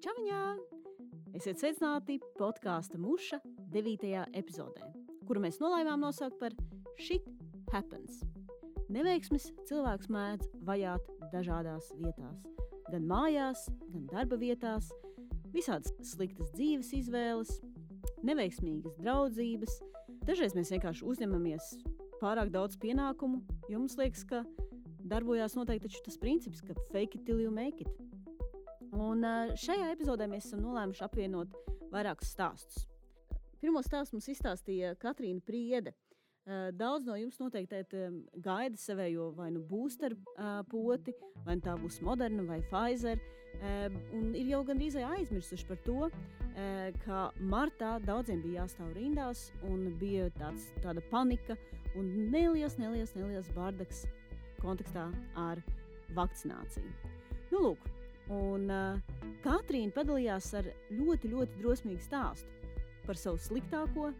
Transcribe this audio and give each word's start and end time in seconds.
Čauņā! 0.00 0.44
Esiet 1.36 1.58
sveicināti 1.60 2.14
podkāstu 2.38 2.96
muša 2.96 3.36
9. 3.74 4.06
epizodē, 4.38 4.86
kuru 5.28 5.42
mēs 5.44 5.58
nolēmām 5.60 6.00
nosaukt 6.00 6.38
par 6.40 6.54
Shit 6.96 7.26
Happens. 7.68 8.22
Neveiksmes 8.88 9.50
cilvēks 9.68 10.08
mēdz 10.08 10.48
vajāt 10.64 11.04
dažādās 11.34 11.92
vietās, 12.00 12.40
gan 12.88 13.04
mājās, 13.12 13.66
gan 13.92 14.08
darba 14.08 14.40
vietās, 14.40 14.88
visādas 15.52 15.92
sliktas 16.14 16.48
dzīves 16.56 16.94
izvēles, 17.02 17.58
neveiksmīgas 18.24 18.96
draudzības. 19.04 19.82
Dažreiz 20.24 20.56
mēs 20.56 20.72
vienkārši 20.72 21.04
uzņemamies 21.12 21.74
pārāk 22.22 22.48
daudz 22.56 22.80
pienākumu, 22.80 23.44
jo 23.68 23.84
mums 23.84 24.00
liekas, 24.00 24.24
ka 24.24 24.46
darbojās 25.12 25.60
noteikti 25.60 25.92
tas 26.08 26.16
princips, 26.16 26.64
ka 26.64 26.72
fake 26.88 27.20
it 27.20 27.28
till 27.28 27.44
you 27.44 27.52
make 27.52 27.84
it. 27.84 28.09
Un 28.96 29.22
šajā 29.60 29.92
epizodē 29.94 30.26
mēs 30.30 30.48
esam 30.48 30.64
nolēmuši 30.64 31.04
apvienot 31.06 31.56
vairākus 31.92 32.32
stāstus. 32.34 32.86
Pirmo 33.60 33.82
stāstu 33.84 34.16
mums 34.16 34.30
izstāstīja 34.32 34.94
Katrīna 34.98 35.42
Priede. 35.44 35.92
Daudz 36.74 37.04
no 37.06 37.14
jums 37.14 37.36
noteikti 37.38 37.84
gaida 38.42 38.78
savējo 38.80 39.28
vai 39.36 39.50
nu 39.54 39.60
booster 39.62 40.16
poti, 40.70 41.12
vai 41.44 41.58
nu 41.58 41.62
tā 41.62 41.76
būs 41.78 42.00
Moderna 42.02 42.46
vai 42.48 42.58
Pfizer. 42.70 43.20
Un 44.16 44.32
ir 44.38 44.48
jau 44.48 44.62
gandrīz 44.66 44.96
aizmirsuši 44.96 45.68
par 45.68 45.78
to, 45.84 46.08
ka 47.04 47.20
martā 47.52 47.92
daudziem 48.02 48.40
bija 48.42 48.64
jāstāv 48.64 48.94
rindās, 48.96 49.50
un 49.68 49.90
bija 50.00 50.30
tāds, 50.40 50.66
tāda 50.82 51.04
panika 51.12 51.58
un 51.98 52.08
neliels, 52.32 52.78
neliels, 52.80 53.14
neliels 53.18 53.50
bardaks 53.54 54.06
kontekstā 54.62 55.06
ar 55.38 55.60
vakcināciju. 56.16 56.90
Nu, 57.52 57.62
lūk, 57.68 57.86
un 58.34 58.70
uh, 58.70 59.18
Katrīna 59.44 59.94
padalījās 59.96 60.50
ar 60.58 60.68
ļoti, 60.94 61.30
ļoti 61.32 61.58
drosmīgu 61.60 62.02
stāstu 62.04 62.50
par 63.06 63.18
savu 63.18 63.40
sliktāko 63.42 64.10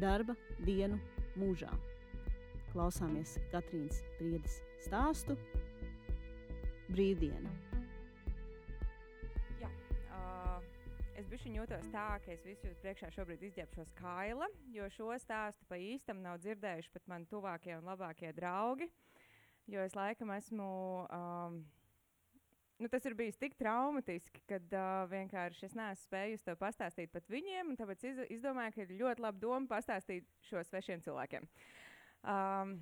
darba 0.00 0.36
dienu 0.64 0.98
mūžā. 1.38 1.70
Klausāmies 2.72 3.36
Katrīnas 3.52 4.00
Priedes 4.18 4.58
stāstu 4.82 5.36
Brīvdiena. 6.88 7.52
Jā, 9.60 9.70
uh, 10.14 10.58
es 11.14 11.28
biju 11.30 11.54
jūtos 11.60 11.88
tā, 11.94 12.08
ka 12.24 12.34
es 12.34 12.44
visu 12.46 12.74
priekšā 12.82 13.12
šobrīd 13.14 13.46
izģērbšos 13.50 13.94
kaila, 14.00 14.50
jo 14.74 14.90
šo 14.96 15.14
stāstu 15.22 15.66
pa 15.70 15.80
īstam 15.80 16.22
nav 16.24 16.42
dzirdējuši 16.42 16.94
pat 16.96 17.10
mani 17.12 17.30
tuvākie 17.30 17.76
un 17.78 17.92
labākie 17.92 18.34
draugi. 18.36 18.90
Uh, 18.90 19.00
Jo 19.66 19.80
es 19.80 19.94
laikam 19.96 20.30
esmu. 20.34 20.68
Um, 21.08 21.64
nu, 22.84 22.90
tas 22.92 23.06
ir 23.08 23.16
bijis 23.16 23.38
tik 23.40 23.56
traumatiski, 23.56 24.42
ka 24.50 24.60
uh, 24.60 25.04
vienkārši 25.08 25.70
es 25.70 25.76
neesmu 25.78 26.04
spējusi 26.04 26.44
to 26.44 26.54
pastāstīt 26.60 27.12
pat 27.14 27.28
viņiem. 27.32 27.72
Tāpēc 27.80 28.04
iz, 28.10 28.24
izdomāju, 28.36 28.74
ka 28.76 28.84
ir 28.84 28.98
ļoti 29.00 29.24
laba 29.24 29.40
doma 29.40 29.70
pastāstīt 29.70 30.28
šo 30.48 30.60
svešiem 30.68 31.04
cilvēkiem. 31.06 31.48
Um, 32.24 32.76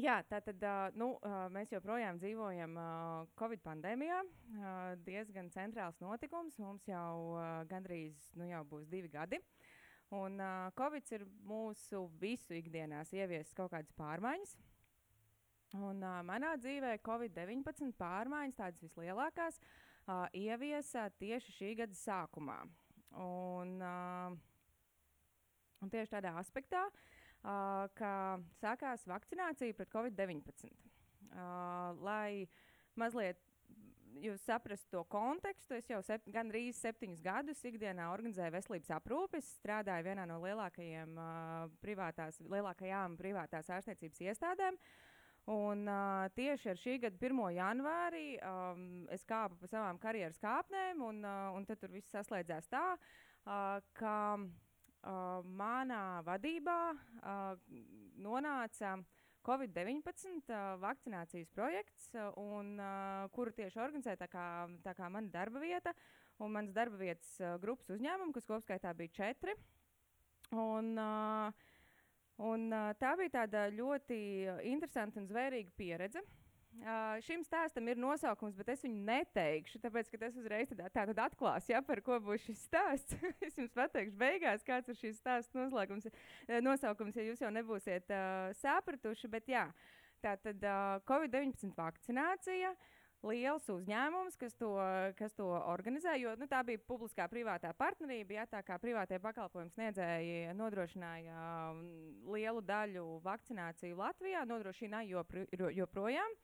Jā, 0.00 0.22
tā 0.24 0.38
tad 0.40 0.62
uh, 0.64 0.86
nu, 0.96 1.10
uh, 1.20 1.50
mēs 1.52 1.68
joprojām 1.74 2.16
dzīvojam 2.16 2.78
uh, 2.80 3.26
Covid 3.36 3.60
pandēmijā. 3.60 4.22
Diezgan 5.04 5.50
centrāls 5.52 5.98
notikums. 6.00 6.56
Mums 6.62 6.86
jau 6.88 7.36
gandrīz 7.68 8.30
nu, 8.40 8.46
jau 8.48 8.62
būs 8.70 8.88
divi 8.88 9.10
gadi. 9.12 9.40
Un 10.16 10.40
Covid 10.76 11.12
ir 11.12 11.26
mūsu 11.48 12.06
visu 12.20 12.56
ikdienās 12.56 13.12
ieviesis 13.12 13.52
kaut 13.56 13.72
kādas 13.72 13.92
pārmaiņas. 14.00 14.56
Un, 15.72 16.02
uh, 16.04 16.20
manā 16.26 16.52
dzīvē 16.60 16.98
Covid-19 17.06 17.94
pārmaiņas, 17.96 18.58
tādas 18.58 18.82
vislielākās, 18.84 19.58
uh, 20.04 20.26
ieviesa 20.36 21.06
tieši 21.20 21.54
šī 21.56 21.70
gada 21.80 21.96
sākumā. 21.96 22.58
Un, 23.22 23.78
uh, 23.80 24.34
un 25.80 25.92
tieši 25.92 26.12
tādā 26.12 26.34
aspektā, 26.40 26.82
uh, 26.88 27.86
ka 27.96 28.12
sākās 28.60 29.06
vakcinācija 29.08 29.78
pret 29.78 29.92
Covid-19. 29.94 30.68
Uh, 31.32 31.96
lai 32.04 32.44
mazliet 33.00 33.40
jūs 34.20 34.42
saprastu 34.44 34.98
to 34.98 35.06
kontekstu, 35.08 35.78
es 35.78 35.88
jau 35.88 36.02
sep 36.04 36.26
gandrīz 36.34 36.82
septiņus 36.84 37.22
gadus 37.24 37.62
ikdienā 37.64 38.10
organizēju 38.12 38.52
veselības 38.58 38.92
aprūpi. 38.98 39.40
Es 39.40 39.48
strādāju 39.56 40.04
vienā 40.10 40.28
no 40.28 40.36
lielākajiem, 40.44 41.16
uh, 41.16 41.72
privātās, 41.80 42.42
lielākajām 42.44 43.16
privātās 43.16 43.72
ārstniecības 43.72 44.22
iestādēm. 44.28 44.76
Uh, 44.76 45.08
Un, 45.50 45.88
uh, 45.90 46.28
tieši 46.36 46.68
ar 46.70 46.78
šī 46.78 46.98
gada 47.02 47.18
1. 47.18 47.38
janvārī 47.56 48.26
um, 48.46 48.82
es 49.10 49.24
kāpu 49.26 49.56
pa 49.58 49.66
savām 49.66 49.98
karjeras 49.98 50.38
kāpnēm, 50.38 51.02
un, 51.02 51.18
uh, 51.26 51.48
un 51.56 51.66
tur 51.66 51.90
viss 51.90 52.14
saslēdzās 52.14 52.70
tā, 52.70 52.82
uh, 52.94 53.80
ka 53.98 54.18
uh, 54.38 55.42
manā 55.42 56.22
vadībā 56.28 56.78
uh, 56.94 57.56
nonāca 58.22 58.94
Covid-19 59.42 60.46
uh, 60.46 60.78
vakcinācijas 60.78 61.50
projekts, 61.50 62.12
uh, 62.14 62.30
un, 62.38 62.76
uh, 62.78 63.26
kuru 63.34 63.50
tieši 63.56 63.82
organizēja 63.82 64.22
tā 64.22 64.30
kā, 64.30 64.46
tā 64.86 64.94
kā 64.94 65.10
mana 65.10 65.26
darba 65.26 65.58
vieta 65.58 65.90
un 66.38 66.54
mans 66.54 66.70
darba 66.70 67.02
vietas 67.02 67.34
uh, 67.42 67.56
grupas 67.58 67.90
uzņēmumu, 67.90 68.30
kas 68.38 68.46
kopskaitā 68.46 68.94
bija 68.94 69.18
četri. 69.18 69.58
Un, 70.54 70.94
uh, 70.94 71.70
Un, 72.40 72.70
tā 72.98 73.12
bija 73.18 73.42
tāda 73.42 73.66
ļoti 73.74 74.16
interesanta 74.70 75.20
un 75.20 75.28
zvērīga 75.28 75.74
pieredze. 75.76 76.22
Uh, 76.72 77.18
šim 77.20 77.42
stāstam 77.44 77.84
ir 77.92 77.98
nosaukums, 78.00 78.54
bet 78.56 78.70
es 78.72 78.80
viņu 78.82 79.02
neteikšu, 79.04 79.76
tāpēc, 79.82 80.08
ka 80.08 80.20
tas 80.22 80.38
uzreiz 80.40 80.70
tā, 80.72 80.86
tā 80.88 81.04
tad 81.10 81.18
atklās, 81.20 81.66
ja, 81.68 81.82
par 81.84 82.00
ko 82.02 82.16
būs 82.24 82.46
šis 82.46 82.62
stāsts. 82.64 83.18
es 83.46 83.58
jums 83.60 83.74
pateikšu 83.76 84.16
beigās, 84.18 84.64
kāds 84.64 84.88
ir 84.88 84.96
šis 84.96 85.20
stāsts 85.20 85.52
noslēgums, 85.54 86.08
nosaukums, 86.64 87.18
ja 87.20 87.26
jūs 87.28 87.44
jau 87.44 87.52
nebūsiet 87.52 88.08
uh, 88.08 88.48
sapratuši. 88.62 89.30
Bet 89.30 89.52
jā, 89.52 89.66
tā 90.24 90.32
tad 90.40 90.64
uh, 90.64 90.96
Covid-19 91.06 91.76
vakcinācija. 91.76 92.72
Uh, 92.72 93.01
liels 93.26 93.68
uzņēmums, 93.70 94.36
kas 94.38 94.54
to, 94.58 94.72
kas 95.18 95.34
to 95.38 95.46
organizē. 95.70 96.14
Jo, 96.20 96.34
nu, 96.38 96.48
tā 96.50 96.62
bija 96.66 96.80
publiskā 96.88 97.28
privātā 97.30 97.72
partnerība. 97.78 98.40
Ja, 98.40 98.46
tā 98.50 98.62
kā 98.66 98.78
privātie 98.82 99.20
pakalpojumu 99.22 99.72
sniedzēji 99.76 100.56
nodrošināja 100.58 101.46
um, 101.70 101.84
lielu 102.34 102.62
daļu 102.66 103.06
vakcināciju 103.24 104.00
Latvijā, 104.00 104.44
nodrošināja 104.48 105.16
jopr 105.16 105.44
joprojām. 105.78 106.36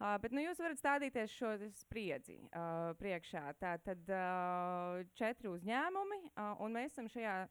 Uh, 0.00 0.14
bet 0.20 0.32
nu, 0.32 0.40
jūs 0.44 0.60
varat 0.60 0.80
stādīties 0.80 1.32
šo 1.36 1.54
spriedzi 1.82 2.38
uh, 2.48 2.92
priekšā. 3.00 3.50
Tā 3.60 3.74
tad 3.84 4.12
uh, 4.12 5.00
četri 5.16 5.50
uzņēmumi, 5.52 6.22
uh, 6.30 6.54
un 6.64 6.76
mēs 6.76 6.94
esam 6.94 7.08
šajā 7.12 7.42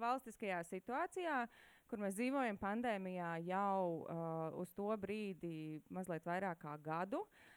valstiskajā 0.00 0.62
situācijā, 0.64 1.42
kur 1.90 2.00
mēs 2.00 2.14
dzīvojam 2.16 2.56
pandēmijā 2.60 3.34
jau 3.50 3.80
uh, 4.00 4.60
uz 4.60 4.72
to 4.76 4.88
brīdi 5.00 5.80
mazliet 5.92 6.24
vairāk 6.24 6.62
kā 6.62 6.76
gadu. 6.80 7.24
Uh, 7.24 7.49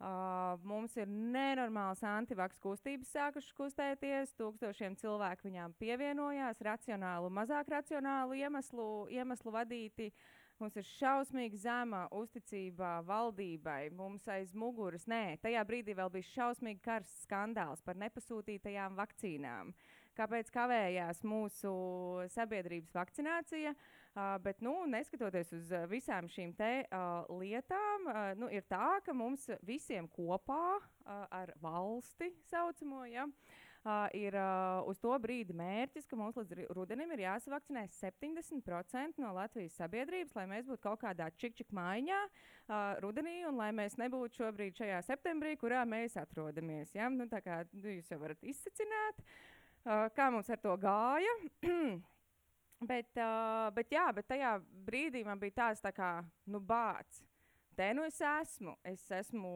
Uh, 0.00 0.54
mums 0.64 0.94
ir 0.96 1.10
nenormāls 1.12 2.00
antivaks 2.08 2.56
kustības 2.64 3.10
sākušas 3.12 3.52
kustēties, 3.52 4.30
tūkstošiem 4.38 4.94
cilvēku 4.96 5.44
viņām 5.50 5.74
pievienojās, 5.76 6.62
racionālu, 6.64 7.28
mazāk 7.36 7.68
racionālu 7.68 8.38
iemeslu, 8.40 8.86
iemeslu 9.12 9.52
vadīti. 9.52 10.08
Mums 10.60 10.80
ir 10.80 10.88
šausmīgi 10.88 11.60
zema 11.60 12.06
uzticība 12.16 13.02
valdībai, 13.04 13.90
mums 13.96 14.24
aiz 14.32 14.56
muguras. 14.56 15.04
Nē, 15.08 15.36
tajā 15.44 15.68
brīdī 15.68 15.92
vēl 15.96 16.08
bija 16.16 16.32
šausmīgi 16.32 16.80
karsts 16.84 17.26
skandāls 17.28 17.84
par 17.84 18.00
nepasūtītajām 18.00 18.96
vakcīnām. 18.96 19.74
Kāpēc 20.16 20.48
kavējās 20.52 21.20
mūsu 21.28 21.72
sabiedrības 22.32 22.96
vakcinācija. 22.96 23.76
Uh, 23.76 23.99
bet, 24.42 24.60
nu, 24.64 24.74
neskatoties 24.90 25.52
uz 25.54 25.72
visām 25.90 26.28
šīm 26.30 26.52
te, 26.58 26.70
uh, 26.90 27.28
lietām, 27.40 28.06
uh, 28.10 28.20
nu, 28.38 28.50
ir 28.50 28.64
tā, 28.70 28.98
ka 29.06 29.14
mums 29.16 29.46
visiem 29.66 30.08
kopā 30.10 30.78
uh, 30.78 31.24
ar 31.30 31.52
valsti 31.62 32.32
saucamo. 32.50 33.04
Ja, 33.10 33.26
uh, 33.26 34.08
ir 34.16 34.34
uh, 34.34 34.80
uz 34.90 34.98
to 35.02 35.14
brīdi 35.22 35.54
mērķis, 35.56 36.08
ka 36.10 36.18
mums 36.18 36.40
līdz 36.40 36.66
rudenim 36.74 37.14
ir 37.14 37.26
jāsavakcinē 37.26 37.86
70% 37.96 39.22
no 39.22 39.34
Latvijas 39.36 39.78
sabiedrības, 39.78 40.34
lai 40.38 40.48
mēs 40.50 40.66
būtu 40.70 40.82
kaut 40.88 41.04
kādā 41.04 41.30
čikčik 41.38 41.70
maiņā 41.76 42.18
uh, 42.26 42.74
rudenī 43.04 43.40
un 43.48 43.62
lai 43.62 43.70
mēs 43.76 43.94
nebūtu 44.00 44.42
šobrīd 44.42 44.82
šajā 44.82 45.04
septembrī, 45.12 45.54
kurā 45.60 45.86
mēs 45.86 46.18
atrodamies. 46.18 46.94
Ja? 46.98 47.08
Nu, 47.14 47.30
tā 47.30 47.44
kā 47.46 47.62
nu, 47.72 47.98
jūs 48.00 48.10
jau 48.10 48.18
varat 48.22 48.42
izsacināt. 48.42 49.22
Uh, 49.22 49.48
Uh, 49.80 50.10
kā 50.12 50.26
mums 50.28 50.50
ar 50.52 50.60
to 50.60 50.74
gāja. 50.80 51.36
bet, 52.80 53.10
uh, 53.16 53.68
bet, 53.76 53.90
jā, 53.92 54.06
bet 54.14 54.28
tajā 54.30 54.54
brīdī 54.86 55.24
man 55.26 55.40
bija 55.40 55.58
tāds 55.64 55.82
tā 55.84 55.92
kā, 55.94 56.20
nu, 56.50 56.60
bāts. 56.60 57.22
Te 57.76 57.86
nu 57.96 58.02
es 58.04 58.18
esmu. 58.20 58.74
Es 58.84 59.06
esmu 59.14 59.50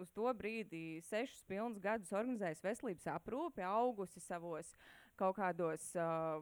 uz 0.00 0.12
to 0.16 0.30
brīdi 0.38 1.02
sešus 1.04 1.42
pilnus 1.48 1.80
gadus 1.82 2.12
organizējis 2.14 2.62
veselības 2.64 3.08
aprūpi, 3.12 3.64
augusi 3.66 4.22
savos 4.24 4.70
kaut, 5.18 5.36
kādos, 5.36 5.90
uh, 5.98 6.38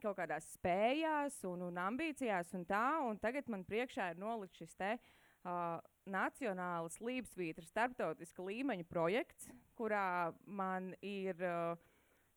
kaut 0.00 0.16
kādās 0.16 0.46
spējās 0.54 1.42
un, 1.48 1.66
un 1.68 1.80
ambīcijās 1.82 2.54
un 2.56 2.64
tā. 2.68 2.86
Un 3.04 3.20
tagad 3.20 3.50
man 3.52 3.66
priekšā 3.68 4.12
ir 4.14 4.22
nolikt 4.22 4.62
šis 4.62 4.72
te 4.80 4.94
uh, 4.96 5.76
nacionāls 6.08 6.96
līdzsvītra 7.04 7.66
starptautiska 7.68 8.46
līmeņa 8.46 8.88
projekts, 8.88 9.50
kurā 9.76 10.32
man 10.46 10.92
ir 11.04 11.36
uh, 11.42 11.76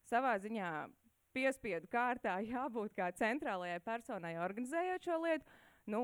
savā 0.09 0.35
ziņā 0.43 0.71
piespiedu 1.35 1.89
kārtā 1.91 2.39
jābūt 2.45 2.95
kā 2.97 3.11
centrālajai 3.19 3.81
personai 3.83 4.35
organizējot 4.41 5.07
šo 5.09 5.21
lietu. 5.25 5.61
Nu, 5.85 6.01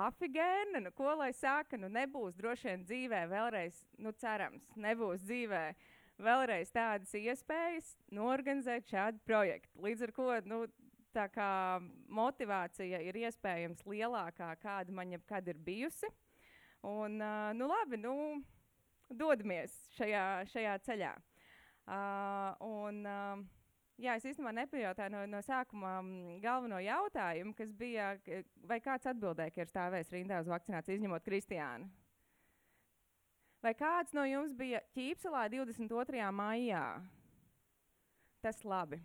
afigēna, 0.00 0.80
nu, 0.80 0.90
ko 0.96 1.12
lai 1.20 1.32
saka, 1.36 1.76
nu, 1.76 1.90
nebūs 1.92 2.38
droši 2.38 2.70
vien 2.70 2.84
dzīvē 2.86 3.24
vēlreiz, 3.28 3.82
nu, 4.00 4.14
cerams, 4.16 4.64
nebūs 4.80 5.26
dzīvē 5.26 5.64
vēlreiz 6.24 6.72
tādas 6.72 7.12
iespējas 7.18 7.90
norganizēt 8.16 8.88
šādu 8.88 9.20
projektu. 9.28 9.82
Līdz 9.84 10.06
ar 10.06 10.14
to 10.16 10.30
nu, 10.48 10.62
tā 11.12 11.26
kā 11.34 11.50
motivācija 12.08 13.02
ir 13.04 13.20
iespējams 13.26 13.84
lielākā, 13.88 14.54
kāda 14.62 14.94
man 14.94 15.12
jebkad 15.12 15.52
ir 15.52 15.60
bijusi. 15.68 16.08
Un, 16.86 17.20
uh, 17.20 17.50
nu, 17.56 17.68
labi, 17.68 18.00
nu, 18.00 18.14
dodamies 19.12 19.74
šajā, 19.98 20.26
šajā 20.52 20.76
ceļā. 20.86 21.14
Uh, 21.90 22.54
un, 22.64 23.02
uh, 23.04 23.42
Jā, 24.00 24.14
es 24.16 24.24
īstenībā 24.24 24.52
nepajautāju 24.56 25.12
no, 25.12 25.20
no 25.28 25.40
sākuma 25.44 25.98
um, 26.00 26.12
galveno 26.40 26.78
jautājumu, 26.80 27.52
kas 27.56 27.72
bija, 27.76 28.14
vai 28.64 28.78
kāds 28.80 29.08
atbildēja, 29.10 29.52
ka 29.52 29.60
ir 29.60 29.68
stāvējis 29.68 30.12
rindā 30.14 30.38
uz 30.40 30.48
vakcināciju, 30.48 30.96
izņemot 30.96 31.26
Kristiānu. 31.26 31.90
Vai 33.60 33.74
kāds 33.76 34.14
no 34.16 34.24
jums 34.24 34.54
bija 34.56 34.80
ķīpselā 34.96 35.42
22. 35.52 36.22
maijā? 36.32 36.84
Tas 38.40 38.62
labi. 38.64 39.02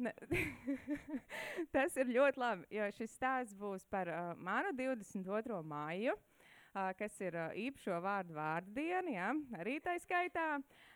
Tas 1.74 1.98
ir 2.00 2.08
ļoti 2.08 2.40
labi, 2.40 2.64
jo 2.72 2.86
šis 2.96 3.12
stāsts 3.18 3.58
būs 3.60 3.84
par 3.92 4.08
uh, 4.08 4.30
manu 4.40 4.72
22. 4.78 5.60
maiju, 5.68 6.14
uh, 6.16 6.94
kas 6.96 7.18
ir 7.20 7.36
uh, 7.36 7.52
īpašo 7.52 8.00
vārdu 8.00 8.38
vārdu 8.40 8.72
diena, 8.78 9.12
ja, 9.12 9.28
arī 9.60 9.76
tā 9.84 9.98
skaitā. 10.00 10.48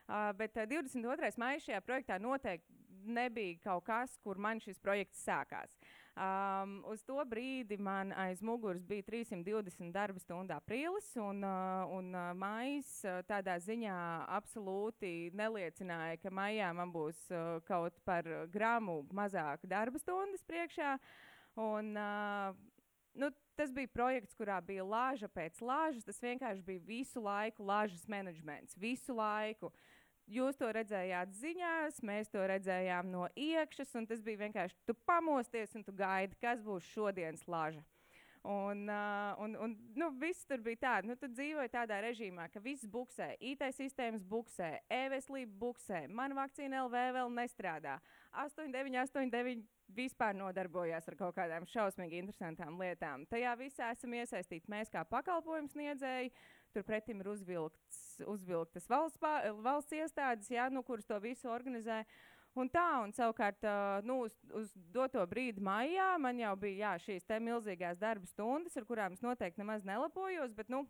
Uh, 0.09 0.33
bet 0.41 0.57
uh, 0.57 0.65
22. 0.73 1.35
maija 1.45 1.61
šajā 1.67 1.85
projektā 1.85 2.17
noteikti 2.17 2.74
nebija 3.07 3.59
kaut 3.65 3.85
kas, 3.87 4.17
kur 4.23 4.39
man 4.39 4.61
šis 4.63 4.81
projekts 4.83 5.23
sākās. 5.27 5.77
Um, 6.15 6.77
uz 6.87 7.01
to 7.03 7.17
brīdi 7.27 7.75
man 7.83 8.13
aiz 8.15 8.39
muguras 8.43 8.85
bija 8.87 9.03
320 9.09 9.91
darba 9.93 10.21
stundu 10.23 10.55
aprīlis, 10.55 11.09
un, 11.19 11.41
uh, 11.43 11.91
un 11.91 12.13
uh, 12.15 12.29
maijs 12.39 12.91
uh, 13.03 13.19
tādā 13.27 13.57
ziņā 13.59 13.97
absolūti 14.37 15.33
neliecināja, 15.35 16.21
ka 16.23 16.31
maijā 16.31 16.69
man 16.79 16.93
būs 16.95 17.25
uh, 17.35 17.59
kaut 17.67 17.99
par 18.07 18.29
gramu 18.55 19.01
mazāk 19.11 19.67
darba 19.67 19.99
stundas 19.99 20.47
priekšā. 20.47 20.95
Un, 21.59 21.91
uh, 21.99 22.55
nu, 23.19 23.33
tas 23.59 23.75
bija 23.75 23.91
projekts, 23.91 24.39
kurā 24.39 24.61
bija 24.63 24.87
lāža 24.87 25.27
pēc 25.27 25.59
lāžas. 25.67 26.07
Tas 26.07 26.23
vienkārši 26.23 26.63
bija 26.63 26.87
visu 26.87 27.27
laiku 27.27 27.67
lāžas 27.67 28.07
menedžments, 28.07 28.79
visu 28.79 29.19
laiku. 29.19 29.75
Uh, 29.75 29.94
Jūs 30.31 30.57
to 30.57 30.71
redzējāt 30.73 31.35
ziņās, 31.37 31.99
mēs 32.07 32.31
to 32.33 32.45
redzējām 32.49 33.11
no 33.13 33.27
iekšas, 33.37 33.93
un 33.99 34.07
tas 34.09 34.23
bija 34.25 34.47
vienkārši 34.47 34.79
tu 34.89 34.97
pamosties 35.05 35.75
un 35.77 35.85
tu 35.85 35.93
gaidi, 35.93 36.39
kas 36.41 36.63
būs 36.65 36.87
šodienas 36.95 37.45
laža. 37.45 37.85
Un, 38.45 38.89
uh, 38.89 39.35
un, 39.41 39.57
un 39.57 39.77
nu, 39.97 40.11
viss 40.21 40.45
tur 40.45 40.61
bija 40.61 40.77
tāds, 40.83 41.09
nu, 41.09 41.15
tu 41.17 41.31
dzīvoji 41.33 41.71
tādā 41.73 42.03
režīmā, 42.05 42.51
ka 42.53 42.61
viss 42.61 42.85
buksē, 42.85 43.31
IT 43.41 43.65
sistēmas 43.73 44.25
buksē, 44.29 44.69
e-veselība 44.93 45.57
buksē, 45.63 46.03
man 46.13 46.37
vakcīna 46.37 46.83
LV 46.85 47.05
vēl 47.17 47.33
nestrādā. 47.39 47.95
8989 48.37 49.65
vispār 49.97 50.37
nodarbojās 50.37 51.09
ar 51.09 51.17
kaut 51.17 51.39
kādām 51.39 51.65
šausmīgi 51.73 52.21
interesantām 52.21 52.77
lietām. 52.81 53.25
Tajā 53.33 53.55
visā 53.61 53.89
esam 53.97 54.13
iesaistīti 54.21 54.69
mēs 54.73 54.93
kā 54.93 55.07
pakalpojumu 55.09 55.73
sniedzēji. 55.73 56.33
Turpretim 56.75 57.21
ir 57.23 57.31
uzvilkts, 57.31 57.99
uzvilktas 58.31 58.89
valsts, 58.91 59.21
valsts 59.63 59.95
iestādes, 59.95 60.51
jā, 60.51 60.67
nu, 60.73 60.83
kuras 60.87 61.07
to 61.07 61.19
visu 61.23 61.51
organizē. 61.53 62.03
Un 62.59 62.69
tā, 62.71 62.87
un 63.03 63.11
savukārt, 63.15 63.67
nu, 64.07 64.21
uz, 64.29 64.35
uz 64.55 64.71
doto 64.95 65.23
brīdi 65.27 65.63
maijā 65.65 66.13
man 66.23 66.39
jau 66.39 66.53
bija 66.59 66.93
jā, 66.93 66.93
šīs 67.09 67.27
milzīgās 67.43 67.99
darba 67.99 68.31
stundas, 68.31 68.77
ar 68.79 68.87
kurām 68.87 69.17
es 69.17 69.25
noteikti 69.27 69.63
nemaz 69.63 69.83
nelapojos, 69.87 70.55
bet, 70.55 70.71
nu, 70.71 70.85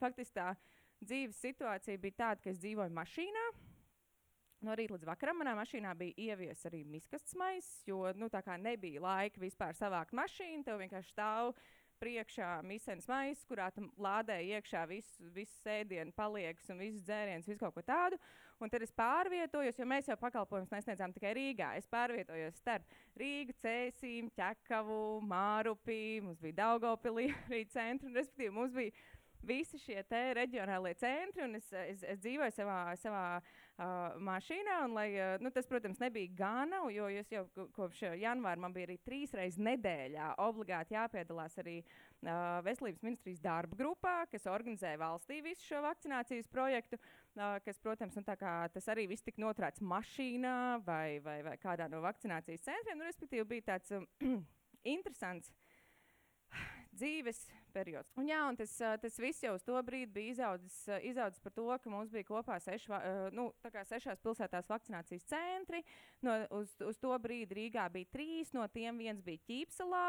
faktiski 0.00 0.38
tā 0.38 0.54
dzīves 1.04 1.42
situācija 1.42 2.00
bija 2.00 2.18
tāda, 2.24 2.44
ka 2.44 2.52
es 2.52 2.62
dzīvoju 2.62 2.94
mašīnā. 2.96 3.44
No 4.62 4.76
rīta 4.78 4.94
līdz 4.94 5.08
vakaram 5.08 5.40
manā 5.42 5.56
mašīnā 5.58 5.92
bija 5.98 6.30
ieviesis 6.30 6.68
arī 6.70 6.84
miskastes 6.86 7.34
maisis, 7.38 7.82
jo 7.88 8.06
nu, 8.14 8.28
nebija 8.62 9.02
laika 9.02 9.40
vispār 9.42 9.74
savākt 9.74 10.14
mašīnu, 10.14 10.62
tev 10.64 10.78
vienkārši 10.78 11.10
stāv 11.10 11.50
priekšā 12.02 12.48
misijas 12.66 13.06
maisis, 13.10 13.46
kurā 13.46 13.68
tu 13.74 13.84
lādē 14.02 14.40
iekšā 14.56 14.82
visu, 14.90 15.28
visu 15.34 15.54
sēdienu, 15.62 16.14
paliekas 16.16 16.70
un 16.74 16.82
visus 16.82 17.04
dzērienus, 17.06 17.46
visu 17.48 17.62
kaut 17.62 17.76
ko 17.76 17.84
tādu. 17.86 18.18
Un 18.62 18.70
tad 18.70 18.84
es 18.84 18.92
pārvietojos, 18.94 19.78
jo 19.78 19.86
mēs 19.90 20.10
jau 20.10 20.16
pakalpojumus 20.18 20.70
nesniedzām 20.70 21.14
tikai 21.14 21.32
Rīgā. 21.38 21.72
Es 21.78 21.88
pārvietojos 21.90 22.58
starp 22.60 22.86
Rīgu, 23.18 23.56
Cēsīm, 23.62 24.30
Ķekavu, 24.38 25.00
Mārupi, 25.26 26.20
mums 26.22 26.42
bija 26.42 26.60
Daugopilī 26.60 27.30
arī 27.46 27.64
centri, 27.72 28.12
respektīvi 28.14 28.54
mums 28.54 28.74
bija 28.76 28.94
visi 29.46 29.78
šie 29.82 30.02
reģionālie 30.36 30.94
centri, 30.98 31.44
un 31.44 31.56
es, 31.58 31.68
es, 31.72 32.02
es 32.06 32.20
dzīvoju 32.22 32.54
savā, 32.54 32.76
savā 33.00 33.24
uh, 33.38 34.16
mašīnā. 34.22 34.78
Un, 34.86 34.94
lai, 34.96 35.08
uh, 35.16 35.34
nu, 35.42 35.50
tas, 35.54 35.68
protams, 35.70 36.00
nebija 36.02 36.30
gana, 36.38 36.82
jo 36.92 37.08
jau 37.10 37.44
kopš 37.76 38.04
janvāra 38.20 38.62
man 38.62 38.74
bija 38.74 38.90
arī 38.90 38.98
trīs 39.04 39.34
reizes 39.36 39.60
nedēļā 39.62 40.32
obligāti 40.42 40.96
jāpiedalās 40.96 41.58
arī 41.62 41.80
uh, 41.82 42.60
Veselības 42.66 43.04
ministrijas 43.06 43.42
darba 43.44 43.78
grupā, 43.78 44.14
kas 44.32 44.48
organizē 44.50 44.94
valstī 45.00 45.42
visu 45.44 45.66
šo 45.68 45.82
vakcinācijas 45.86 46.50
projektu. 46.52 47.00
Uh, 47.32 47.58
kas, 47.64 47.78
protams, 47.80 48.16
nu, 48.18 48.24
tas 48.26 48.88
arī 48.92 49.06
viss 49.08 49.24
tika 49.24 49.40
noturēts 49.40 49.80
mašīnā 49.80 50.56
vai, 50.86 51.18
vai, 51.24 51.40
vai 51.46 51.56
kādā 51.60 51.88
no 51.88 52.02
vakcinācijas 52.04 52.66
centriem. 52.68 53.00
Nu, 53.00 53.08
respektīvi, 53.08 53.48
bija 53.56 53.72
tāds 53.74 53.94
um, 53.96 54.06
interesants 54.96 55.50
dzīves 56.96 57.42
periods. 57.72 58.12
Un, 58.20 58.28
jā, 58.30 58.40
un 58.48 58.58
tas, 58.58 58.74
tas 59.02 59.18
viss 59.22 59.42
jau 59.44 59.54
uz 59.56 59.64
to 59.66 59.78
brīdi 59.86 60.12
bija 60.12 60.34
izaudzis, 60.34 60.76
izaudzis 61.08 61.42
par 61.42 61.54
to, 61.56 61.66
ka 61.82 61.92
mums 61.92 62.12
bija 62.12 62.28
kopā 62.28 62.58
seši, 62.62 62.92
nu, 63.36 63.48
sešās 63.88 64.22
pilsētās 64.24 64.70
vakcinācijas 64.70 65.28
centri. 65.30 65.82
No, 66.22 66.38
uz, 66.60 66.74
uz 66.84 67.00
to 67.02 67.16
brīdi 67.22 67.58
Rīgā 67.58 67.88
bija 67.92 68.12
trīs, 68.12 68.52
no 68.56 68.66
tiem 68.72 69.00
viens 69.02 69.24
bija 69.24 69.42
Ķīpselā. 69.48 70.06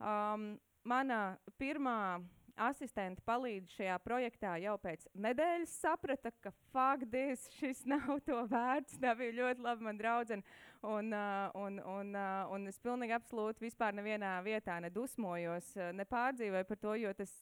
Um, 0.00 0.52
mana 0.88 1.38
pirmā 1.60 2.20
asistente 2.56 3.22
palīdz 3.26 3.74
šajā 3.76 3.98
projektā 4.04 4.54
jau 4.62 4.76
pēc 4.80 5.06
nedēļas 5.14 5.74
saprata, 5.82 6.32
ka 6.42 6.52
faktiski 6.74 7.58
šis 7.58 7.84
nav 7.92 8.18
to 8.26 8.42
vērts. 8.50 8.98
Tā 9.02 9.14
bija 9.18 9.36
ļoti 9.38 9.66
laba 9.66 9.88
man 9.88 10.00
draudzene. 10.00 10.58
Un, 10.80 11.12
un, 11.60 11.78
un, 11.84 12.14
un 12.54 12.66
es 12.70 12.80
pilnīgi 12.80 13.12
absolūti 13.12 13.66
vispār 13.66 13.96
nevienā 13.98 14.38
vietā 14.46 14.78
nedusmojos, 14.80 15.74
nepārdzīvoju 15.98 16.68
par 16.70 16.80
to, 16.80 16.94
jo 17.02 17.12
tas 17.18 17.34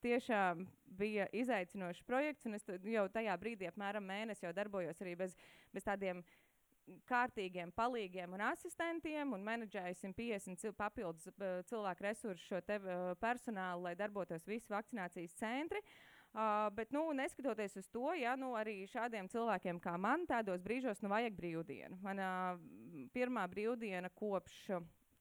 tiešām 0.00 0.64
bija 0.98 1.26
izaicinošs 1.36 2.04
projekts. 2.08 2.48
Es 2.56 2.68
jau 2.68 3.06
tajā 3.12 3.36
brīdī, 3.40 3.68
apmēram 3.68 4.06
mēnesi, 4.06 4.46
jau 4.46 4.54
darbojos 4.56 5.02
arī 5.04 5.16
bez, 5.20 5.36
bez 5.74 5.86
tādiem 5.86 6.24
kārtīgiem 7.08 7.72
palīgiem 7.76 8.34
un 8.36 8.44
asistentiem 8.50 9.34
un 9.36 9.44
menedžēju 9.46 9.98
150 10.02 10.76
papildus 10.78 11.28
cilvēku 11.70 12.06
resursu 12.06 12.46
šo 12.46 12.60
te, 12.66 12.78
uh, 12.80 13.10
personālu, 13.20 13.86
lai 13.88 13.96
darbotos 13.98 14.46
visi 14.48 14.72
vakcinācijas 14.72 15.36
centri. 15.38 15.82
Uh, 16.30 16.68
bet, 16.76 16.92
nu, 16.94 17.08
neskatoties 17.16 17.74
uz 17.80 17.88
to, 17.90 18.12
ja, 18.14 18.36
nu, 18.38 18.52
arī 18.54 18.84
šādiem 18.90 19.26
cilvēkiem 19.32 19.80
kā 19.82 19.96
man, 19.98 20.28
tādos 20.30 20.62
brīžos 20.62 21.02
nu, 21.02 21.10
vajag 21.10 21.34
brīvdienu. 21.34 21.98
Manā 22.04 22.30
uh, 22.54 23.04
pirmā 23.14 23.48
brīvdiena 23.50 24.12
kopš 24.14 24.60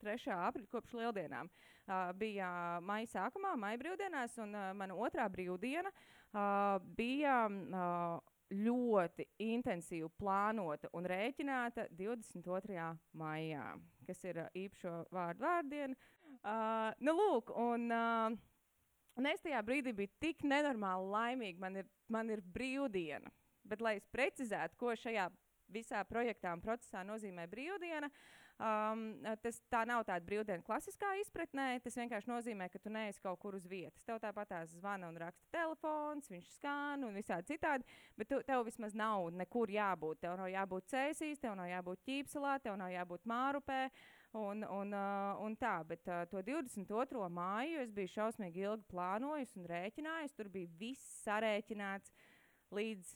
3. 0.04 0.36
aprīļa, 0.36 0.70
kopš 0.70 0.94
lieldienām, 1.00 1.50
uh, 1.50 2.12
bija 2.18 2.52
maija 2.86 3.10
sākumā, 3.16 3.56
maija 3.58 3.82
brīvdienās, 3.82 4.38
un 4.46 4.54
uh, 4.54 4.70
mana 4.78 4.98
otrā 4.98 5.26
brīvdiena 5.34 5.94
uh, 5.94 6.78
bija. 6.98 7.46
Uh, 7.50 8.36
ļoti 8.54 9.26
intensīvi 9.46 10.10
plānota 10.20 10.90
un 10.98 11.08
rēķināta 11.10 11.88
22. 11.96 12.86
maijā, 13.20 13.66
kas 14.08 14.24
ir 14.26 14.42
uh, 14.44 14.54
īpašo 14.58 14.94
vārdu 15.14 15.46
vārdiena. 15.46 15.98
Uh, 16.40 16.90
nu, 17.04 17.14
lūk, 17.18 17.52
un, 17.58 17.90
uh, 17.94 18.34
un 19.20 19.30
es 19.30 19.44
tajā 19.46 19.62
brīdī 19.66 19.94
biju 19.96 20.14
tik 20.24 20.46
nenormāli 20.48 21.14
laimīga. 21.14 21.62
Man 21.62 21.82
ir, 21.84 21.92
man 22.10 22.34
ir 22.34 22.42
brīvdiena. 22.42 23.32
Bet, 23.70 23.84
lai 23.86 23.98
es 24.00 24.08
precizētu, 24.10 24.80
ko 24.80 24.96
šajā 24.98 25.28
visā 25.70 26.02
projektā 26.10 26.54
un 26.56 26.64
procesā 26.64 27.04
nozīmē 27.06 27.46
brīvdiena, 27.52 28.10
Um, 28.60 29.04
tas 29.40 29.62
tā 29.72 29.86
nav 29.88 30.02
tāda 30.04 30.26
brīvdiena 30.28 30.66
klasiskā 30.68 31.14
izpratnē. 31.22 31.78
Tas 31.80 31.96
vienkārši 31.96 32.28
nozīmē, 32.28 32.66
ka 32.68 32.82
tu 32.84 32.92
neesi 32.92 33.22
kaut 33.24 33.40
kur 33.40 33.56
uz 33.56 33.64
vietas. 33.72 34.04
Tev 34.04 34.20
tāpat 34.20 34.52
zvana 34.74 35.08
un 35.08 35.20
raksta 35.22 35.48
telefons, 35.56 36.28
viņš 36.28 36.50
skan 36.58 37.06
un 37.08 37.16
visādi 37.16 37.54
citādi. 37.54 37.88
Bet 38.20 38.28
tu, 38.28 38.42
tev 38.44 38.66
vismaz 38.68 38.98
nav 39.00 39.30
nekur 39.32 39.72
jābūt. 39.72 40.20
Tev 40.26 40.36
nav 40.42 40.52
jābūt 40.52 40.90
cēsīs, 40.92 41.40
tev 41.40 41.56
nav 41.56 41.70
jābūt 41.72 42.04
ķīpselā, 42.10 42.58
tev 42.66 42.76
nav 42.82 42.92
jābūt 42.92 43.30
mārupē. 43.32 43.80
Un, 44.36 44.68
un, 44.68 44.92
uh, 44.94 45.40
un 45.42 45.56
tā, 45.58 45.80
bet 45.88 46.12
uh, 46.12 46.26
to 46.30 46.44
22. 46.46 47.32
māju 47.34 47.80
es 47.82 47.96
biju 47.96 48.12
šausmīgi 48.12 48.68
ilgi 48.68 48.86
plānojis 48.92 49.56
un 49.56 49.72
rēķinājis. 49.72 50.36
Tur 50.36 50.52
bija 50.52 50.70
viss 50.84 51.24
sarēķināts 51.24 52.12
līdz 52.76 53.16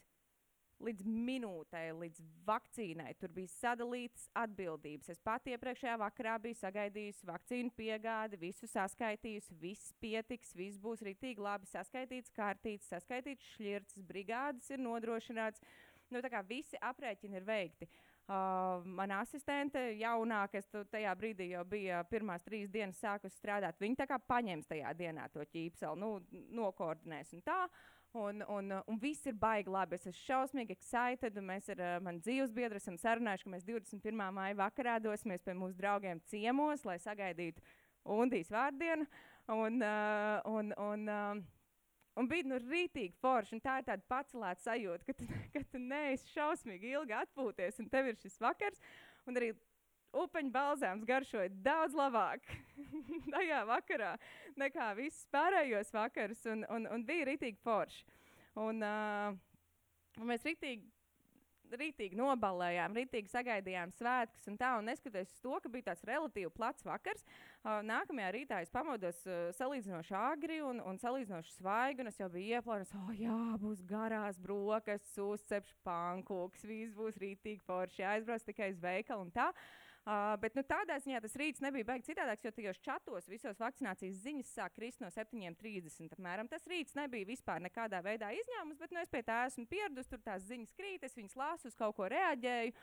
līdz 0.83 1.05
minūtei, 1.07 1.87
līdz 1.95 2.21
vakcīnai. 2.47 3.13
Tur 3.19 3.31
bija 3.35 3.51
sadalītas 3.53 4.27
atbildības. 4.43 5.11
Es 5.13 5.21
pati 5.23 5.53
iepriekšējā 5.55 5.95
vakarā 6.01 6.35
biju 6.43 6.59
sagaidījusi 6.59 7.27
vakcīnu 7.29 7.73
piegādi, 7.77 8.39
visu 8.41 8.69
saskaitījusi, 8.69 9.57
viss 9.61 9.93
pietiks, 10.03 10.53
viss 10.57 10.81
būs 10.81 11.03
rītīgi 11.05 11.43
labi 11.43 11.69
saskaitīts, 11.71 12.33
kārtīts, 12.35 12.91
saskaitīts 12.93 13.53
šķirts, 13.55 14.01
brigādes 14.07 14.71
ir 14.73 14.83
nodrošināts. 14.83 15.63
Nu, 16.11 16.21
tā 16.21 16.29
kā 16.29 16.43
visi 16.45 16.77
aprēķini 16.83 17.39
ir 17.39 17.47
veikti. 17.47 17.87
Uh, 18.23 18.83
mana 18.87 19.17
asistente, 19.19 19.81
jaunā, 19.99 20.45
kas 20.51 20.69
tajā 20.91 21.11
brīdī 21.19 21.49
jau 21.49 21.63
bija 21.67 22.03
pirmās 22.07 22.45
trīs 22.45 22.69
dienas 22.71 23.01
sākusi 23.03 23.35
strādāt, 23.35 23.81
viņa 23.83 23.99
tā 23.99 24.07
kā 24.07 24.19
paņems 24.31 24.69
tajā 24.69 24.93
dienā 24.95 25.25
to 25.33 25.43
ķīpseli, 25.43 25.99
nu, 25.99 26.13
nokoordinēs 26.55 27.33
un 27.35 27.43
tā. 27.43 27.65
Uh, 27.65 28.02
Un, 28.13 28.43
un, 28.47 28.69
uh, 28.69 28.81
un 28.85 28.99
viss 29.01 29.25
ir 29.25 29.33
baigi 29.33 29.71
labi. 29.73 29.97
Es 29.97 30.05
esmu 30.05 30.19
šausmīgi 30.21 30.75
excited. 30.75 31.37
Mēs 31.41 31.71
ar 31.73 31.79
uh, 31.81 31.93
mani 32.05 32.21
dzīves 32.21 32.51
biedru 32.53 32.77
esam 32.77 32.99
sarunājuši, 33.01 33.47
ka 33.47 33.53
mēs 33.55 33.65
21. 33.65 34.19
maijā 34.35 34.57
vakarā 34.59 34.99
dosimies 35.01 35.41
pie 35.41 35.55
mūsu 35.57 35.73
draugiem 35.79 36.21
ciemos, 36.29 36.85
lai 36.85 36.99
sagaidītu 37.01 37.63
Undijas 38.13 38.53
vārdienu. 38.53 39.07
Un, 39.49 39.81
uh, 39.81 40.45
un, 40.45 40.69
un, 40.77 41.09
uh, 41.09 41.41
un 42.21 42.29
bija 42.29 42.45
nu 42.51 42.61
rītīgi 42.61 43.17
forši. 43.23 43.57
Tā 43.65 43.79
ir 43.81 43.89
tāda 43.89 44.05
pacelēta 44.13 44.61
sajūta, 44.67 45.09
ka 45.09 45.17
tu, 45.17 45.29
ka 45.55 45.65
tu 45.73 45.81
neesi 45.81 46.35
šausmīgi 46.35 46.93
ilgi 46.93 47.17
atpūties, 47.17 47.81
un 47.81 47.89
tev 47.89 48.13
ir 48.13 48.21
šis 48.21 48.37
vakars. 48.45 48.81
Un 49.25 49.41
arī 49.41 49.55
upeņu 50.13 50.53
balzāms 50.53 51.05
garšoja 51.07 51.51
daudz 51.65 51.95
labāk 51.97 52.45
tajā 53.33 53.63
vakarā 53.69 54.13
nekā 54.59 54.91
visus 54.99 55.25
pārējos 55.33 55.93
vakarus, 55.93 56.43
un, 56.49 56.65
un, 56.69 56.89
un 56.93 57.05
bija 57.07 57.29
rītīgi 57.31 57.61
forši. 57.63 58.03
Un, 58.61 58.83
uh, 58.85 59.33
un 60.21 60.29
mēs 60.29 60.45
rītīgi 60.45 60.91
rītīgi 61.73 62.13
nobalējām, 62.13 62.93
rītīgi 62.93 63.31
sagaidījām 63.31 63.89
svētkus 63.97 64.45
un 64.51 64.57
tā. 64.59 64.75
Un 64.77 64.85
neskatoties 64.85 65.31
uz 65.31 65.39
to, 65.41 65.55
ka 65.63 65.71
bija 65.73 65.87
tāds 65.87 66.03
relatīvi 66.05 66.51
plats 66.53 66.85
vakars, 66.85 67.23
uh, 67.25 67.79
nākamajā 67.87 68.27
rītā 68.35 68.59
es 68.61 68.69
pamodos 68.73 69.23
uh, 69.25 69.47
salīdzinoši 69.57 70.13
agri 70.19 70.59
un, 70.61 70.83
un 70.85 70.99
salīdzinoši 71.01 71.55
svaigi. 71.55 72.05
Es 72.11 72.19
jau 72.21 72.29
biju 72.33 72.59
ieplānojis, 72.59 72.93
oh, 72.99 73.09
jā, 73.17 73.39
būs 73.63 73.81
garās 73.89 74.37
brokastis, 74.43 75.17
uzcepšu 75.23 75.79
pankūks, 75.87 76.67
viss 76.69 76.93
būs 76.97 77.17
rītīgi 77.23 77.63
forši, 77.65 78.05
aizbrauc 78.11 78.45
tikai 78.45 78.69
uz 78.75 78.83
veikalu 78.83 79.25
un 79.25 79.33
tā. 79.33 79.49
Uh, 79.49 79.82
Uh, 80.03 80.33
bet 80.43 80.51
nu, 80.57 80.65
tādā 80.67 80.97
ziņā 80.99 81.21
tas 81.23 81.37
rīts 81.39 81.61
nebija 81.63 81.87
baigts 81.87 82.09
citādāks, 82.09 82.43
jo 82.43 82.51
tajos 82.51 82.79
čatos 82.83 83.29
visos 83.31 83.61
vakcinācijas 83.61 84.17
ziņas 84.25 84.49
sāk 84.51 84.75
krist 84.75 84.99
no 84.99 85.07
7.30. 85.07 86.11
Apmēram. 86.17 86.49
Tas 86.51 86.67
rīts 86.67 86.97
nebija 86.99 87.29
vispār 87.29 87.63
nekādā 87.63 88.01
veidā 88.03 88.33
izņēmums, 88.35 88.81
bet 88.81 88.91
nu, 88.91 88.99
es 88.99 89.13
pie 89.13 89.21
tā 89.23 89.45
esmu 89.47 89.63
pieradusi. 89.71 90.11
Tur 90.11 90.19
tās 90.25 90.43
ziņas 90.49 90.75
krīt, 90.75 91.07
es 91.07 91.15
viņas 91.15 91.39
lasu, 91.39 91.71
uz 91.71 91.79
kaut 91.79 91.95
ko 91.95 92.11
reaģēju. 92.11 92.75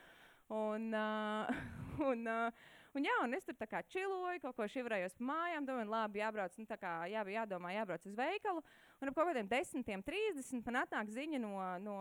Un, 0.57 0.89
uh, 0.97 1.65
un, 2.09 2.25
uh, 2.25 2.69
Un, 2.91 3.05
jā, 3.07 3.13
un 3.23 3.31
es 3.31 3.45
tur 3.47 3.55
kā 3.71 3.79
čiloju, 3.87 4.41
kaut 4.43 4.57
ko 4.57 4.65
šivrējos 4.67 5.13
mājām, 5.23 5.63
domāju, 5.63 5.87
labi, 5.93 6.19
jābrauc, 6.19 6.57
nu, 6.59 6.65
kā, 6.67 6.89
jā, 7.07 7.21
jādomā, 7.37 7.71
jābrauc 7.71 8.03
uz 8.03 8.17
veikalu. 8.17 8.59
Un 8.99 9.07
ap 9.07 9.15
kaut 9.15 9.29
kādiem 9.29 9.47
10.30 9.47 10.65
man 10.65 10.81
atnāk 10.81 11.13
ziņa 11.15 11.39
no, 11.39 11.53
no 11.79 11.95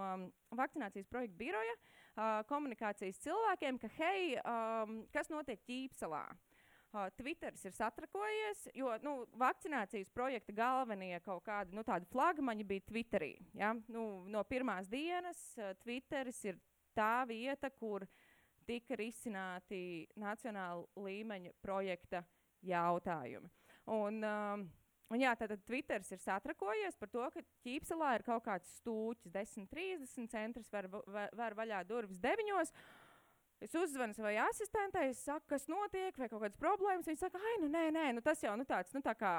vakcinācijas 0.58 1.06
projekta 1.06 1.38
biroja, 1.38 1.76
uh, 1.76 1.99
uh, 2.16 2.40
komunikācijas 2.48 3.20
cilvēkiem, 3.24 3.80
ka, 3.82 3.90
hei, 3.98 4.36
um, 4.44 5.02
kas 5.14 5.30
notiek 5.32 5.60
ķīpselā? 5.66 6.24
Uh, 6.90 7.06
Twitteris 7.14 7.62
ir 7.68 7.74
satrakojies, 7.76 8.64
jo 8.74 8.90
nu, 9.04 9.12
vakcinācijas 9.38 10.10
projekta 10.10 10.54
galvenie 10.56 11.20
kaut 11.22 11.44
kādi 11.46 11.76
nu, 11.76 11.84
flagmaņi 12.10 12.66
bija 12.66 12.86
Twitterī. 12.88 13.36
Ja? 13.54 13.70
Nu, 13.86 14.24
no 14.26 14.42
pirmās 14.42 14.90
dienas 14.90 15.38
uh, 15.58 15.70
Twitteris 15.84 16.42
ir 16.50 16.58
tā 16.98 17.22
vieta, 17.30 17.70
kur 17.70 18.08
tika 18.66 18.98
risināti 18.98 20.08
nacionāla 20.18 20.84
līmeņa 20.98 21.54
projekta 21.62 22.24
jautājumi. 22.66 23.50
Un, 23.90 24.20
um, 24.26 24.66
Un 25.10 25.18
jā, 25.18 25.32
tātad 25.34 25.62
Twitter 25.66 26.04
ir 26.06 26.20
satrakojies 26.22 26.98
par 26.98 27.10
to, 27.10 27.24
ka 27.34 27.42
ķīpselā 27.66 28.12
ir 28.14 28.24
kaut 28.26 28.44
kāds 28.46 28.76
stūķis, 28.78 29.32
10-30 29.34 30.30
centrs, 30.30 30.70
var, 30.70 30.86
var, 30.90 31.32
var 31.34 31.56
vaļā 31.58 31.80
durvis 31.88 32.20
9. 32.22 32.70
Es 33.60 33.74
uzzvanu 33.76 34.14
savai 34.16 34.36
asistentei, 34.40 35.10
es 35.10 35.24
saku, 35.26 35.44
kas 35.50 35.66
notiek, 35.68 36.14
vai 36.16 36.30
kaut 36.30 36.44
kādas 36.44 36.60
problēmas. 36.60 37.10
Viņa 37.10 37.24
saka, 37.26 37.42
ah, 37.42 37.56
nu 37.60 37.68
nē, 37.72 37.88
nē, 37.92 38.06
nu, 38.16 38.22
tas 38.24 38.40
jau 38.40 38.54
nu, 38.56 38.64
tāds, 38.68 38.94
nu, 38.96 39.02
tā 39.04 39.12
kā 39.18 39.34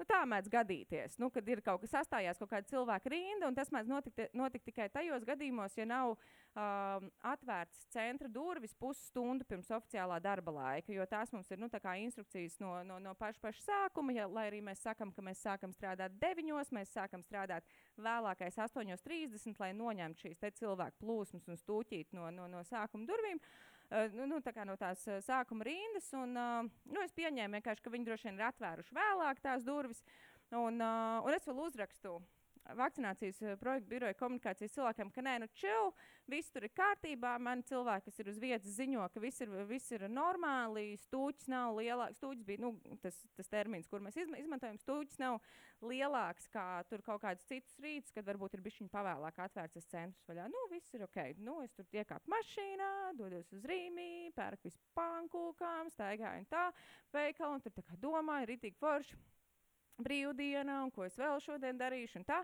Nu, 0.00 0.06
tā 0.08 0.22
mēdz 0.26 0.48
gadīties, 0.50 1.18
nu, 1.22 1.28
kad 1.30 1.46
ir 1.46 1.60
kaut 1.64 1.82
kas 1.84 1.92
sastājās, 1.92 2.38
kaut 2.40 2.50
kāda 2.50 2.68
cilvēka 2.70 3.10
rinda, 3.12 3.46
un 3.46 3.56
tas 3.56 3.70
mēdz 3.74 3.90
notikt, 3.90 4.22
notikt 4.34 4.64
tikai 4.66 4.88
tajos 4.90 5.26
gadījumos, 5.28 5.76
ja 5.78 5.86
nav 5.86 6.14
um, 6.14 7.08
atvērts 7.32 7.84
centra 7.92 8.30
durvis 8.32 8.74
pusstundu 8.80 9.46
pirms 9.48 9.70
oficiālā 9.76 10.18
darba 10.24 10.54
laika. 10.56 10.94
Jo 10.94 11.06
tās 11.06 11.32
mums 11.34 11.50
ir 11.52 11.60
nu, 11.62 11.68
instrukcijas 12.02 12.58
no, 12.62 12.74
no, 12.88 12.98
no 13.02 13.14
paša, 13.18 13.38
paša 13.42 13.64
sākuma. 13.66 14.16
Ja, 14.16 14.26
lai 14.26 14.48
arī 14.50 14.62
mēs 14.64 14.82
sakām, 14.82 15.12
ka 15.12 15.22
mēs 15.22 15.44
sākam 15.44 15.74
strādāt 15.76 16.16
9, 16.22 16.72
mēs 16.72 16.94
sākam 16.96 17.22
strādāt 17.22 17.68
vēlākais 17.96 18.58
8.30, 18.58 19.60
lai 19.60 19.72
noņemtu 19.76 20.26
šīs 20.26 20.42
cilvēku 20.58 21.04
plūsmas 21.04 21.46
un 21.48 21.60
stūķīt 21.60 22.16
no, 22.16 22.30
no, 22.34 22.48
no 22.50 22.64
sākuma 22.66 23.06
durvīm. 23.06 23.38
Uh, 23.38 23.71
nu, 24.16 24.26
nu, 24.30 24.40
tā 24.44 24.66
no 24.68 24.76
tās 24.80 25.04
uh, 25.08 25.20
sākuma 25.24 25.66
rindas. 25.68 26.10
Un, 26.18 26.36
uh, 26.36 26.68
nu, 26.92 27.00
es 27.04 27.14
pieņēmu, 27.16 27.62
ka 27.64 27.92
viņi 27.92 28.08
droši 28.08 28.30
vien 28.30 28.38
ir 28.40 28.46
atvēruši 28.50 28.96
vēlāk 28.96 29.42
tās 29.44 29.66
durvis. 29.66 30.02
Un, 30.52 30.82
un 30.84 31.32
es 31.32 31.46
vēl 31.48 31.62
uzrakstu 31.64 32.18
vakcinācijas 32.78 33.40
uh, 33.42 33.54
projekta 33.60 33.90
biroja 33.90 34.16
komunikācijas 34.18 34.74
cilvēkiem, 34.76 35.10
ka 35.14 35.24
nē, 35.24 35.34
nu, 35.42 35.48
čau, 35.58 35.90
viss 36.30 36.52
tur 36.54 36.66
ir 36.66 36.74
kārtībā. 36.76 37.34
Man 37.42 37.64
cilvēki, 37.66 38.08
kas 38.08 38.22
ir 38.22 38.30
uz 38.32 38.38
vietas, 38.42 38.76
ziņo, 38.78 39.08
ka 39.12 39.22
viss 39.22 39.42
ir, 39.44 39.52
viss 39.68 39.92
ir 39.94 40.06
normāli. 40.12 40.92
Stūķis 41.06 41.50
nav 41.52 41.76
lielāks. 41.80 42.20
Stūķis 42.20 42.46
bija 42.46 42.62
nu, 42.64 42.72
tas, 43.02 43.18
tas 43.36 43.50
termins, 43.52 43.90
kur 43.90 44.04
mēs 44.04 44.18
izma 44.22 44.40
izmantojam. 44.40 44.78
Stūķis 44.82 45.20
nav 45.22 45.40
lielāks 45.82 46.46
kā 46.52 46.66
tur 46.88 47.02
kaut 47.02 47.22
kāds 47.24 47.44
cits 47.48 47.74
rīts, 47.82 48.14
kad 48.14 48.26
varbūt 48.26 48.54
ir 48.56 48.62
bijis 48.64 48.90
pavēlāk 48.92 49.40
atvērts 49.42 49.78
tas 49.78 49.90
centrs 49.90 50.28
vaļā. 50.30 50.46
Nu, 50.52 50.66
viss 50.70 50.94
ir 50.94 51.04
ok. 51.08 51.18
Nu, 51.42 51.58
es 51.66 51.74
tur 51.74 51.88
iekāpu 51.92 52.30
mašīnā, 52.30 52.92
dodos 53.18 53.50
uz 53.52 53.66
Rīgā, 53.68 53.82
pērku 54.36 54.68
visu 54.68 54.80
pankūkām, 54.96 55.90
staigāju 55.92 56.44
un 56.44 56.48
tā 56.50 56.68
veikalu, 57.14 57.58
un 57.58 57.64
tur 57.64 57.74
tā 57.76 57.84
kā 57.86 57.98
domāju, 58.00 58.46
ir 58.46 58.56
itī 58.56 58.72
forši 58.78 59.18
brīvdiena, 60.00 60.82
un 60.84 60.92
ko 60.94 61.06
es 61.06 61.16
vēl 61.18 61.40
šodien 61.42 61.78
darīšu. 61.80 62.22
Un 62.22 62.28
tā. 62.28 62.42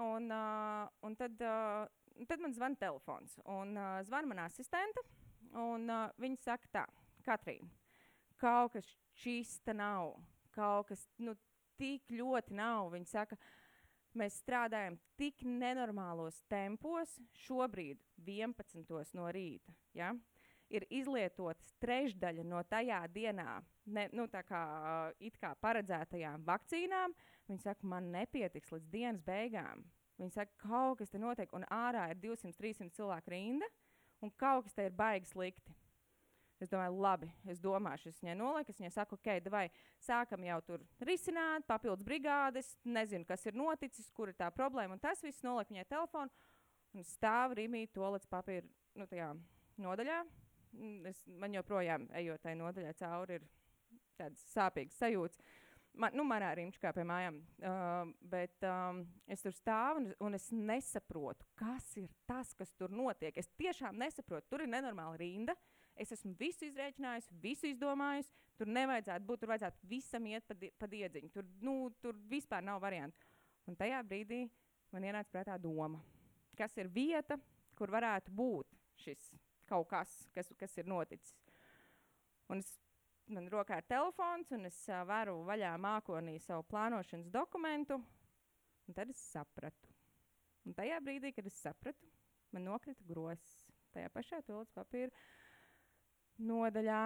un, 0.00 0.30
uh, 0.32 0.88
un 1.04 1.16
tad, 1.16 1.40
uh, 1.44 2.26
tad 2.28 2.40
man 2.40 2.54
zvana 2.56 2.78
telefons, 2.80 3.38
un 3.44 3.76
uh, 3.76 4.00
zvana 4.06 4.28
mana 4.28 4.48
asistente. 4.48 5.04
Un, 5.52 5.88
uh, 5.90 6.08
viņa 6.16 6.40
saka, 6.40 6.68
tā, 6.72 6.84
Katrīna, 7.22 7.68
kaut 8.40 8.72
kas 8.72 8.86
čista 9.20 9.74
nav, 9.76 10.16
kaut 10.54 10.88
kas 10.88 11.04
nu, 11.20 11.34
tik 11.78 12.08
ļoti 12.10 12.56
nav. 12.56 12.88
Viņa 12.94 13.10
saka, 13.10 13.36
mēs 14.18 14.40
strādājam 14.42 14.98
tik 15.20 15.44
nenormālos 15.44 16.40
tempos, 16.50 17.18
šobrīd 17.44 18.00
11 18.24 19.14
no 19.18 19.28
rīta. 19.32 19.74
Ja? 19.96 20.12
Ir 20.72 20.86
izlietotas 20.88 21.74
trešdaļa 21.84 22.44
no 22.48 22.62
tajā 22.64 23.02
dienā 23.12 23.58
ne, 23.92 24.06
nu, 24.16 24.24
kā, 24.32 24.62
kā 25.40 25.50
paredzētajām 25.60 26.46
vakcīnām, 26.48 27.12
viņi 27.50 27.64
saka, 27.64 27.88
man 27.92 28.08
nepietiks 28.14 28.72
līdz 28.72 28.88
dienas 28.92 29.20
beigām. 29.26 29.84
Viņi 30.20 30.32
saka, 30.32 30.54
kaut 30.62 31.00
kas 31.02 31.12
te 31.12 31.20
notiek, 31.20 31.52
un 31.56 31.66
ārā 31.72 32.08
ir 32.12 32.20
200-300 32.22 32.92
cilvēku 32.96 33.32
rinda, 33.34 33.68
un 34.22 34.32
kaut 34.38 34.68
kas 34.68 34.76
te 34.76 34.86
ir 34.88 34.96
baigi 34.96 35.28
slikti. 35.32 35.76
Es 36.62 36.70
domāju, 36.70 36.94
labi, 37.02 37.26
es 37.50 37.58
domāšu, 37.58 38.12
es 38.12 38.20
viņai 38.22 38.36
nolieku, 38.38 38.70
es 38.70 38.78
viņai 38.78 38.92
saku, 38.94 39.16
ok, 39.18 39.48
vai 39.50 39.64
sākam 39.98 40.44
jau 40.46 40.60
tur 40.62 40.84
risināt, 41.02 41.66
papildus 41.66 42.06
brigādes, 42.06 42.68
nezinu, 42.86 43.26
kas 43.26 43.42
ir 43.50 43.58
noticis, 43.58 44.12
kur 44.14 44.30
ir 44.30 44.38
tā 44.38 44.46
problēma, 44.54 44.94
un 44.94 45.02
tas 45.02 45.24
viss 45.26 45.42
noliek 45.42 45.72
viņai 45.72 45.88
telefonu, 45.90 46.30
un 46.94 47.08
stāv 47.08 47.56
rīmī 47.58 47.88
to 47.90 48.06
līdz 48.14 48.30
papīra 48.30 48.62
nu, 48.94 49.08
nodaļā. 49.82 50.22
Es, 51.08 51.20
man 51.26 51.52
joprojām, 51.52 52.06
ejot 52.16 52.40
tajā 52.44 52.56
nodaļā 52.56 52.94
cauri, 52.96 53.36
ir 53.40 53.98
tādas 54.16 54.44
sāpīgas 54.54 54.96
sajūtas. 55.02 55.42
Man, 55.92 56.14
nu, 56.16 56.24
manā 56.24 56.54
rīčkā 56.56 56.94
pie 56.96 57.04
mājām. 57.04 57.38
Uh, 57.60 58.12
bet 58.32 58.64
um, 58.64 59.02
es 59.28 59.44
tur 59.44 59.52
stāvu 59.52 60.00
un, 60.00 60.06
un 60.24 60.38
es 60.38 60.46
nesaprotu, 60.54 61.44
kas 61.60 61.90
ir 62.00 62.08
tas, 62.28 62.54
kas 62.56 62.72
tur 62.80 62.94
notiek. 62.94 63.36
Es 63.36 63.50
tiešām 63.60 64.00
nesaprotu. 64.00 64.48
Tur 64.48 64.64
ir 64.64 64.72
nenormāla 64.72 65.20
rinda. 65.20 65.56
Es 66.00 66.14
esmu 66.16 66.32
visu 66.40 66.64
izrēķinājis, 66.70 67.28
visu 67.42 67.68
izdomājis. 67.68 68.32
Tur 68.56 68.72
nevajadzētu 68.72 69.28
būt, 69.28 69.42
tur 69.42 69.52
vajadzētu 69.52 69.92
visam 69.92 70.32
iet 70.32 70.48
pa, 70.48 70.56
di 70.56 70.72
pa 70.80 70.88
diedziņu. 70.88 71.32
Tur, 71.34 71.52
nu, 71.60 71.76
tur 72.00 72.16
vispār 72.30 72.64
nav 72.64 72.80
variantu. 72.80 73.28
Un 73.68 73.76
tajā 73.76 74.00
brīdī 74.08 74.46
man 74.94 75.04
ienāca 75.04 75.28
prātā 75.34 75.60
doma, 75.60 76.00
kas 76.56 76.72
ir 76.80 76.88
vieta, 76.92 77.36
kur 77.76 77.92
varētu 77.92 78.32
būt 78.32 78.72
šis 79.04 79.32
kaut 79.72 79.88
kas, 79.90 80.12
kas, 80.36 80.52
kas 80.58 80.76
ir 80.80 80.88
noticis. 80.90 81.34
Un 82.52 82.60
es, 82.60 82.70
man 83.32 83.48
rokā 83.52 83.80
ir 83.80 83.88
telefons, 83.88 84.52
un 84.52 84.68
es 84.68 84.78
uh, 84.90 85.02
varu 85.08 85.38
vaļā 85.48 85.72
mākonī 85.80 86.36
savu 86.44 86.66
plānošanas 86.68 87.32
dokumentu, 87.32 87.98
un 88.86 88.96
tad 88.98 89.12
es 89.12 89.20
sapratu. 89.32 89.92
Un 90.66 90.76
tajā 90.78 91.00
brīdī, 91.02 91.32
kad 91.34 91.46
es 91.48 91.56
sapratu, 91.58 92.10
man 92.52 92.68
nokrita 92.68 93.06
grozs 93.08 93.62
tajā 93.92 94.10
pašā 94.12 94.40
tūlīt 94.46 94.70
papīra 94.76 95.10
nodaļā. 96.42 97.00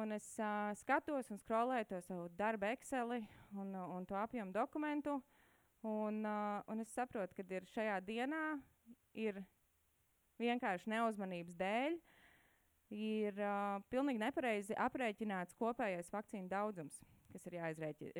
Un 0.00 0.14
es 0.14 0.26
uh, 0.38 0.70
skatos 0.78 1.30
un 1.32 1.40
skrolēju 1.40 1.88
to 1.90 2.00
savu 2.06 2.26
darbu 2.38 2.68
Excel 2.70 3.16
un, 3.18 3.74
un 3.74 4.06
to 4.06 4.18
apjomu 4.18 4.54
dokumentu. 4.54 5.20
Un, 5.86 6.20
uh, 6.28 6.60
un 6.68 6.82
es 6.82 6.92
saprotu, 6.92 7.38
ka 7.38 7.62
šajā 7.72 7.96
dienā 8.04 8.42
ir 9.16 9.40
vienkārši 10.40 10.90
neuzmanības 10.90 11.56
dēļ 11.60 11.98
ir 12.96 13.38
uh, 13.38 13.78
pilnīgi 13.92 14.22
nepareizi 14.22 14.76
aprēķināts 14.78 15.56
kopējais 15.58 16.10
vakcīnu 16.12 16.50
daudzums, 16.50 16.98
kas 17.32 17.46
ir, 17.46 17.60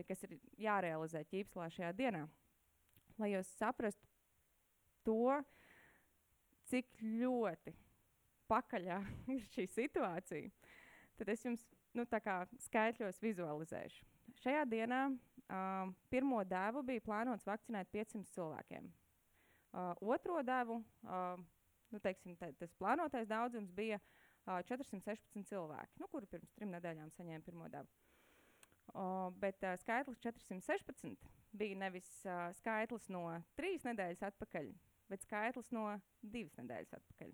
kas 0.07 0.27
ir 0.29 0.37
jārealizē 0.69 1.25
ķīpslā 1.33 1.71
šajā 1.75 1.91
dienā. 1.99 2.27
Lai 3.19 3.33
jūs 3.33 3.51
saprastu 3.59 4.07
to, 5.05 5.41
cik 6.71 6.87
ļoti 7.03 7.75
pakaļā 8.51 9.01
ir 9.35 9.43
šī 9.55 9.67
situācija, 9.71 10.51
tad 11.19 11.35
es 11.35 11.45
jums 11.45 11.67
nu, 11.99 12.07
skaitļos 12.67 13.21
vizualizēšu. 13.23 14.07
Šajā 14.41 14.65
dienā 14.71 15.03
uh, 15.11 15.91
pirmo 16.13 16.43
devu 16.47 16.85
bija 16.87 17.03
plānots 17.05 17.49
vakcinēt 17.49 17.91
500 17.93 18.31
cilvēkiem. 18.37 18.87
Uh, 19.71 19.93
otro 20.15 20.41
devu, 20.47 20.81
uh, 21.07 21.43
nu, 21.95 22.01
teiksim, 22.03 22.37
te, 22.41 22.51
tas 22.61 22.73
plānotais 22.81 23.29
daudzums 23.31 23.73
bija 23.77 24.01
uh, 24.01 24.61
416 24.69 25.47
cilvēki, 25.51 26.01
nu, 26.03 26.09
kuri 26.13 26.31
pirms 26.31 26.55
trim 26.57 26.73
nedēļām 26.75 27.13
saņēma 27.17 27.47
pirmo 27.47 27.69
devu. 27.73 27.91
Uh, 28.91 29.29
bet 29.39 29.63
uh, 29.63 29.77
skaitlis 29.79 30.19
416 30.25 31.29
bija 31.55 31.79
nevis 31.79 32.09
uh, 32.27 32.49
skaitlis 32.59 33.07
no 33.13 33.23
trīs 33.59 33.87
nedēļas 33.87 34.25
atpakaļ, 34.33 34.73
bet 35.13 35.23
skaitlis 35.27 35.71
no 35.75 35.87
divas 36.23 36.57
nedēļas 36.59 36.99
atpakaļ. 36.99 37.33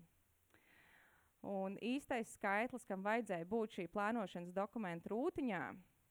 Un 1.46 1.76
īstais 1.84 2.32
skaitlis, 2.34 2.84
kam 2.88 3.04
vajadzēja 3.06 3.46
būt 3.48 3.78
šī 3.78 3.86
plānošanas 3.92 4.54
dokumentu 4.56 5.14
rūtiņā 5.14 5.62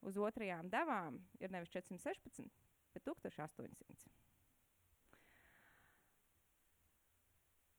uz 0.07 0.17
otrajām 0.21 0.69
devām, 0.71 1.19
ir 1.41 1.51
nevis 1.53 1.73
416, 1.75 2.47
bet 2.95 3.05
1800. 3.09 4.14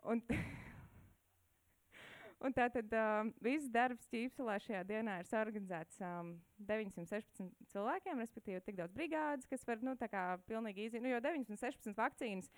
Un, 0.07 0.23
un 2.47 2.57
tātad 2.57 2.95
uh, 2.95 3.29
viss 3.43 3.71
darbs 3.75 4.07
ķīpselē 4.13 4.57
šajā 4.63 4.85
dienā 4.89 5.19
ir 5.21 5.31
sarganizēts 5.31 6.01
um, 6.07 6.35
916 6.71 7.51
cilvēkiem, 7.73 8.25
respektīvi 8.25 8.63
tik 8.67 8.81
daudz 8.81 8.97
brigādes, 8.97 9.49
kas 9.51 9.67
var, 9.69 9.83
nu, 9.85 9.97
tā 9.99 10.11
kā 10.13 10.29
pilnīgi 10.47 10.87
īzi, 10.87 11.03
nu, 11.03 11.11
jo 11.13 11.23
916 11.25 11.97
vakcīnas 11.99 12.53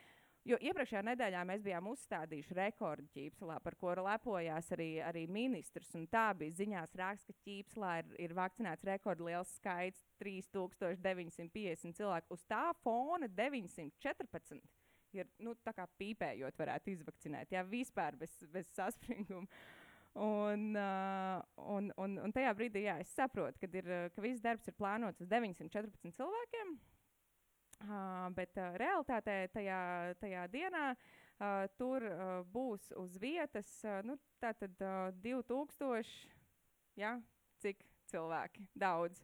Jo 0.48 0.56
iepriekšējā 0.64 1.02
nedēļā 1.04 1.42
mēs 1.44 1.60
bijām 1.60 1.90
uzstādījuši 1.90 2.54
rekordu 2.56 3.04
ķīpselā, 3.12 3.58
par 3.60 3.74
ko 3.76 3.90
lepojās 4.00 4.70
arī, 4.72 4.86
arī 5.04 5.26
ministrs. 5.28 5.90
Tā 6.08 6.30
bija 6.38 6.54
ziņās 6.62 6.94
raksts, 6.96 7.28
ka 7.28 7.44
ķīpselā 7.44 7.90
ir, 8.00 8.14
ir 8.28 8.34
vakcinēts 8.38 8.86
rekordliels 8.88 9.50
skaits- 9.58 10.06
3950 10.22 11.98
cilvēku. 11.98 12.38
Uz 12.38 12.46
tā 12.48 12.70
fona 12.80 13.28
914 13.28 14.64
ir 15.16 15.28
nu, 15.44 15.54
pīpējot, 16.00 16.56
varētu 16.58 16.92
izvakcinēt. 16.94 17.52
Jā, 17.54 17.64
vispār 17.66 18.16
bez, 18.20 18.34
bez 18.52 18.68
saspringuma. 18.76 19.46
Un, 20.18 20.72
uh, 20.74 21.42
un, 21.76 21.92
un, 22.00 22.16
un 22.24 22.32
tajā 22.34 22.50
brīdī 22.58 22.82
jā, 22.86 22.96
es 22.98 23.10
saprotu, 23.14 23.60
ka, 23.60 23.68
ir, 23.78 23.90
ka 24.14 24.24
viss 24.24 24.42
darbs 24.42 24.66
ir 24.66 24.74
plānots 24.74 25.22
uz 25.22 25.28
914 25.30 26.16
cilvēkiem. 26.16 26.72
Uh, 27.78 28.26
bet 28.34 28.56
uh, 28.58 28.74
realitātē 28.80 29.36
tajā, 29.54 29.78
tajā 30.18 30.46
dienā 30.50 30.86
uh, 30.90 31.68
tur 31.78 32.02
uh, 32.02 32.40
būs 32.50 32.88
uz 32.98 33.14
vietas 33.22 33.68
uh, 33.86 34.00
nu, 34.02 34.16
tātad, 34.42 34.74
uh, 34.82 35.12
2000, 35.22 36.10
ja, 36.98 37.14
cilvēki, 38.10 38.66
daudz. 38.74 39.22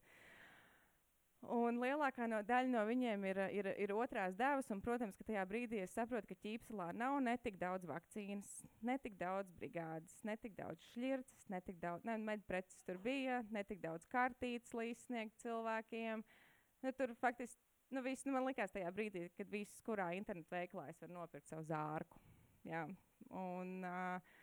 Un 1.53 1.77
lielākā 1.83 2.25
no, 2.31 2.39
daļa 2.47 2.71
no 2.73 2.83
viņiem 2.89 3.25
ir, 3.29 3.41
ir, 3.53 3.69
ir 3.85 3.93
otrās 3.93 4.37
devas, 4.39 4.71
un, 4.73 4.81
protams, 4.85 5.17
ka 5.19 5.27
tajā 5.29 5.43
brīdī 5.49 5.83
es 5.83 5.93
saprotu, 5.93 6.31
ka 6.31 6.41
ķīpselā 6.41 6.87
nav 6.97 7.19
ne 7.25 7.35
tik 7.43 7.59
daudz 7.61 7.85
vakcīnas, 7.89 8.53
ne 8.87 8.97
tik 9.03 9.19
daudz 9.21 9.53
brigādes, 9.59 10.17
ne 10.25 10.39
tik 10.41 10.57
daudz 10.57 10.81
šķirces, 10.93 11.45
ne 11.53 11.61
tik 11.67 11.83
daudz 11.83 12.09
ne, 12.09 12.17
medpreces 12.31 12.81
tur 12.89 13.01
bija, 13.05 13.43
ne 13.53 13.65
tik 13.69 13.83
daudz 13.85 14.09
kartītes 14.13 14.73
līdzsniegt 14.73 15.37
cilvēkiem. 15.45 16.25
Nu, 16.85 16.93
tur 16.97 17.13
faktiski 17.21 17.61
nu, 17.95 18.03
viss, 18.03 18.25
nu, 18.27 18.33
man 18.35 18.49
likās 18.49 18.73
tajā 18.75 18.91
brīdī, 18.95 19.29
kad 19.37 19.51
viss, 19.53 19.83
kurā 19.87 20.11
internetu 20.17 20.55
veikalā 20.55 20.89
es 20.91 21.01
varu 21.03 21.19
nopirkt 21.19 21.51
savu 21.51 21.67
zārku. 21.69 22.21
Jā. 22.65 22.87
Un, 23.37 23.85
uh, 23.85 24.35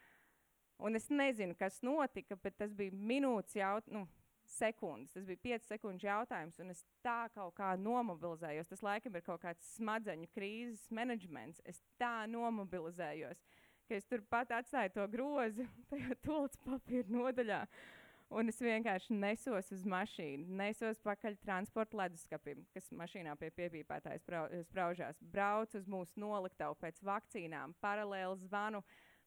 un 0.86 0.98
es 0.98 1.10
nezinu, 1.12 1.58
kas 1.58 1.82
notika, 1.86 2.38
bet 2.42 2.58
tas 2.62 2.74
bija 2.78 2.96
minūtes 2.96 3.58
jautājums. 3.58 3.98
Nu, 3.98 4.20
sekundes. 4.56 5.16
Tas 5.16 5.26
bija 5.28 5.42
5 5.46 5.70
sekundes 5.70 6.06
jautājums, 6.06 6.60
un 6.64 6.74
es 6.74 6.84
tā 7.06 7.26
kaut 7.36 7.56
kā 7.58 7.72
nomobilizējos. 7.80 8.70
Tas 8.72 8.84
laikam 8.86 9.16
ir 9.16 9.26
kaut 9.26 9.42
kāds 9.46 9.74
smadzeņu 9.78 10.30
krīzes 10.36 10.90
menedžments. 10.92 11.64
Es 11.66 11.82
tā 12.02 12.28
nomobilizējos, 12.32 13.42
ka 13.88 13.98
es 13.98 14.08
turpat 14.10 14.54
atstāju 14.60 14.96
to 15.00 15.08
grozu 15.16 15.68
tajā 15.94 16.20
tolts 16.26 16.62
papīra 16.66 17.18
nodaļā. 17.18 17.64
Uh, 17.66 17.98
Un 18.32 18.48
es 18.48 18.62
vienkārši 18.64 19.12
nesos 19.20 19.74
uz 19.76 19.82
mašīnu, 19.92 20.46
nesos 20.56 21.02
pakaļ 21.04 21.34
transporta 21.44 21.98
leduskapim, 22.00 22.62
kas 22.72 22.86
mašīnā 22.96 23.34
pie 23.36 23.50
piepīpētājas 23.58 24.24
spraužās. 24.70 25.20
Braucu 25.34 25.82
uz 25.82 25.90
mūsu 25.92 26.22
noliktavu 26.24 26.78
pēc 26.80 27.02
vakcīnām, 27.04 27.76
paralēli 27.84 28.40
zvanu 28.46 28.80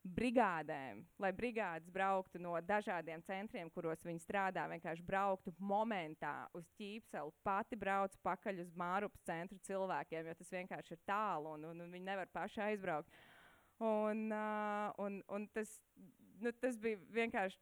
brigādēm, 0.04 1.00
lai 1.18 1.30
brigādes 1.32 1.88
brauktu 1.92 2.38
no 2.42 2.52
dažādiem 2.60 3.22
centriem, 3.24 3.70
kuros 3.72 4.04
viņi 4.04 4.20
strādā, 4.20 4.66
vienkārši 4.68 5.04
brauktu 5.06 5.54
momentā 5.58 6.46
uz 6.52 6.66
ķīpseli, 6.78 7.32
pati 7.46 7.78
braucu 7.80 8.20
pakaļ 8.22 8.60
uz 8.66 8.72
Mārupas 8.76 9.24
centru 9.24 9.58
cilvēkiem, 9.64 10.28
jo 10.28 10.34
tas 10.40 10.52
vienkārši 10.52 10.96
ir 10.96 11.04
tālu 11.08 11.54
un, 11.56 11.68
un, 11.70 11.84
un 11.86 11.94
viņi 11.96 12.10
nevar 12.10 12.28
paši 12.32 12.66
aizbraukt. 12.68 13.22
Un, 13.82 14.28
uh, 14.30 14.92
un, 15.02 15.22
un 15.34 15.48
tas, 15.56 15.72
nu, 16.40 16.52
tas 16.60 16.76
bija 16.78 17.00
vienkārši 17.16 17.58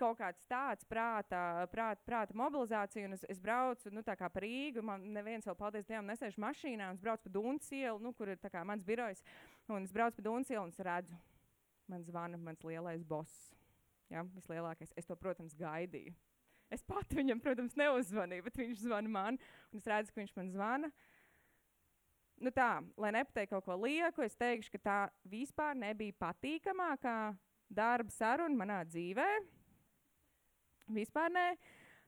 kaut 0.00 0.18
kāds 0.18 0.40
tāds 0.50 0.86
prāta, 0.90 1.66
prāta, 1.70 2.02
prāta 2.06 2.34
mobilizācija, 2.38 3.06
un 3.06 3.14
es, 3.14 3.22
es 3.30 3.38
braucu 3.42 3.92
nu, 3.94 4.02
pa 4.02 4.42
Rīgu. 4.42 4.82
Man 4.82 5.04
neviens 5.14 5.46
vēl, 5.46 5.58
paldies 5.58 5.86
Dievam, 5.86 6.08
nesēž 6.10 6.40
mašīnā, 6.40 6.88
un 6.90 6.98
es 6.98 7.04
braucu 7.04 7.28
pa 7.28 7.34
Dunkas 7.36 7.70
ielu, 7.76 8.00
nu, 8.02 8.14
kur 8.16 8.32
ir 8.32 8.40
mans 8.64 8.82
birojs. 8.82 9.22
Un 9.68 9.84
es 9.84 9.94
braucu 9.94 10.18
pa 10.18 10.26
Dunkas 10.26 10.50
ielu, 10.50 10.64
un 10.64 10.74
es 10.74 10.82
redzu, 10.82 11.20
man 11.90 12.04
zvana 12.06 12.38
mans 12.40 12.62
lielais 12.66 13.04
boss. 13.06 13.54
Ja, 14.12 14.22
vislielākais. 14.36 14.92
Es 14.96 15.08
to, 15.08 15.16
protams, 15.16 15.56
gaidīju. 15.58 16.12
Es 16.72 16.84
pat 16.84 17.10
viņam, 17.14 17.40
protams, 17.44 17.76
neuzvanīju, 17.78 18.44
bet 18.46 18.60
viņš 18.60 18.84
zvana 18.84 19.10
man, 19.10 19.38
es 19.76 19.86
redzu, 19.88 20.12
ka 20.12 20.22
viņš 20.22 20.32
man 20.36 20.52
zvana. 20.52 20.90
Nu 22.44 22.50
tā, 22.50 22.70
lai 22.98 23.12
nepateiktu 23.14 23.54
kaut 23.54 23.66
ko 23.68 23.76
lieku, 23.84 24.24
es 24.26 24.34
teikšu, 24.36 24.72
ka 24.74 24.80
tā 24.82 24.96
vispār 25.30 25.76
nebija 25.78 26.16
patīkamākā 26.18 27.18
darba 27.70 28.12
saruna 28.12 28.58
manā 28.58 28.80
dzīvēm 28.88 29.52
Vispār 30.92 31.32
nē. 31.32 31.46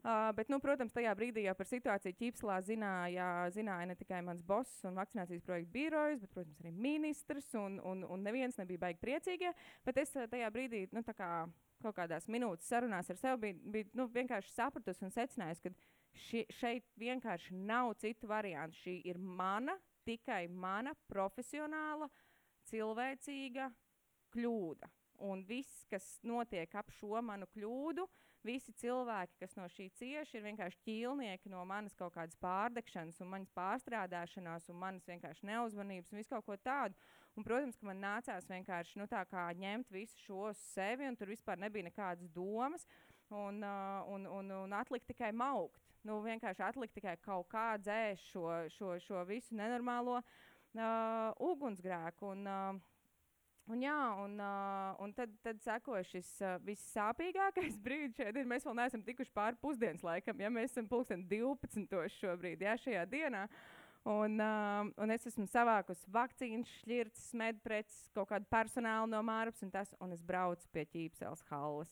Uh, 0.06 0.28
bet, 0.38 0.46
nu, 0.52 0.60
protams, 0.62 0.92
tajā 0.94 1.10
brīdī 1.18 1.42
jau 1.48 1.52
par 1.58 1.66
situāciju 1.66 2.14
ķīpslā 2.14 2.60
zināja, 2.62 3.24
zināja 3.50 3.88
ne 3.90 3.94
tikai 3.98 4.20
mans 4.22 4.44
boss 4.46 4.84
un 4.86 4.94
vakcinācijas 4.94 5.42
projekta 5.42 5.72
birojas, 5.74 6.20
bet, 6.22 6.30
protams, 6.30 6.60
arī 6.62 6.70
ministrs. 6.70 7.48
Un, 7.58 7.80
un, 7.82 8.04
un 8.06 8.22
neviens 8.22 8.54
nebija 8.60 8.84
baigi 8.84 9.00
priecīgie. 9.02 9.50
Bet 9.82 9.98
es 9.98 10.12
tajā 10.14 10.50
brīdī, 10.54 10.84
nu, 10.94 11.02
kā 11.10 11.30
kaut 11.82 11.96
kādās 11.96 12.28
minūtes 12.30 12.68
sarunās 12.70 13.10
ar 13.10 13.18
sevi, 13.18 13.40
biju, 13.48 13.72
biju 13.74 13.98
nu, 13.98 14.06
vienkārši 14.14 14.52
sapratusi 14.54 15.02
un 15.08 15.14
secinājusi, 15.16 15.64
ka 15.64 15.74
ši, 16.28 16.44
šeit 16.54 16.86
vienkārši 17.02 17.58
nav 17.66 17.96
citu 17.98 18.30
variantu. 18.30 18.78
Šī 18.84 19.00
ir 19.10 19.18
mana, 19.18 19.74
tikai 20.06 20.44
mana 20.46 20.94
profesionāla, 21.10 22.06
cilvēcīga 22.70 23.72
kļūda. 24.36 24.92
Un 25.26 25.42
viss, 25.48 25.82
kas 25.90 26.06
notiek 26.22 26.78
ap 26.78 26.94
šo 26.94 27.18
manu 27.24 27.50
kļūdu, 27.56 28.06
uh, 28.06 28.22
visi 28.46 28.72
cilvēki, 28.80 29.36
kas 29.42 29.56
no 29.58 29.66
šī 29.72 29.88
cieši, 29.98 30.38
ir 30.38 30.44
vienkārši 30.46 30.78
ķīlnieki 30.86 31.50
no 31.52 31.64
manas 31.68 31.96
kaut 31.98 32.14
kādas 32.14 32.38
pārdegšanas, 32.42 33.20
un 33.22 33.32
manas 33.32 33.52
pārstrādāšanās, 33.56 34.70
un 34.72 34.80
manas 34.80 35.06
vienkārši 35.10 35.48
neuzmanības, 35.50 36.12
un 36.12 36.22
visu 36.22 36.32
kaut 36.34 36.46
ko 36.46 36.58
tādu. 36.62 36.96
Un, 37.36 37.44
protams, 37.44 37.76
ka 37.76 37.90
man 37.90 38.00
nācās 38.00 38.48
vienkārši 38.48 38.96
nu, 39.00 39.08
ņemt 39.60 39.92
visu 39.92 40.22
šo 40.24 40.46
uz 40.50 40.62
sevi, 40.72 41.04
un 41.04 41.18
tur 41.20 41.28
vispār 41.28 41.60
nebija 41.60 41.84
nekādas 41.90 42.30
domas. 42.32 42.86
Un, 43.28 43.58
uh, 43.66 44.06
un, 44.06 44.26
un, 44.30 44.50
un 44.62 44.72
atlikt 44.72 45.08
tikai 45.10 45.32
maukt. 45.34 45.82
Nu, 46.06 46.20
vienkārši 46.22 46.62
atlikt 46.62 46.94
tikai 46.94 47.16
kaut 47.18 47.48
kā 47.50 47.74
dzēst 47.82 48.30
šo, 48.30 48.46
šo, 48.70 48.92
šo 49.02 49.24
visu 49.26 49.56
nenormālo 49.58 50.20
uh, 50.20 51.32
ugunsgrēku. 51.42 52.30
Un, 52.36 52.46
uh, 52.46 52.95
Un, 53.66 53.80
jā, 53.82 53.98
un, 54.22 54.36
uh, 54.38 54.92
un 55.02 55.10
tad, 55.16 55.32
tad 55.42 55.58
sekoja 55.64 56.04
šis 56.06 56.28
uh, 56.38 56.54
vissāpīgākais 56.62 57.74
brīdis. 57.86 58.14
Šeit 58.20 58.36
ir, 58.38 58.46
mēs 58.46 58.66
vēl 58.66 58.76
neesam 58.78 59.02
tikuši 59.02 59.32
pāri 59.34 59.58
pusdienas 59.58 60.04
laikam, 60.06 60.38
ja 60.38 60.50
mēs 60.54 60.70
esam 60.70 60.86
pulksten 60.90 61.24
12. 61.26 61.96
šobrīd, 62.20 62.62
jā, 62.62 62.76
šajā 62.84 63.02
dienā. 63.10 63.46
Un, 64.06 64.38
uh, 64.38 64.86
un 65.02 65.10
es 65.10 65.26
esmu 65.26 65.48
savākusi 65.50 66.06
vakcīnas, 66.14 66.70
šķirtas, 66.84 67.24
medpreces, 67.40 68.04
kaut 68.14 68.30
kādu 68.30 68.46
personālu 68.54 69.10
no 69.10 69.24
Mārpas, 69.26 69.64
un, 69.66 69.74
tas, 69.74 69.90
un 69.98 70.14
es 70.14 70.22
braucu 70.22 70.70
pie 70.70 70.86
ķīpseles 70.92 71.42
halles. 71.50 71.90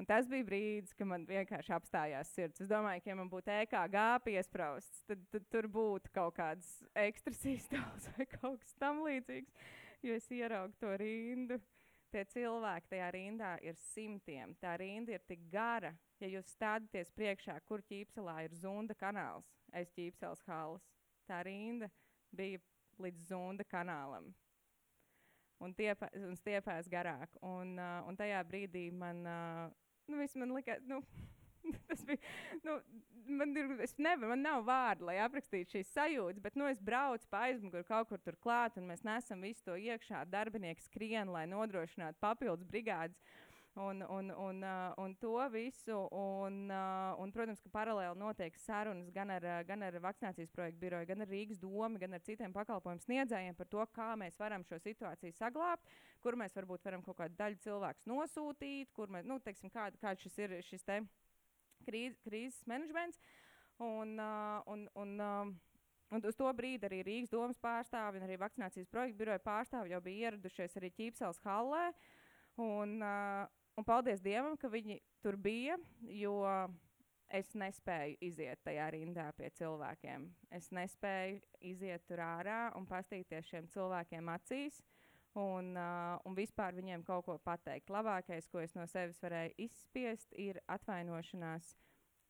Un 0.00 0.08
tas 0.08 0.24
bija 0.24 0.48
brīdis, 0.48 0.96
kad 0.96 1.10
man 1.10 1.28
vienkārši 1.28 1.76
apstājās 1.76 2.32
sirds. 2.32 2.64
Es 2.64 2.72
domāju, 2.72 3.04
ka, 3.04 3.12
ja 3.12 3.18
man 3.20 3.28
būtu 3.28 3.52
EKG 3.58 3.98
piesprāstīts, 4.24 5.04
tad, 5.12 5.28
tad 5.36 5.44
tur 5.52 5.68
būtu 5.68 6.16
kaut 6.16 6.32
kāds 6.40 6.78
ekstra 6.96 7.36
sistēmas 7.44 8.08
vai 8.16 8.30
kaut 8.38 8.64
kas 8.64 8.72
tamlīdzīgs 8.80 9.52
jo 10.06 10.16
es 10.18 10.28
ieraugu 10.30 10.76
to 10.80 10.92
rindu. 11.00 11.60
Tie 12.12 12.26
cilvēki 12.28 12.90
tajā 12.90 13.06
rindā 13.14 13.54
ir 13.64 13.76
simtiem. 13.80 14.52
Tā 14.60 14.74
rinda 14.76 15.14
ir 15.14 15.22
tik 15.24 15.46
gara, 15.52 15.94
ja 16.20 16.28
jūs 16.28 16.50
stādaties 16.52 17.08
priekšā, 17.16 17.54
kur 17.64 17.80
ķīpselā 17.88 18.42
ir 18.44 18.52
zunda 18.60 18.96
kanāls, 18.98 19.48
aiz 19.72 19.88
ķīpseles 19.96 20.44
halas. 20.44 20.84
Tā 21.24 21.40
rinda 21.48 21.88
bija 22.36 22.60
līdz 23.00 23.28
zunda 23.30 23.64
kanālam. 23.64 24.28
Un, 25.62 25.72
tiepā, 25.78 26.10
un 26.18 26.36
stiepās 26.36 26.90
garāk. 26.90 27.38
Un, 27.40 27.78
uh, 27.78 28.02
un 28.10 28.18
tajā 28.18 28.42
brīdī 28.44 28.90
man, 28.92 29.22
uh, 29.24 29.70
nu, 30.10 30.20
man 30.42 30.56
likās, 30.58 30.82
nu, 30.90 31.00
tas 31.88 32.04
bija. 32.06 32.18
Nu, 32.62 32.78
man, 33.26 33.54
ir, 33.56 33.70
nevar, 33.98 34.32
man 34.32 34.42
nav 34.44 34.64
vārdu, 34.66 35.06
lai 35.08 35.18
aprakstītu 35.24 35.78
šīs 35.78 35.92
sajūtas, 35.94 36.42
bet 36.42 36.58
nu, 36.58 36.66
es 36.70 36.82
braucu 36.82 37.28
pa 37.30 37.46
aizmuguri 37.48 37.86
kaut 37.88 38.10
kur 38.10 38.20
tur 38.22 38.38
klāt, 38.42 38.78
un 38.80 38.90
mēs 38.90 39.04
nesam 39.06 39.44
visu 39.44 39.64
to 39.66 39.78
iekšā. 39.78 40.24
Darbinieki 40.32 40.84
skrien, 40.88 41.32
lai 41.32 41.46
nodrošinātu 41.50 42.22
papildus 42.22 42.68
brigādes. 42.68 43.18
Un, 43.80 44.02
un, 44.04 44.26
un, 44.36 44.58
un 45.00 45.14
to 45.16 45.38
visu, 45.48 45.96
un, 46.12 46.56
un, 46.68 47.30
protams, 47.32 47.62
ka 47.64 47.70
paralēli 47.72 48.20
notiek 48.20 48.58
sarunas 48.60 49.08
gan 49.14 49.32
ar, 49.32 49.46
gan 49.64 49.80
ar 49.86 49.96
vakcinācijas 49.96 50.52
projektu 50.52 50.82
biroju, 50.82 51.08
gan 51.08 51.24
ar 51.24 51.32
Rīgas 51.32 51.62
domu, 51.62 51.96
gan 51.96 52.12
ar 52.12 52.20
citiem 52.20 52.52
pakalpojumu 52.52 53.00
sniedzējiem 53.06 53.56
par 53.56 53.70
to, 53.72 53.86
kā 53.96 54.10
mēs 54.20 54.36
varam 54.36 54.66
šo 54.68 54.76
situāciju 54.76 55.32
saglabāt, 55.38 55.88
kur 56.20 56.36
mēs 56.36 56.52
varbūt 56.60 56.84
varam 56.84 57.06
kaut 57.06 57.22
kādu 57.22 57.38
daļu 57.40 57.62
cilvēku 57.64 58.12
nosūtīt, 58.12 58.92
kur 58.92 59.08
mēs, 59.08 59.24
nu, 59.24 59.40
teiksim, 59.40 59.72
kāda, 59.72 59.96
kāda 60.04 60.20
šis 60.20 60.36
ir 60.44 60.58
šis 60.68 60.84
te 60.84 61.00
krīz, 61.86 62.16
krīzes 62.26 62.62
menedžments. 62.70 63.20
Un, 63.82 64.16
uh, 64.20 64.62
un, 64.70 64.88
un, 64.94 65.20
uh, 65.20 65.52
Un 66.12 66.20
uz 66.28 66.36
to 66.36 66.44
brīdi 66.52 66.84
arī 66.84 66.98
Rīgas 67.06 67.30
domas 67.32 67.56
pārstāvi 67.56 68.18
un 68.20 68.26
arī 68.26 68.34
vakcinācijas 68.36 68.90
projekta 68.92 69.16
biroja 69.16 69.40
pārstāvi 69.40 69.94
jau 69.94 70.00
bija 70.04 70.28
ieradušies 70.28 70.76
arī 70.76 70.90
Ķīpseles 70.92 71.40
hallē. 71.40 71.86
Un, 72.60 72.98
uh, 73.00 73.46
un 73.80 73.86
paldies 73.88 74.20
Dievam, 74.20 74.58
ka 74.60 74.68
viņi 74.68 74.98
tur 75.24 75.38
bija, 75.40 75.78
jo 76.12 76.34
es 77.32 77.54
nespēju 77.56 78.18
iziet 78.28 78.60
tajā 78.66 78.90
rindā 78.92 79.30
pie 79.38 79.48
cilvēkiem. 79.56 80.28
Es 80.52 80.68
nespēju 80.74 81.40
iziet 81.72 82.04
tur 82.04 82.20
ārā 82.20 82.66
un 82.76 82.84
pastīties 82.88 83.48
šiem 83.48 83.70
cilvēkiem 83.72 84.28
acīs. 84.34 84.82
Un, 85.38 85.70
uh, 85.80 86.18
un 86.28 86.34
vispār 86.36 86.74
viņiem 86.76 87.04
kaut 87.06 87.24
ko 87.24 87.38
pateikt. 87.40 87.88
Labākais, 87.92 88.50
ko 88.52 88.60
es 88.60 88.74
no 88.76 88.84
sevis 88.90 89.20
varēju 89.22 89.54
izspiest, 89.64 90.34
ir 90.36 90.60
atvainošanās 90.68 91.70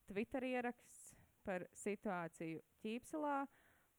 Twitter 0.07 0.47
ieraksts 0.47 1.11
par 1.43 1.67
situāciju 1.75 2.63
Ķīpselā. 2.85 3.43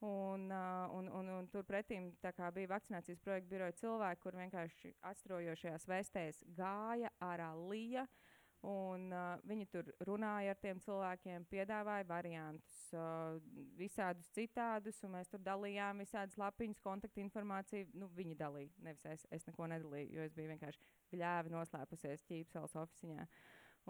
Un, 0.03 0.49
uh, 0.51 0.87
un, 0.95 1.07
un, 1.15 1.29
un 1.31 1.45
turpretī 1.51 1.99
bija 2.23 2.71
vakcinācijas 2.71 3.21
projekta 3.23 3.51
biroja 3.51 3.75
cilvēki, 3.79 4.21
kur 4.23 4.39
vienkārši 4.39 4.95
atstrojošajās 5.11 5.87
vēstēs 5.87 6.43
gāja 6.57 7.11
ārā 7.23 7.53
lija. 7.59 8.03
Uh, 8.03 8.22
Un, 8.63 9.09
uh, 9.11 9.41
viņi 9.43 9.65
tur 9.67 9.89
runāja 10.07 10.53
ar 10.53 10.59
tiem 10.63 10.77
cilvēkiem, 10.85 11.43
piedāvāja 11.51 12.05
variantus, 12.07 12.77
uh, 12.95 13.35
visādus 13.75 14.29
citādus, 14.31 15.01
un 15.03 15.11
mēs 15.17 15.27
tur 15.33 15.43
dalījām 15.43 15.99
visādas 15.99 16.39
lapiņas, 16.39 16.79
kontaktinformāciju. 16.85 17.89
Nu, 17.99 18.07
viņi 18.15 18.37
dalīja, 18.39 18.71
nevis 18.87 19.03
es, 19.11 19.27
es 19.35 19.43
neko 19.49 19.67
nedalīju, 19.73 20.13
jo 20.15 20.29
es 20.29 20.37
biju 20.37 20.53
vienkārši 20.53 20.87
gļēvi 21.11 21.51
noslēpusies 21.57 22.23
ķīpseles 22.29 22.77
oficiņā. 22.85 23.27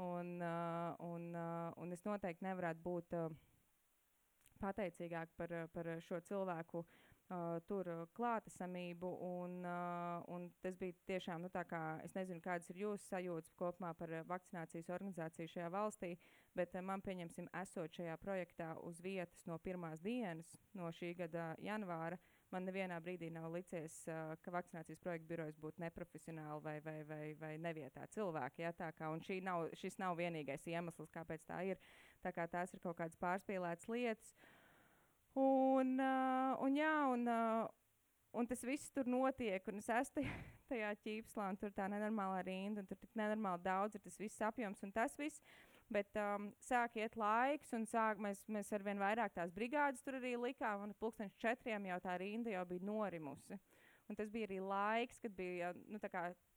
Un, 0.02 0.34
uh, 0.42 1.06
un, 1.06 1.30
uh, 1.38 1.70
un 1.78 1.94
es 1.94 2.02
noteikti 2.08 2.48
nevarētu 2.48 2.82
būt 2.82 3.18
uh, 3.20 3.30
pateicīgāk 4.64 5.38
par, 5.38 5.54
par 5.76 5.94
šo 6.02 6.18
cilvēku 6.26 6.82
uh, 6.82 7.03
uh, 7.30 7.60
tur 7.68 7.88
klātesamību. 8.18 9.10
Un, 9.28 9.58
uh, 9.66 10.24
un 10.34 10.50
tas 10.64 10.78
bija 10.80 10.96
tiešām, 11.10 11.46
nu, 11.46 11.52
kā, 11.54 11.82
es 12.06 12.16
nezinu, 12.18 12.42
kādas 12.44 12.70
ir 12.74 12.84
jūsu 12.84 13.08
sajūtas 13.08 13.56
kopumā 13.60 13.94
par 14.00 14.14
vakcinācijas 14.30 14.92
organizāciju 14.94 15.52
šajā 15.56 15.72
valstī, 15.74 16.14
bet 16.58 16.76
uh, 16.76 16.84
man, 16.86 17.04
pieņemsim, 17.06 17.50
esot 17.64 18.00
šajā 18.00 18.18
projektā 18.22 18.74
uz 18.84 19.02
vietas 19.04 19.46
no 19.50 19.58
pirmās 19.64 20.04
dienas, 20.04 20.56
no 20.78 20.92
šī 20.92 21.14
gada 21.24 21.54
janvāra. 21.64 22.20
Man 22.54 22.68
nevienā 22.68 23.00
brīdī 23.02 23.32
nav 23.34 23.50
licies, 23.56 24.04
uh, 24.12 24.36
ka 24.46 24.54
vakcinācijas 24.54 25.02
projekta 25.02 25.30
birojas 25.32 25.58
būtu 25.62 25.82
neprofesionāli 25.82 26.62
vai, 26.62 26.78
vai, 26.86 26.98
vai, 27.10 27.22
vai 27.40 27.54
nevietā 27.58 28.06
cilvēki. 28.14 28.68
Ja, 28.68 28.74
kā, 28.94 29.10
nav, 29.42 29.70
šis 29.80 29.98
nav 30.02 30.20
vienīgais 30.20 30.68
iemesls, 30.70 31.14
kāpēc 31.14 31.48
tā 31.50 31.64
ir. 31.72 31.82
Tā 32.24 32.32
kā 32.32 32.46
tās 32.48 32.72
ir 32.72 32.80
kaut 32.80 32.96
kādas 32.96 33.18
pārspīlētas 33.20 33.90
lietas. 33.92 34.30
Uh, 34.32 34.53
Un, 35.40 35.96
uh, 35.98 36.54
un, 36.62 36.76
jā, 36.78 36.94
un, 37.10 37.26
uh, 37.26 37.66
un 38.38 38.50
tas 38.50 38.62
viss 38.66 38.92
tur 38.94 39.08
notiek, 39.10 39.66
un 39.70 39.82
es 39.82 39.90
esmu 39.90 40.22
tajā, 40.22 40.34
tajā 40.72 40.92
ķīpslā, 41.02 41.52
un 41.54 41.60
tur 41.62 41.74
tā 41.74 41.88
nenormālā 41.90 42.44
rinda, 42.46 42.84
un 42.84 42.90
tur 42.90 43.00
tik 43.02 43.14
nenormāli 43.18 43.66
daudz 43.66 43.98
ir 43.98 44.04
tas 44.06 44.20
viss 44.22 44.44
apjoms 44.46 44.84
un 44.86 44.94
tas 44.94 45.18
viss. 45.18 45.42
Bet 45.94 46.16
um, 46.18 46.48
sāk 46.64 46.96
iet 46.98 47.18
laiks, 47.20 47.74
un 47.76 47.84
sāk, 47.90 48.22
mēs, 48.22 48.40
mēs 48.50 48.72
ar 48.74 48.86
vien 48.86 49.02
vairāk 49.02 49.34
tās 49.36 49.52
brigādes 49.54 50.02
tur 50.02 50.18
arī 50.18 50.32
likām, 50.40 50.88
un 50.88 50.94
pulkstenis 50.98 51.36
četriem 51.42 51.90
jau 51.90 52.00
tā 52.02 52.16
rinda 52.22 52.54
jau 52.54 52.64
bija 52.70 52.86
norimusi. 52.88 53.60
Un 54.10 54.18
tas 54.18 54.32
bija 54.32 54.48
arī 54.48 54.60
laiks, 54.64 55.20
kad 55.22 55.36
bija 55.36 55.72
nu, 55.88 56.00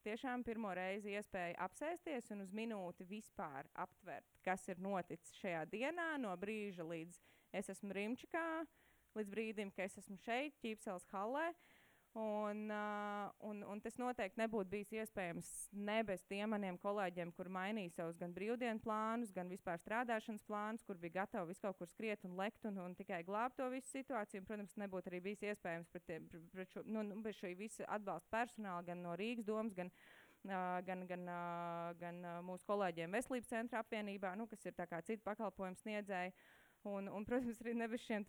tiešām 0.06 0.44
pirmo 0.46 0.72
reizi 0.76 1.14
iespēja 1.16 1.58
apsēsties 1.66 2.30
un 2.34 2.42
uz 2.44 2.52
minūti 2.54 3.06
vispār 3.08 3.68
aptvert, 3.74 4.26
kas 4.46 4.66
ir 4.72 4.80
noticis 4.82 5.36
šajā 5.42 5.64
dienā, 5.70 6.14
no 6.22 6.32
brīža 6.40 6.86
līdz 6.86 7.20
es 7.52 7.70
esmu 7.72 7.94
Rimčikā, 7.96 8.46
līdz 9.16 9.32
brīdim, 9.32 9.72
kad 9.74 9.90
es 9.90 9.98
esmu 10.02 10.18
šeit, 10.24 10.56
Ķīpseles 10.62 11.08
hallē. 11.12 11.50
Un, 12.18 12.70
uh, 12.70 13.28
un, 13.44 13.58
un 13.68 13.80
tas 13.84 13.98
noteikti 14.00 14.40
nebūtu 14.40 14.70
bijis 14.72 14.92
iespējams 15.02 15.48
ne 15.84 15.98
bez 16.08 16.22
tiem 16.24 16.48
maniem 16.48 16.78
kolēģiem, 16.80 17.28
kur 17.36 17.50
mainīja 17.52 17.92
savus 17.92 18.16
gan 18.16 18.32
brīvdienu 18.32 18.80
plānus, 18.80 19.34
gan 19.36 19.50
vispār 19.52 19.76
strādāšanas 19.82 20.46
plānus, 20.48 20.84
kur 20.88 20.96
bija 21.02 21.18
gatavi 21.18 21.52
visu 21.52 21.66
kaut 21.66 21.76
kur 21.76 21.90
skriet 21.90 22.24
un 22.24 22.38
lekt 22.40 22.64
un, 22.64 22.78
un 22.86 22.94
tikai 22.96 23.20
glābt 23.26 23.58
to 23.60 23.68
visu 23.68 23.98
situāciju. 23.98 24.40
Un, 24.40 24.48
protams, 24.48 24.72
nebūtu 24.80 25.12
arī 25.12 25.20
bijis 25.28 25.44
iespējams 25.50 25.92
pret, 25.92 26.06
tiem, 26.08 26.30
pret 26.54 26.72
šo, 26.72 26.86
nu, 26.88 27.04
nu, 27.04 27.20
bez 27.20 27.36
šī 27.36 27.52
visa 27.58 27.84
atbalsta 27.98 28.32
personāla, 28.32 28.86
gan 28.88 29.04
no 29.04 29.12
Rīgas 29.20 29.44
domas, 29.44 29.76
gan, 29.76 29.92
uh, 30.48 30.80
gan, 30.88 31.04
gan, 31.12 31.28
uh, 31.28 31.92
gan 32.00 32.24
uh, 32.24 32.38
mūsu 32.48 32.64
kolēģiem 32.72 33.12
Veselības 33.20 33.52
centra 33.52 33.84
apvienībā, 33.84 34.32
nu, 34.40 34.48
kas 34.48 34.64
ir 34.64 34.80
citu 34.80 35.20
pakalpojumu 35.28 35.84
sniedzēji. 35.84 36.32
Un, 36.86 37.08
un, 37.10 37.24
protams, 37.26 37.58
arī 37.62 37.74
ne 37.74 37.88
bez 37.90 38.04
šiem 38.06 38.24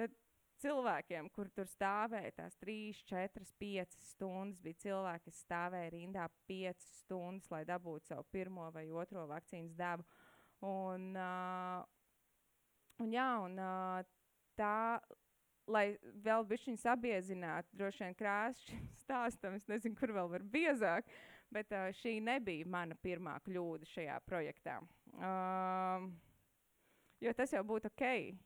cilvēkiem, 0.61 1.29
kur 1.33 1.49
tur 1.53 1.67
stāvēja 1.69 2.33
tās 2.39 2.57
3, 2.63 3.03
4, 3.09 3.45
5 3.61 3.97
stundas. 4.09 4.61
Bija 4.63 4.81
cilvēki, 4.85 5.29
kas 5.29 5.43
stāvēja 5.45 5.93
rindā 5.93 6.25
5 6.49 6.87
stundas, 7.01 7.51
lai 7.53 7.63
dabūtu 7.69 8.09
savu 8.09 8.25
pirmo 8.33 8.69
vai 8.73 8.87
otro 8.89 9.27
vakcīnas 9.29 9.77
devu. 9.77 10.07
Un, 10.65 11.11
uh, 11.13 11.85
un, 13.03 13.13
jā, 13.13 13.29
un 13.45 13.61
uh, 13.61 14.01
tā, 14.57 14.97
lai 15.69 15.85
vēl 16.25 16.45
bišķiņu 16.49 16.81
sabiezinātu, 16.81 17.77
droši 17.77 18.07
vien 18.07 18.17
krāsa 18.17 18.63
šim 18.65 18.87
stāstam, 19.03 19.57
es 19.59 19.67
nezinu, 19.69 19.97
kur 19.99 20.15
vēl 20.17 20.31
var 20.33 20.45
biezāk, 20.57 21.11
bet 21.53 21.69
uh, 21.77 21.91
šī 22.01 22.17
nebija 22.25 22.65
mana 22.65 22.97
pirmā 23.05 23.37
kļūda 23.45 23.91
šajā 23.93 24.17
projektā. 24.25 24.79
Uh, 25.13 26.09
Jo 27.23 27.33
tas 27.33 27.53
jau 27.53 27.63
būtu 27.65 27.89
ok, 27.89 28.03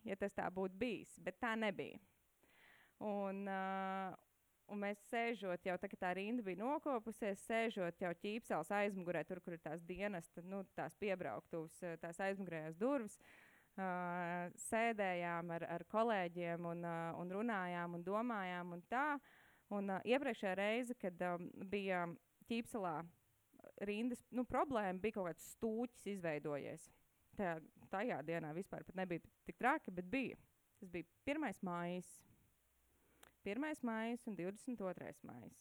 ja 0.08 0.16
tas 0.16 0.36
tā 0.36 0.46
būtu 0.54 0.78
bijis, 0.80 1.18
bet 1.20 1.40
tā 1.44 1.56
nebija. 1.60 2.00
Un, 3.04 3.44
uh, 3.50 4.14
un 4.72 4.80
mēs 4.80 5.02
sēžot, 5.10 5.66
jau 5.68 5.76
tā, 5.82 5.90
tā 6.00 6.14
rinda 6.16 6.46
bija 6.46 6.62
nokopusies, 6.62 7.44
sēžot 7.50 8.00
jau 8.00 8.12
ķīpsels 8.24 8.72
aizmugurē, 8.78 9.26
tur, 9.28 9.42
kur 9.44 9.58
ir 9.58 9.64
tās 9.64 9.84
dienas, 9.84 10.30
tad, 10.32 10.48
nu, 10.48 10.62
tās 10.78 10.96
piebrauktuvas, 11.02 11.82
tās 12.00 12.22
aizmugurējās 12.24 12.80
durvis. 12.80 13.18
Uh, 13.72 14.52
sēdējām 14.68 15.52
ar, 15.56 15.64
ar 15.78 15.86
kolēģiem 15.92 16.66
un, 16.68 16.84
uh, 16.84 17.14
un 17.20 17.30
runājām 17.32 17.96
un 17.96 18.04
domājām 18.04 18.76
un 18.76 18.82
tā. 18.92 19.06
Un 19.72 19.94
uh, 19.96 20.04
iepriekšējā 20.04 20.56
reize, 20.60 20.96
kad 21.00 21.24
um, 21.24 21.48
bija 21.72 22.04
ķīpselā 22.52 22.98
rindas 23.88 24.24
nu, 24.36 24.44
problēma, 24.48 25.00
bija 25.00 25.18
kaut 25.18 25.32
kāds 25.32 25.48
stūķis 25.56 26.10
izveidojies. 26.18 26.90
Tajā, 27.38 27.58
tajā 27.92 28.20
dienā 28.28 28.52
vispār 28.56 28.86
nebija 28.98 29.24
tik 29.48 29.58
traki, 29.60 29.94
bet 29.96 30.08
bija. 30.12 30.38
Tas 30.80 30.90
bija 30.90 31.06
1. 31.30 31.62
maija. 31.66 32.02
1. 33.46 33.84
maija 33.88 34.18
un 34.30 34.38
22. 34.38 35.14
maija. 35.28 35.52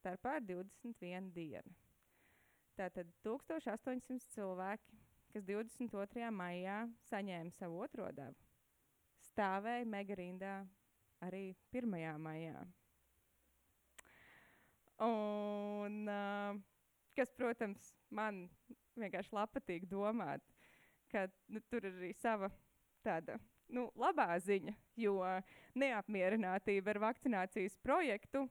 Starpā 0.00 0.38
ir 0.40 0.46
21 0.48 1.30
diena. 1.34 1.76
Tātad 2.78 3.10
1800 3.26 4.30
cilvēki, 4.34 4.98
kas 5.34 5.44
22. 5.44 6.30
maijā 6.32 6.76
saņēma 7.10 7.52
savu 7.58 7.82
otro 7.84 8.06
devu, 8.16 8.36
stāvēja 9.30 9.88
megarindā 9.90 10.54
arī 11.26 11.50
1. 11.76 11.98
maijā. 12.22 12.62
Un, 15.04 16.00
uh, 16.08 16.56
kas, 17.16 17.32
protams, 17.36 17.92
man 18.12 18.46
vienkārši 19.00 19.32
patīk 19.54 19.86
domāt, 19.88 20.44
ka 21.12 21.26
nu, 21.48 21.60
tur 21.70 21.84
ir 21.84 21.96
arī 21.96 22.12
sava 22.18 22.50
tāda 23.04 23.38
nu, 23.70 23.88
labā 23.98 24.28
ziņa, 24.42 24.74
jo 25.00 25.20
neapmierinātība 25.78 26.94
ar 26.94 27.00
vakcinācijas 27.06 27.76
projektu 27.84 28.46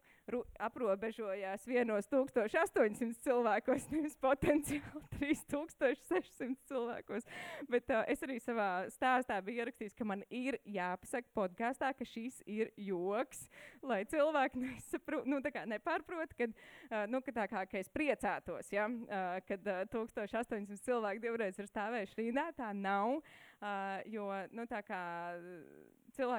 aprobežojās 0.61 1.63
vienos 1.67 2.07
1800 2.11 3.17
cilvēkos, 3.23 3.87
nevis 3.93 4.15
potenciāli 4.21 5.01
3600 5.17 6.69
cilvēkos. 6.69 7.25
Bet 7.71 7.89
uh, 7.93 8.03
es 8.11 8.21
arī 8.25 8.37
savā 8.43 8.69
stāstā 8.93 9.39
biju 9.45 9.63
ierakstījis, 9.63 9.97
ka 9.97 10.07
man 10.07 10.23
ir 10.29 10.59
jāpasaka 10.69 11.33
podkāstā, 11.37 11.91
ka 11.97 12.07
šis 12.07 12.39
ir 12.45 12.71
joks, 12.77 13.47
lai 13.81 14.03
cilvēki 14.09 14.61
nesapro, 14.65 15.23
nu, 15.25 15.41
nepārprot, 15.41 16.35
kad, 16.37 16.55
uh, 16.91 17.05
nu, 17.09 17.23
ka 17.25 17.35
tā 17.41 17.49
kā 17.51 17.65
ka 17.69 17.81
es 17.81 17.89
priecātos, 17.93 18.69
ja, 18.75 18.85
uh, 18.85 19.39
kad 19.49 19.65
uh, 19.65 19.83
1800 19.97 20.77
cilvēki 20.85 21.25
divreiz 21.25 21.59
ir 21.59 21.69
stāvējuši 21.69 22.21
rīnā, 22.21 22.51
tā 22.57 22.73
nav. 22.77 23.19
Uh, 23.59 23.97
jo 24.07 24.29
nu, 24.55 24.63
tā 24.71 24.79
kā 24.87 24.99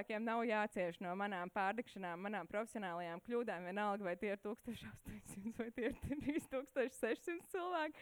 cilvēkiem 0.01 0.25
nav 0.25 0.41
jācieš 0.45 1.01
no 1.01 1.13
manām 1.15 1.51
pārdekšanām, 1.53 2.21
manām 2.25 2.47
profesionālajām 2.49 3.21
kļūdām, 3.21 3.67
vienalga, 3.69 4.05
vai 4.05 4.17
tie 4.17 4.33
ir 4.33 4.41
1800 4.41 5.53
vai 5.59 5.71
tie 5.77 5.91
ir 5.91 5.97
3600 6.01 7.45
cilvēki. 7.53 7.95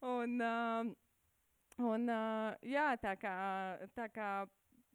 Un, 0.00 0.40
uh, 0.40 0.88
un, 1.84 2.08
uh, 2.08 2.54
jā, 2.62 2.96
tā 2.96 3.14
kā, 3.20 3.34
tā 3.94 4.08
kā 4.08 4.46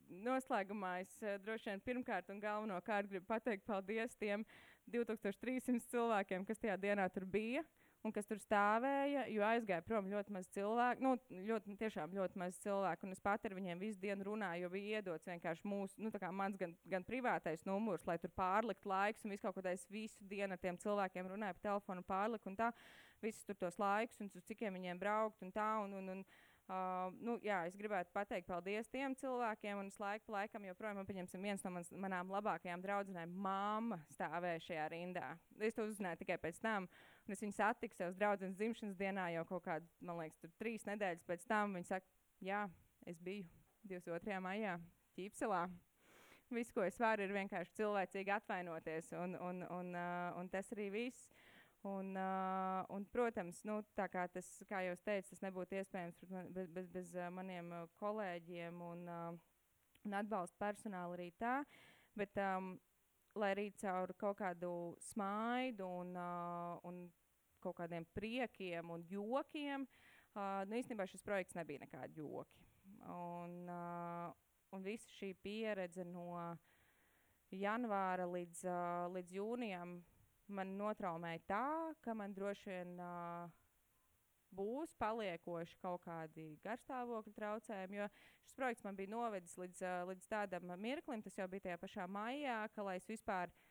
noslēgumā 0.09 0.99
es 1.03 1.13
uh, 1.21 1.37
droši 1.43 1.69
vien 1.69 1.85
pirmkārt 1.85 2.29
un 2.29 2.41
galvenokārt 2.41 3.09
gribu 3.09 3.25
pateikt 3.29 3.65
paldies 3.65 4.15
tiem 4.17 4.45
2300 4.89 5.85
cilvēkiem, 5.91 6.45
kas 6.45 6.57
tajā 6.57 6.77
dienā 6.81 7.09
tur 7.13 7.25
bija 7.25 7.63
un 8.05 8.13
kas 8.15 8.27
tur 8.29 8.39
stāvēja, 8.39 9.25
jo 9.33 9.43
aizgāja 9.43 9.83
prom 9.85 10.07
ļoti 10.11 10.33
maz 10.33 10.47
cilvēku. 10.55 11.03
Nu, 11.03 11.15
ļoti, 11.49 11.75
tiešām 11.81 12.15
ļoti 12.15 12.39
maz 12.39 12.59
cilvēku. 12.63 13.07
Un 13.07 13.15
es 13.15 13.23
pat 13.23 13.45
ar 13.45 13.55
viņiem 13.57 13.81
visu 13.81 13.99
dienu 14.01 14.29
runāju, 14.29 14.65
jo 14.65 14.71
bija 14.73 15.01
iedots 15.01 15.27
vienkārši 15.29 15.67
mūsu, 15.67 15.99
nu, 16.03 16.11
mans 16.39 16.59
gan, 16.59 16.75
gan 16.89 17.05
privātais 17.07 17.65
numurs, 17.67 18.05
lai 18.07 18.17
tur 18.21 18.31
pārlikt 18.35 18.87
laiks 18.87 19.25
un 19.25 19.35
visu 19.35 19.47
kaut 19.47 19.57
ko 19.57 19.65
tādu. 19.65 19.79
Es 19.79 19.87
visu 19.91 20.29
dienu 20.31 20.55
ar 20.55 20.61
tiem 20.63 20.79
cilvēkiem 20.79 21.33
runāju 21.33 21.59
pa 21.59 21.67
telefonu, 21.69 22.05
pārliku 22.07 22.51
un 22.51 22.59
tā, 22.59 22.71
visus 23.23 23.43
tur 23.47 23.59
tos 23.59 23.79
laikus 23.81 24.21
un 24.23 24.31
uz 24.31 24.47
cikiem 24.47 24.79
viņiem 24.79 25.01
braukt 25.01 25.43
un 25.43 25.51
tā. 25.55 25.71
Un, 25.83 25.99
un, 25.99 26.15
un, 26.17 26.23
Uh, 26.69 27.07
nu, 27.25 27.33
jā, 27.41 27.63
es 27.65 27.73
gribētu 27.73 28.11
pateikt 28.13 28.45
paldies 28.45 28.85
tiem 28.93 29.15
cilvēkiem, 29.17 29.79
un 29.81 29.87
es 29.89 29.95
laiku 29.97 30.27
pa 30.27 30.35
laikam 30.35 30.67
joprojām, 30.67 30.99
pieņemsim, 31.07 31.41
viens 31.41 31.63
no 31.65 31.71
mans, 31.73 31.89
manām 31.97 32.29
labākajām 32.29 32.83
draudzenēm, 32.83 33.31
māma 33.33 33.97
stāvēja 34.13 34.61
šajā 34.67 34.83
rindā. 34.93 35.31
Es 35.65 35.73
to 35.73 35.87
uzzināju 35.87 36.19
tikai 36.21 36.37
pēc 36.43 36.59
tam, 36.61 36.85
Un 37.29 37.35
es 37.35 37.43
viņu 37.43 37.53
satiku 37.53 37.93
savas 37.93 38.15
draudzenes 38.17 38.55
dzimšanas 38.57 38.95
dienā 38.97 39.27
jau 39.35 39.43
kaut 39.45 39.61
kādu, 39.67 39.85
man 40.01 40.17
liekas, 40.17 40.39
tur 40.41 40.49
trīs 40.57 40.81
nedēļas 40.87 41.27
pēc 41.27 41.43
tam. 41.45 41.75
Viņa 41.77 41.85
saka, 41.85 42.07
jā, 42.41 42.63
es 43.05 43.19
biju 43.21 43.45
22. 43.85 44.39
maijā 44.41 44.79
Ķīpselā. 45.13 45.67
Viss, 46.57 46.73
ko 46.73 46.81
es 46.81 46.97
varu, 46.97 47.27
ir 47.27 47.35
vienkārši 47.35 47.75
cilvēcīgi 47.77 48.33
atvainoties, 48.33 49.11
un, 49.21 49.37
un, 49.45 49.61
un, 49.69 49.93
uh, 49.93 50.39
un 50.41 50.49
tas 50.49 50.73
arī 50.73 50.87
viss. 50.95 51.29
Un, 51.85 52.15
uh, 52.17 52.81
un, 52.97 53.05
protams, 53.13 53.61
nu, 53.69 53.77
kā, 53.93 54.25
tas, 54.33 54.49
kā 54.65 54.81
jau 54.87 54.97
teicu, 55.05 55.29
tas 55.29 55.45
nebūtu 55.45 55.77
iespējams 55.83 56.25
bez, 56.57 56.73
bez, 56.73 56.89
bez 56.97 57.13
maniem 57.37 57.69
kolēģiem 58.01 58.81
un, 58.89 59.05
uh, 59.05 59.69
un 60.09 60.17
atbalsta 60.17 60.57
personāla 60.65 61.13
arī 61.13 61.29
tā. 61.37 61.59
Bet, 62.17 62.41
um, 62.41 62.73
lai 63.37 63.53
arī 63.53 63.69
caur 63.77 64.17
kaut 64.17 64.41
kādu 64.41 64.73
smaidu 65.11 65.85
un, 66.01 66.17
uh, 66.17 66.81
un 66.89 67.03
kaut 67.63 67.77
kādiem 67.79 68.07
priekiem 68.15 68.91
un 68.93 69.05
jokiem. 69.09 69.85
Uh, 70.35 70.61
nu, 70.69 70.77
īstenībā 70.79 71.07
šis 71.09 71.25
projekts 71.25 71.57
nebija 71.57 71.83
nekādi 71.83 72.21
joki. 72.21 72.65
Un, 73.09 73.55
uh, 73.69 74.29
un 74.75 74.85
visa 74.85 75.09
šī 75.17 75.33
pieredze 75.43 76.05
no 76.05 76.57
janvāra 77.55 78.27
līdz, 78.29 78.65
uh, 78.67 79.07
līdz 79.15 79.33
jūnijam 79.39 79.97
man 80.49 80.75
notraumēja 80.77 81.41
tā, 81.49 81.65
ka 82.05 82.13
man 82.17 82.33
droši 82.33 82.69
vien 82.69 82.93
uh, 83.01 83.49
būs 84.55 84.93
paliekoši 85.01 85.77
kaut 85.81 86.05
kādi 86.05 86.51
garstāvokļa 86.65 87.33
traucējumi. 87.35 87.99
Jo 88.01 88.07
šis 88.45 88.57
projekts 88.57 88.85
man 88.85 88.97
bija 88.97 89.13
novedis 89.13 89.57
līdz, 89.61 89.81
uh, 89.81 90.05
līdz 90.09 90.29
tādam 90.29 90.73
mirklim, 90.81 91.25
tas 91.25 91.37
jau 91.37 91.49
bija 91.49 91.67
tajā 91.67 91.81
pašā 91.81 92.07
maijā, 92.09 92.61
ka 92.73 92.85
lai 92.85 92.97
es 93.01 93.09
vispār 93.09 93.49
uh, 93.49 93.68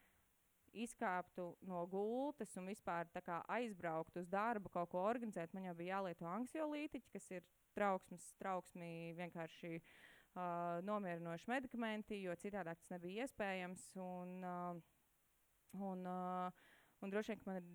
izkāptu 0.72 1.50
no 1.68 1.84
gultas 1.90 2.54
un 2.60 2.68
vispār 2.68 3.08
aizbrauktu 3.48 4.22
uz 4.22 4.28
darbu, 4.28 4.70
kaut 4.72 4.90
ko 4.92 5.04
organizēt, 5.08 5.54
man 5.54 5.68
jau 5.68 5.74
bija 5.78 5.98
jālieto 5.98 6.28
anksiolītiķi, 6.30 7.12
kas 7.12 7.30
ir 7.32 7.46
trauksmes, 7.76 8.26
trauksmī 8.40 8.92
vienkārši 9.18 9.78
uh, 9.78 10.78
nomierinoši 10.86 11.50
medikamenti, 11.50 12.22
jo 12.24 12.34
citādi 12.40 12.74
tas 12.74 12.92
nebija 12.92 13.26
iespējams. 13.26 13.86
Un, 14.02 14.36
uh, 14.42 15.80
un, 15.90 16.04
uh, 16.06 16.68
un 17.02 17.14
droši 17.14 17.34
vien, 17.34 17.42
ka 17.42 17.50
man 17.50 17.60
ir, 17.62 17.68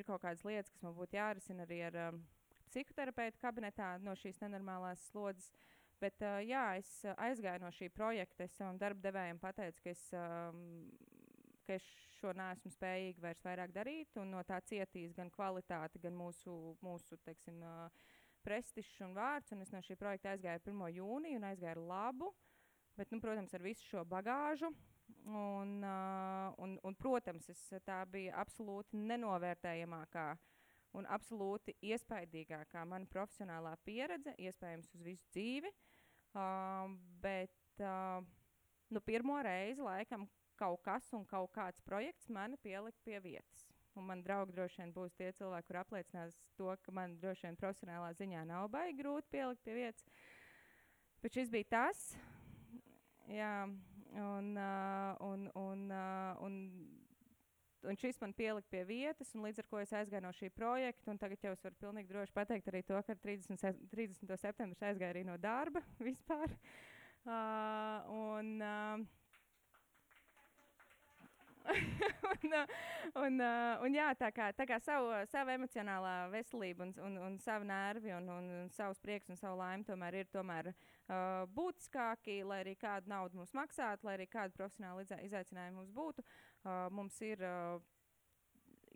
ir 0.00 0.06
kaut 0.08 0.22
kādas 0.24 0.44
lietas, 0.48 0.72
kas 0.72 0.84
man 0.86 0.96
būtu 0.98 1.18
jārisina 1.18 1.66
arī 1.68 1.82
ar 1.88 1.98
um, 2.08 2.22
psihoterapeitu 2.68 3.40
kabinetā 3.42 3.96
no 4.04 4.16
šīs 4.18 4.40
nenormālās 4.44 5.08
slodzes. 5.12 5.50
Bet, 5.98 6.20
uh, 6.22 6.38
jā, 6.46 6.64
es 6.78 6.90
aizgāju 7.16 7.64
no 7.64 7.72
šī 7.74 7.90
projekta. 7.90 8.46
Es 8.46 8.54
savam 8.54 8.78
darbdevējam 8.78 9.40
pateicu, 9.42 9.82
ka 9.82 9.94
es 9.96 10.04
um, 10.14 10.60
ka 11.68 11.76
es 11.76 11.86
šo 12.18 12.32
neesmu 12.36 12.72
spējīga 12.72 13.22
vairs 13.22 13.44
vairāk 13.44 13.72
darīt, 13.74 14.16
un 14.20 14.32
no 14.32 14.42
tā 14.48 14.58
cietīs 14.66 15.12
gan 15.16 15.30
kvalitāte, 15.34 16.00
gan 16.02 16.16
mūsu, 16.16 16.54
mūsu 16.84 17.18
teiksim, 17.26 17.60
prestižs 18.46 19.02
un 19.04 19.14
vārds. 19.16 19.52
Un 19.52 19.64
es 19.64 19.72
no 19.74 19.82
šī 19.84 19.98
projekta 20.00 20.32
aizgāju 20.32 20.64
1. 20.72 20.84
jūniju 20.98 21.40
un 21.40 21.48
aizgāju 21.50 21.84
labu, 21.88 22.32
bet, 22.96 23.12
nu, 23.12 23.20
protams, 23.22 23.54
ar 23.54 23.64
visu 23.64 23.84
šo 23.86 24.04
bagāžu. 24.08 24.72
Un, 25.28 25.78
un, 25.84 26.74
un, 26.84 26.96
protams, 27.00 27.48
es, 27.52 27.60
tā 27.84 28.02
bija 28.12 28.36
absolūti 28.42 28.98
nenovērtējamākā 29.08 30.26
un 30.96 31.08
absolūti 31.12 31.74
iespaidīgākā 31.84 32.84
mana 32.88 33.08
profesionālā 33.12 33.74
pieredze, 33.84 34.34
iespējams, 34.40 34.90
uz 34.96 35.04
visu 35.04 35.24
dzīvi. 35.32 35.72
Uh, 36.36 36.92
bet 37.22 37.80
uh, 37.80 38.20
nu, 38.92 39.00
pirmo 39.04 39.38
reizi, 39.44 39.80
laikam, 39.84 40.26
kaut 40.58 40.82
kas 40.84 41.08
un 41.16 41.24
kaut 41.28 41.52
kāds 41.54 41.82
projekts 41.86 42.28
mani 42.28 42.58
pielikt 42.62 42.98
pie 43.06 43.20
vietas. 43.24 43.66
Un 43.98 44.06
man 44.06 44.22
draugi 44.22 44.54
droši 44.54 44.82
vien 44.82 44.92
būs 44.94 45.14
tie 45.18 45.32
cilvēki, 45.34 45.66
kur 45.66 45.80
apliecinās 45.80 46.36
to, 46.58 46.70
ka 46.84 46.94
man 46.94 47.16
droši 47.22 47.48
vien 47.48 47.58
profesionālā 47.58 48.12
ziņā 48.18 48.44
nav 48.46 48.68
baigi 48.70 48.98
grūti 49.00 49.32
pielikt 49.32 49.64
pie 49.66 49.74
vietas. 49.74 50.06
Bet 51.22 51.34
šis 51.34 51.50
bija 51.50 51.66
tas. 51.72 52.04
Jā, 53.28 53.66
un, 53.66 54.52
uh, 54.54 55.16
un, 55.26 55.48
un, 55.58 55.82
uh, 55.90 56.44
un, 56.46 56.54
un 57.90 57.98
šis 57.98 58.20
man 58.22 58.32
pielika 58.38 58.70
pie 58.70 58.84
vietas, 58.86 59.34
un 59.34 59.42
līdz 59.48 59.64
ar 59.64 59.68
to 59.72 59.82
es 59.82 59.94
aizgāju 59.98 60.24
no 60.24 60.32
šī 60.36 60.52
projekta. 60.54 61.16
Tagad 61.18 61.48
jau 61.48 61.56
es 61.56 61.66
varu 61.66 61.82
pilnīgi 61.82 62.12
droši 62.12 62.36
pateikt 62.38 62.70
arī 62.70 62.84
to, 62.86 63.02
ka 63.02 63.18
30, 63.26 63.82
30. 63.90 64.36
septembrī 64.46 64.92
aizgāju 64.92 65.10
arī 65.10 65.26
no 65.26 65.36
darba 65.42 65.82
vispār. 66.08 66.54
Uh, 67.26 68.06
un, 68.14 68.54
uh, 68.62 69.17
un, 72.32 72.54
un, 73.22 73.40
un, 73.84 73.96
jā, 73.96 74.08
tā 74.18 74.30
kā, 74.34 74.48
tā 74.56 74.66
kā 74.68 74.78
savu, 74.82 75.10
savu 75.32 75.52
emocionālā 75.54 76.14
veselība 76.32 76.86
un, 76.86 76.94
un, 77.04 77.18
un 77.26 77.36
savu 77.42 77.68
nervi 77.68 78.14
un, 78.16 78.28
un, 78.32 78.48
un 78.62 78.70
savus 78.74 79.00
prieks 79.04 79.28
un 79.32 79.40
savu 79.40 79.60
laimi 79.60 79.86
tomēr 79.88 80.20
ir 80.22 80.30
tomēr, 80.32 80.72
uh, 80.72 81.44
būtiskāki, 81.54 82.40
lai 82.48 82.62
arī 82.64 82.74
kādu 82.80 83.12
naudu 83.12 83.40
mums 83.40 83.54
maksātu, 83.56 84.08
lai 84.08 84.18
arī 84.18 84.28
kādu 84.30 84.56
profesionālu 84.56 85.04
izaicinājumi 85.04 85.80
mums 85.80 85.94
būtu. 85.94 86.24
Uh, 86.64 86.88
mums 86.94 87.20
ir 87.24 87.44
uh, 87.44 87.78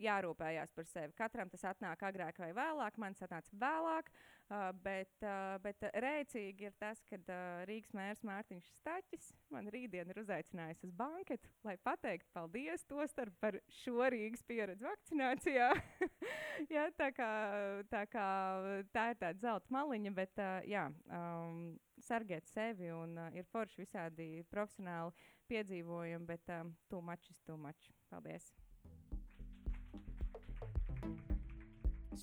jārūpējās 0.02 0.72
par 0.76 0.86
sevi. 0.90 1.14
Katram 1.18 1.50
tas 1.52 1.64
atnāk 1.72 2.02
agrāk 2.06 2.38
vai 2.42 2.52
vēlāk, 2.56 2.98
man 3.00 3.16
tas 3.16 3.26
atnāca 3.26 3.58
vēlāk, 3.62 4.08
uh, 4.12 4.70
bet, 4.84 5.12
uh, 5.24 5.56
bet 5.64 5.86
rēcīgi 6.04 6.68
ir 6.68 6.74
tas, 6.80 7.02
ka 7.08 7.18
uh, 7.20 7.62
Rīgas 7.68 7.94
mērs 7.96 8.24
Mārtiņš 8.26 8.70
Staķis 8.78 9.30
man 9.54 9.68
rītdien 9.72 10.10
ir 10.12 10.22
uzaicinājis 10.22 10.82
uz 10.86 10.94
banketu, 10.96 11.50
lai 11.66 11.76
pateiktu 11.84 12.30
paldies 12.36 12.86
tostarp 12.90 13.36
par 13.42 13.58
šo 13.82 14.08
Rīgas 14.12 14.44
pieredzi 14.48 14.86
vakcinācijā. 14.86 15.70
jā, 16.74 16.88
tā, 16.98 17.12
kā, 17.16 17.30
tā, 17.92 18.04
kā, 18.10 18.26
tā 18.94 19.08
ir 19.12 19.22
tāda 19.22 19.38
zelta 19.42 19.76
maliņa, 19.76 20.14
bet 20.16 20.42
uh, 20.42 20.58
jā, 20.68 20.88
um, 21.12 21.78
sargāt 22.02 22.48
sevi 22.50 22.90
un 22.94 23.16
uh, 23.18 23.30
ir 23.36 23.48
forši 23.52 23.84
visādi 23.84 24.28
profesionāli 24.50 25.14
piedzīvojumi, 25.52 26.28
bet 26.28 26.54
um, 26.58 26.76
too 26.88 27.02
much 27.04 27.30
is 27.30 27.40
too 27.46 27.56
much. 27.60 27.90
Paldies! 28.10 28.52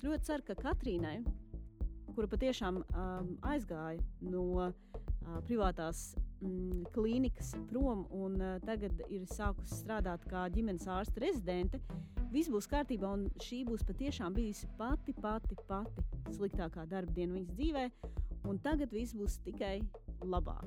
Es 0.00 0.06
ļoti 0.08 0.24
ceru, 0.24 0.44
ka 0.48 0.54
Katrīnai, 0.56 1.18
kura 2.16 2.28
patiešām 2.32 2.78
um, 2.80 3.26
aizgāja 3.44 4.00
no 4.24 4.44
uh, 4.56 4.70
privātās 5.44 6.14
mm, 6.40 6.86
klīnikas 6.94 7.50
prom 7.68 8.06
un 8.16 8.38
uh, 8.40 8.54
tagad 8.64 9.02
ir 9.12 9.26
sākusi 9.28 9.82
strādāt 9.82 10.24
kā 10.30 10.46
ģimenes 10.54 10.88
ārsta 10.88 11.20
rezidente, 11.20 11.82
viss 12.32 12.48
būs 12.48 12.70
kārtībā 12.72 13.12
un 13.18 13.28
šī 13.44 13.60
būs 13.68 13.84
patiešām 13.90 14.40
bijusi 14.40 14.72
pati, 14.80 15.12
pati, 15.20 15.60
pati 15.68 16.06
sliktākā 16.32 16.88
darba 16.88 17.12
diena 17.20 17.36
viņas 17.36 17.52
dzīvē, 17.60 17.86
un 18.48 18.64
tagad 18.64 18.96
viss 18.96 19.12
būs 19.12 19.36
tikai 19.44 19.82
labāk. 20.24 20.64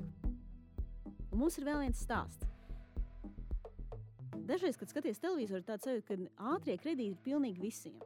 Un 1.32 1.42
mums 1.42 1.58
ir 1.58 1.66
vēl 1.72 1.88
viens 1.88 2.06
stāsts. 2.06 2.46
Dažreiz, 4.46 4.78
kad 4.78 4.94
skaties 4.94 5.18
televizoru, 5.18 5.66
tāds 5.66 5.90
sajūta, 5.90 6.06
ka 6.14 6.52
ātrie 6.54 6.78
kredīti 6.78 7.16
ir 7.16 7.22
pilnīgi 7.26 7.66
visiem. 7.66 7.98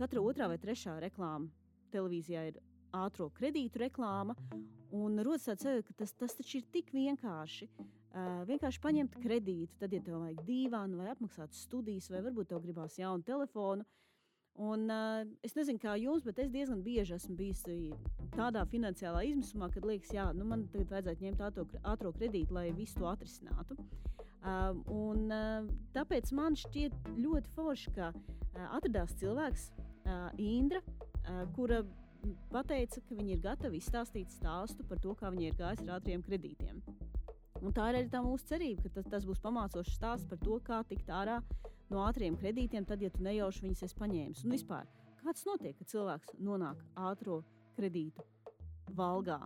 Katra 0.00 0.20
otrā 0.24 0.46
vai 0.48 0.56
trešā 0.56 0.94
reklāma 1.02 1.50
televīzijā 1.92 2.46
ir 2.48 2.60
ātrā 2.96 3.26
kredītu 3.36 3.82
reklāma. 3.82 4.36
Un 4.96 5.20
rodas 5.22 5.44
tāds 5.46 5.66
sajūta, 5.66 5.86
ka 5.90 5.96
tas, 6.00 6.14
tas 6.18 6.36
taču 6.38 6.58
ir 6.58 6.68
tik 6.72 6.88
vienkārši. 6.96 7.68
Uh, 8.10 8.40
vienkārši 8.48 8.80
paņemt 8.82 9.18
kredītu, 9.22 9.76
tad, 9.78 9.92
ja 9.94 10.00
tev 10.02 10.22
vajag 10.22 10.40
dīvānu 10.48 10.98
vai 10.98 11.12
apmaksāt 11.12 11.52
studijas, 11.54 12.08
vai 12.10 12.24
varbūt 12.24 12.48
tev 12.50 12.62
gribās 12.64 12.96
jaunu 12.98 13.22
telefonu. 13.28 13.84
Un, 14.58 14.88
uh, 14.90 15.20
es 15.46 15.54
nezinu, 15.54 15.78
kā 15.78 15.94
jums, 16.00 16.24
bet 16.26 16.40
es 16.42 16.50
diezgan 16.50 16.80
bieži 16.82 17.14
esmu 17.18 17.36
bijis 17.38 17.62
tādā 18.34 18.64
finansiālā 18.72 19.22
izmisumā, 19.28 19.68
kad 19.70 19.86
liekas, 19.86 20.10
jā, 20.16 20.26
nu 20.34 20.48
man 20.48 20.64
tagad 20.72 20.96
vajadzētu 20.96 21.28
ņemt 21.28 21.44
ātrā 21.92 22.14
kredītu, 22.16 22.56
lai 22.56 22.70
visu 22.74 22.98
to 22.98 23.06
atrisinātu. 23.12 23.76
Uh, 24.40 24.72
un, 24.88 25.28
uh, 25.28 25.70
tāpēc 25.94 26.32
man 26.34 26.56
šķiet 26.56 27.14
ļoti 27.20 27.54
forši, 27.54 27.94
ka 27.94 28.10
uh, 28.16 28.66
atradās 28.72 29.12
cilvēks, 29.20 29.68
uh, 30.04 30.30
Indra, 30.38 30.80
uh, 30.84 31.44
kura 31.56 31.82
teica, 32.68 33.00
ka 33.00 33.16
viņi 33.16 33.36
ir 33.36 33.44
gatavi 33.44 33.80
izstāstīt 33.80 34.32
stāstu 34.34 34.84
par 34.88 35.00
to, 35.00 35.14
kā 35.16 35.30
viņi 35.32 35.50
ir 35.50 35.58
gājis 35.58 35.84
ar 35.86 35.96
ātriem 35.98 36.22
kredītiem. 36.26 36.82
Un 37.60 37.74
tā 37.76 37.90
ir 37.90 38.00
arī 38.00 38.08
tā 38.12 38.22
mūsu 38.24 38.46
cerība, 38.48 38.86
ka 38.86 38.94
tas, 38.96 39.08
tas 39.12 39.26
būs 39.28 39.40
pamācošs 39.44 39.96
stāsts 39.98 40.28
par 40.28 40.40
to, 40.40 40.56
kā 40.64 40.80
tikt 40.88 41.10
ārā 41.12 41.40
no 41.92 42.04
ātriem 42.06 42.36
kredītiem, 42.40 42.86
tad, 42.88 43.02
ja 43.02 43.10
tu 43.12 43.24
nejauši 43.24 43.66
viņus 43.66 43.84
esi 43.88 43.98
paņēmis. 43.98 44.44
Un 44.46 44.54
vispār, 44.56 44.88
kāds 45.20 45.44
notiek, 45.48 45.76
kad 45.76 45.90
cilvēks 45.92 46.36
nonāk 46.40 46.80
ātrā 46.96 47.40
kredītu 47.76 48.24
valgā? 48.96 49.42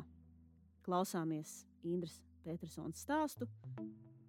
Klausāmies 0.85 1.64
Indras 1.83 2.21
Petersons 2.45 3.01
stāstu 3.01 3.49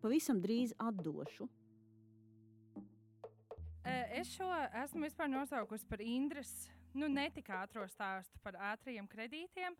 pavisam 0.01 0.39
drīz 0.41 0.73
atdošu. 0.79 1.49
Es 3.85 4.31
šo 4.33 4.47
esmu 4.83 5.05
nosaukusi 5.29 5.85
par 5.85 6.01
Indras, 6.01 6.69
nu, 6.97 7.05
netik 7.07 7.51
ātro 7.53 7.83
stāstu 7.85 8.39
par 8.41 8.55
ātriem 8.73 9.05
kredītiem. 9.07 9.75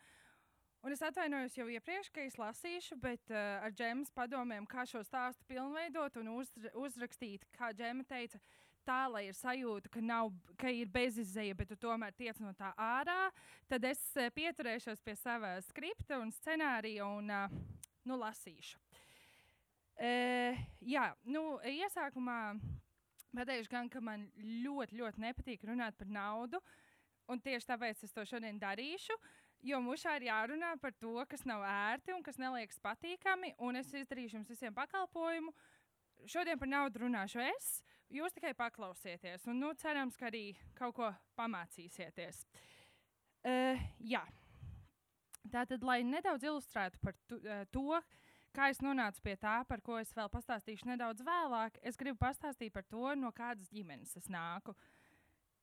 Un 0.86 0.94
es 0.94 1.02
atvainojos 1.02 1.56
jau 1.58 1.66
iepriekš, 1.74 2.12
ka 2.14 2.22
es 2.22 2.38
lasīšu, 2.38 3.00
bet 3.02 3.32
uh, 3.34 3.64
ar 3.66 3.74
džemas 3.74 4.12
padomiem, 4.14 4.68
kā 4.70 4.86
šo 4.86 5.02
stāstu 5.02 5.48
pilnveidot 5.50 6.20
un 6.22 6.30
uz, 6.36 6.52
uzrakstīt, 6.78 7.48
kā 7.58 7.72
džema 7.74 8.06
teica, 8.06 8.38
tā, 8.86 9.00
lai 9.10 9.24
ir 9.32 9.34
sajūta, 9.34 9.90
ka, 9.90 10.06
nav, 10.06 10.30
ka 10.62 10.70
ir 10.70 10.94
bezizēja, 10.94 11.58
bet 11.58 11.74
tu 11.74 11.80
tomēr 11.88 12.14
tiec 12.14 12.38
no 12.44 12.54
tā 12.54 12.70
ārā, 12.78 13.32
tad 13.66 13.90
es 13.90 14.04
pieturēšos 14.38 15.02
pie 15.02 15.18
sava 15.18 15.56
skripta 15.66 16.22
un 16.22 16.30
scenārija 16.38 17.10
un 17.10 17.34
uh, 17.34 17.60
nu, 18.06 18.22
lasīšu. 18.22 18.78
Uh, 19.98 20.66
jā, 20.86 21.10
nu, 21.26 21.56
iesākumā 21.66 22.40
pateikšu 23.38 23.72
gan, 23.72 23.90
ka 23.92 24.02
man 24.04 24.28
ļoti, 24.38 25.00
ļoti 25.00 25.24
nepatīk 25.24 25.66
runāt 25.70 25.98
par 26.00 26.12
naudu, 26.12 26.62
un 27.32 27.42
tieši 27.42 27.72
tāpēc 27.72 28.06
es 28.06 28.14
to 28.16 28.26
šodien 28.28 28.60
darīšu. 28.62 29.18
Jo 29.66 29.80
mums 29.82 30.04
ir 30.06 30.28
jārunā 30.28 30.76
par 30.82 30.94
to, 31.02 31.16
kas 31.30 31.46
nav 31.50 31.64
ērti 31.66 32.14
un 32.14 32.22
kas 32.26 32.38
neliekas 32.38 32.78
patīkami, 32.84 33.56
un 33.66 33.80
es 33.80 33.90
izdarīšu 33.94 34.38
jums 34.38 34.52
visiem 34.52 34.76
pakalpojumu. 34.76 35.54
Šodien 36.30 36.60
par 36.60 36.70
naudu 36.70 37.02
runāšu 37.06 37.42
es, 37.44 37.70
jūs 38.14 38.36
tikai 38.36 38.54
paklausieties, 38.58 39.48
un 39.50 39.60
nu, 39.64 39.74
cerams, 39.80 40.18
ka 40.18 40.30
arī 40.30 40.46
kaut 40.78 40.96
ko 41.00 41.10
pamācīsieties. 41.38 42.44
Uh, 43.46 43.82
jā. 44.02 44.22
Tātad, 45.54 45.84
lai 45.86 46.00
nedaudz 46.06 46.46
ilustrētu 46.46 47.02
par 47.02 47.18
tu, 47.30 47.38
uh, 47.42 47.66
to, 47.74 48.00
kā 48.56 48.70
es 48.72 48.82
nonācu 48.84 49.22
pie 49.26 49.36
tā, 49.40 49.60
par 49.68 49.82
ko 49.84 50.00
es 50.00 50.14
vēl 50.16 50.30
pastāstīšu 50.32 50.88
nedaudz 50.90 51.24
vēlāk, 51.26 51.80
es 51.84 52.00
gribu 52.00 52.20
pastāstīt 52.24 52.74
par 52.74 52.86
to, 52.88 53.12
no 53.20 53.32
kādas 53.36 53.70
ģimenes 53.74 54.16
es 54.20 54.30
nāku. 54.32 54.76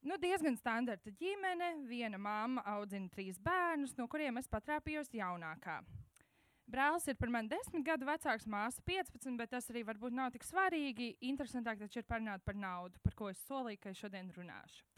Nu, 0.03 0.19
diezgan 0.19 0.57
standarta 0.59 1.13
ģimene, 1.15 1.73
viena 1.87 2.19
mamma 2.19 2.65
audzina 2.75 3.09
trīs 3.13 3.39
bērnus, 3.39 3.95
no 3.99 4.09
kuriem 4.11 4.41
es 4.41 4.51
patrāpījos 4.51 5.13
jaunākā. 5.15 5.79
Brālis 6.73 7.07
ir 7.11 7.19
par 7.19 7.31
mani 7.31 7.51
desmit 7.53 7.85
gadu 7.87 8.07
vecāks, 8.09 8.47
māsa 8.49 8.83
15, 8.87 9.37
bet 9.39 9.51
tas 9.55 9.69
arī 9.71 9.83
varbūt 9.87 10.15
nav 10.17 10.33
tik 10.35 10.47
svarīgi. 10.47 11.13
Interesantāk 11.29 11.83
taču 11.83 12.01
ir 12.01 12.09
parunāt 12.09 12.45
par 12.47 12.59
naudu, 12.59 12.99
par 13.05 13.15
ko 13.19 13.31
es 13.31 13.43
solīju, 13.49 13.81
ka 13.83 13.93
es 13.93 14.01
šodien 14.01 14.31
runāšu. 14.37 14.92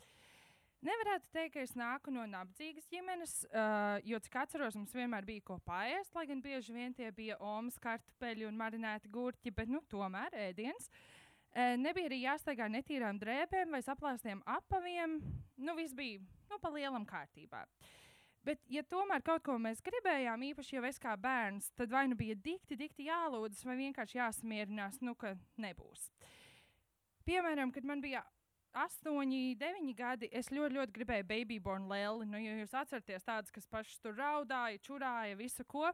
Nevarētu 0.84 1.30
teikt, 1.32 1.54
ka 1.54 1.62
es 1.64 1.72
nāku 1.78 2.12
no 2.12 2.26
nabadzīgas 2.28 2.84
ģimenes, 2.92 3.34
uh, 3.48 3.94
jo, 4.04 4.18
cik 4.20 4.34
atceros, 4.42 4.74
mums 4.76 4.92
vienmēr 4.92 5.24
bija 5.24 5.44
ko 5.46 5.56
paēst, 5.64 6.12
lai 6.12 6.26
gan 6.28 6.42
bieži 6.44 6.74
vien 6.76 6.92
tie 6.92 7.08
bija 7.14 7.38
omas, 7.40 7.78
kartupeļi 7.80 8.44
un 8.50 8.58
marināti 8.60 9.08
gurķi, 9.12 9.52
bet 9.56 9.72
nu, 9.72 9.80
tomēr 9.88 10.36
ēdiens. 10.50 10.90
Uh, 11.54 11.72
nebija 11.80 12.10
arī 12.10 12.20
jāsteigā 12.26 12.68
netīrām 12.68 13.16
drēbēm 13.22 13.72
vai 13.72 13.80
saplāstiem 13.86 14.44
apaviem. 14.44 15.16
Nu, 15.56 15.76
viss 15.78 15.96
bija 15.96 16.20
nu, 16.52 16.60
pa 16.60 16.74
lielam 16.74 17.08
kārtībā. 17.08 17.64
Bet, 18.44 18.60
ja 18.68 18.84
tomēr 18.84 19.24
kaut 19.24 19.40
ko 19.46 19.56
mēs 19.56 19.80
gribējām, 19.80 20.44
īpaši 20.50 20.76
jau 20.76 20.84
es 20.84 21.00
kā 21.00 21.16
bērns, 21.16 21.70
tad 21.80 21.88
vai 21.96 22.04
nu 22.12 22.18
bija 22.20 22.36
dikti, 22.36 22.76
dikti 22.76 23.08
jālūdzas, 23.08 23.64
vai 23.64 23.80
vienkārši 23.80 24.20
jāsamierinās, 24.20 25.00
nu, 25.00 25.16
ka 25.16 25.32
nebūs. 25.64 26.10
Piemēram, 27.24 27.72
kad 27.72 27.88
man 27.88 28.04
bija 28.04 28.20
astoņi, 28.74 29.54
deviņi 29.60 29.94
gadi, 29.98 30.28
es 30.34 30.50
ļoti, 30.52 30.78
ļoti 30.78 30.94
gribēju 30.96 31.26
baby 31.28 31.58
born 31.62 31.88
lēli. 31.90 32.26
Nu, 32.28 32.40
ja 32.42 32.56
jūs 32.58 32.74
atceraties 32.76 33.26
tādas, 33.26 33.52
kas 33.54 33.68
pašas 33.70 34.02
tur 34.02 34.16
raudāja, 34.18 34.82
čurāja, 34.84 35.38
visu 35.38 35.66
ko. 35.68 35.90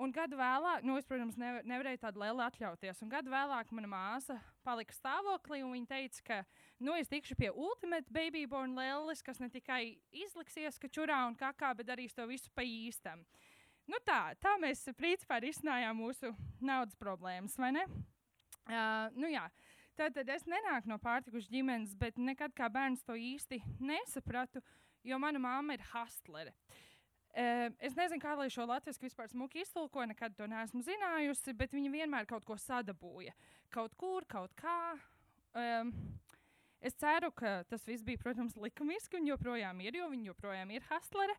Un 0.00 0.10
gadu 0.10 0.38
vēlāk, 0.38 0.82
nu, 0.88 0.96
es, 0.98 1.06
protams, 1.06 1.36
nevar, 1.38 1.62
nevarēju 1.68 2.00
tādu 2.02 2.22
lielu 2.22 2.42
atļauties. 2.42 3.02
Un 3.04 3.10
gadu 3.12 3.30
vēlāk 3.30 3.70
mana 3.76 3.90
māsa 3.92 4.38
palika 4.66 4.96
stāvoklī, 4.96 5.60
un 5.62 5.74
viņa 5.76 5.90
teica, 5.90 6.22
ka, 6.26 6.38
nu, 6.82 6.96
es 6.98 7.10
tikšu 7.12 7.36
pie 7.38 7.52
Ultimate 7.52 8.08
Baby 8.10 8.46
Born 8.50 8.74
Lēlis, 8.78 9.22
kas 9.22 9.38
ne 9.42 9.50
tikai 9.52 9.98
izliksies, 10.24 10.80
ka 10.80 10.90
čurā 10.90 11.20
un 11.28 11.36
kakā, 11.38 11.74
bet 11.78 11.90
darīs 11.92 12.16
to 12.16 12.26
visu 12.30 12.50
pa 12.56 12.64
īstam. 12.66 13.22
Nu, 13.90 14.00
tā, 14.06 14.32
tā 14.40 14.56
mēs 14.62 14.86
principā 14.96 15.40
risinājām 15.42 15.98
mūsu 15.98 16.32
naudas 16.62 16.96
problēmas, 16.98 17.58
vai 17.60 17.72
ne? 17.76 17.84
Uh, 18.62 19.10
nu, 19.18 19.28
jā. 19.30 19.44
Tātad 19.98 20.28
es 20.32 20.46
nenāku 20.48 20.88
no 20.88 20.96
pārtikušas 21.02 21.50
ģimenes, 21.52 21.92
bet 22.00 22.16
nekad 22.16 22.54
kā 22.56 22.70
bērns 22.72 23.04
to 23.04 23.12
īsti 23.18 23.58
nesapratu, 23.84 24.62
jo 25.04 25.18
mana 25.20 25.40
mamma 25.42 25.76
ir 25.76 25.84
hustlere. 25.90 26.54
Uh, 27.32 27.68
es 27.80 27.94
nezinu, 27.96 28.20
kā 28.20 28.34
lai 28.36 28.50
šo 28.52 28.66
latviešu 28.68 29.06
vispār 29.06 29.28
smuki 29.28 29.62
iztulko, 29.64 30.04
nekad 30.08 30.34
to 30.36 30.48
neesmu 30.48 30.82
zinājusi, 30.84 31.54
bet 31.56 31.72
viņa 31.72 31.92
vienmēr 31.92 32.28
kaut 32.28 32.44
ko 32.48 32.58
sadabūja. 32.60 33.32
Kaut 33.72 33.96
kur, 34.00 34.26
kaut 34.28 34.52
kā. 34.56 34.94
Um, 35.56 35.92
es 36.80 36.96
ceru, 37.00 37.32
ka 37.36 37.62
tas 37.68 37.84
viss 37.88 38.04
bija, 38.04 38.20
protams, 38.20 38.56
likumiski 38.60 39.20
un 39.20 39.28
joprojām 39.28 39.80
ir, 39.84 40.00
jo 40.00 40.08
viņa 40.12 40.28
joprojām 40.32 40.72
ir 40.76 40.88
hustlere. 40.88 41.36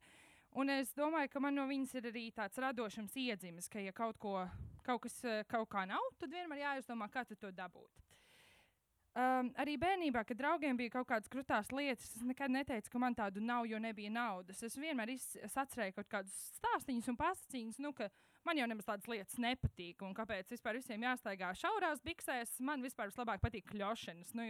Un 0.58 0.70
es 0.70 0.94
domāju, 0.98 1.30
ka 1.34 1.42
man 1.42 1.58
no 1.58 1.66
viņas 1.70 1.98
ir 1.98 2.10
arī 2.10 2.28
tāds 2.34 2.62
radošums 2.62 3.18
iedzimis, 3.18 3.70
ka, 3.70 3.82
ja 3.82 3.94
kaut, 3.94 4.18
ko, 4.22 4.46
kaut 4.86 5.06
kas 5.06 5.18
kaut 5.50 5.70
kā 5.74 5.86
nav, 5.89 6.10
tad 6.22 6.34
vienmēr 6.34 6.62
jāizdomā, 6.68 7.10
kā 7.10 7.26
to 7.34 7.50
dabūt. 7.50 8.12
Um, 9.13 9.52
arī 9.62 9.76
bērnībā, 9.78 10.23
kad 10.26 10.39
draugiem 10.39 10.78
bija 10.78 10.95
kaut 10.95 11.06
kādas 11.12 11.30
krūtās 11.30 11.67
lietas, 11.69 12.15
es 12.17 12.23
nekad 12.26 12.49
neteicu, 12.49 12.89
ka 12.89 13.02
man 13.02 13.13
tādu 13.13 13.43
nav, 13.45 13.67
jo 13.69 13.78
nebija 13.78 14.10
naudas. 14.10 14.63
Es 14.65 14.73
vienmēr 14.73 15.12
atcerēju 15.13 15.93
kaut 15.99 16.10
kādus 16.10 16.34
stāstīņus 16.58 17.12
un 17.13 17.19
pasakīņus, 17.19 17.78
nu, 17.86 17.91
ka 17.93 18.08
man 18.47 18.58
jau 18.58 18.65
nemaz 18.71 18.88
tādas 18.88 19.12
lietas 19.12 19.38
nepatīk. 19.38 20.01
Un 20.01 20.18
kāpēc 20.18 20.49
vispār 20.55 20.80
visiem 20.82 21.05
jāstaigā 21.05 21.51
šaurās 21.61 22.01
biksēs? 22.01 22.57
Man 22.66 22.82
vispār 22.82 23.14
vislabāk 23.14 23.43
patīk 23.43 23.70
kļošanas. 23.70 24.34
Nu, 24.34 24.49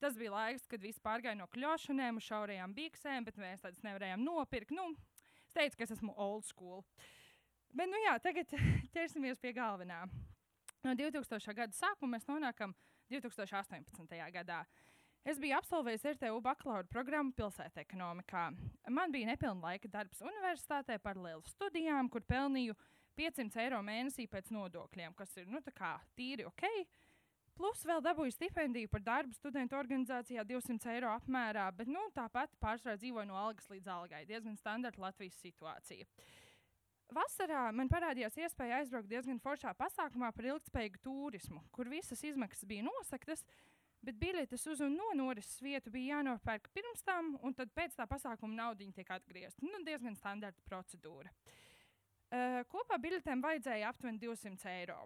Tas 0.00 0.16
bija 0.16 0.28
laiks, 0.28 0.66
kad 0.68 0.82
viss 0.84 1.00
pārgāja 1.00 1.38
no 1.38 1.46
kļūšanām 1.48 2.18
uz 2.20 2.26
šaurajām 2.26 2.74
biksēm, 2.76 3.24
bet 3.24 3.38
mēs 3.40 3.62
tādas 3.64 3.80
nevarējām 3.80 4.20
nopirkt. 4.20 4.74
Nu, 4.76 4.90
es 5.48 5.56
teicu, 5.56 5.78
ka 5.78 5.86
es 5.86 5.94
esmu 5.94 6.12
old 6.20 6.44
school. 6.44 6.82
Bet, 7.72 7.88
nu 7.88 8.00
jā, 8.02 8.18
tagad 8.20 8.52
ķersimies 8.94 9.40
pie 9.40 9.54
galvenā. 9.56 10.02
No 10.84 10.92
2000. 10.92 11.56
gada 11.56 11.72
sākuma 11.72 12.18
mēs 12.18 12.28
nonākam 12.28 12.76
2018. 13.10 14.18
gadā. 14.34 14.64
Es 15.26 15.40
biju 15.42 15.56
absolvējis 15.58 16.04
RTU 16.12 16.36
bakalaura 16.42 16.86
programmu 16.86 17.34
pilsētā 17.34 17.82
ekonomikā. 17.82 18.44
Man 18.94 19.14
bija 19.14 19.32
nepilna 19.32 19.72
laika 19.72 19.90
darbs 19.90 20.22
universitātē 20.22 21.00
paralēli 21.02 21.42
studijām, 21.50 22.10
kur 22.12 22.22
pelnīju 22.22 22.76
500 23.18 23.64
eiro 23.64 23.80
mēnesī 23.82 24.28
pēc 24.30 24.52
nodokļiem, 24.54 25.16
kas 25.18 25.34
ir 25.40 25.50
nu, 25.50 25.62
tīri 26.14 26.46
ok. 26.46 26.66
Plus 27.56 27.82
vēl 27.88 28.02
dabūju 28.04 28.34
stipendiju 28.36 28.88
par 28.92 29.02
darbu 29.02 29.34
studentu 29.34 29.78
organizācijā 29.78 30.44
200 30.44 30.90
eiro 30.92 31.10
apmērā, 31.14 31.70
bet 31.74 31.88
nu, 31.88 32.02
tāpat 32.14 32.52
pārsvarā 32.60 32.98
dzīvoju 33.00 33.30
no 33.30 33.38
algas 33.40 33.70
līdz 33.72 33.88
algai. 33.88 34.26
Diezgan 34.28 34.58
standarta 34.60 35.00
Latvijas 35.00 35.40
situācija. 35.40 36.04
Vasarā 37.14 37.68
man 37.70 37.88
parādījās 37.90 38.34
iespēja 38.40 38.80
aizbraukt 38.80 39.08
diezgan 39.10 39.38
foršā 39.42 39.70
pasākumā 39.78 40.32
par 40.34 40.48
ilgspējīgu 40.50 41.00
turismu, 41.04 41.62
kur 41.70 41.88
visas 41.90 42.22
izmaksas 42.26 42.66
bija 42.66 42.82
nosaktas, 42.86 43.44
bet 44.02 44.18
biļetes 44.18 44.66
uz 44.72 44.82
un 44.82 44.96
no 44.98 45.12
norises 45.14 45.62
vietu 45.62 45.92
bija 45.94 46.16
jānopērk 46.16 46.66
pirms 46.74 47.06
tam, 47.06 47.36
un 47.46 47.54
tad 47.54 47.70
pēc 47.76 47.94
tā 47.98 48.08
pasākuma 48.10 48.58
naudiņa 48.58 48.98
tiek 48.98 49.14
atgriezta. 49.14 49.62
Nu, 49.62 49.84
diezgan 49.86 50.18
standarta 50.18 50.66
procedūra. 50.66 51.30
Uh, 52.26 52.60
kopā 52.72 52.98
biļetēm 52.98 53.42
vajadzēja 53.44 53.94
aptuveni 53.94 54.18
200 54.26 54.70
eiro. 54.80 55.04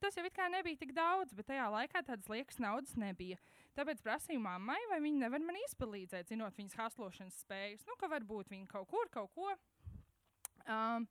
Tas 0.00 0.16
jau 0.16 0.24
nebija 0.50 0.78
tik 0.80 0.92
daudz, 0.96 1.34
bet 1.36 1.50
tajā 1.50 1.66
laikā 1.70 2.00
tādas 2.06 2.28
liekas 2.30 2.58
naudas 2.62 2.94
nebija. 2.96 3.36
Tāpēc 3.76 4.00
prasīju 4.02 4.40
mammai, 4.42 4.78
vai 4.90 5.00
viņa 5.02 5.26
nevar 5.26 5.42
man 5.44 5.58
izpalīdzēt, 5.66 6.30
zinot 6.30 6.56
viņas 6.56 6.78
haslošanas 6.78 7.40
spējas. 7.44 7.84
Nu, 7.86 7.98
ka 8.00 8.08
varbūt 8.08 8.50
viņa 8.50 8.66
kaut 8.70 8.88
kur, 8.88 9.10
kaut 9.12 9.34
ko. 9.34 9.50
Um, 10.70 11.06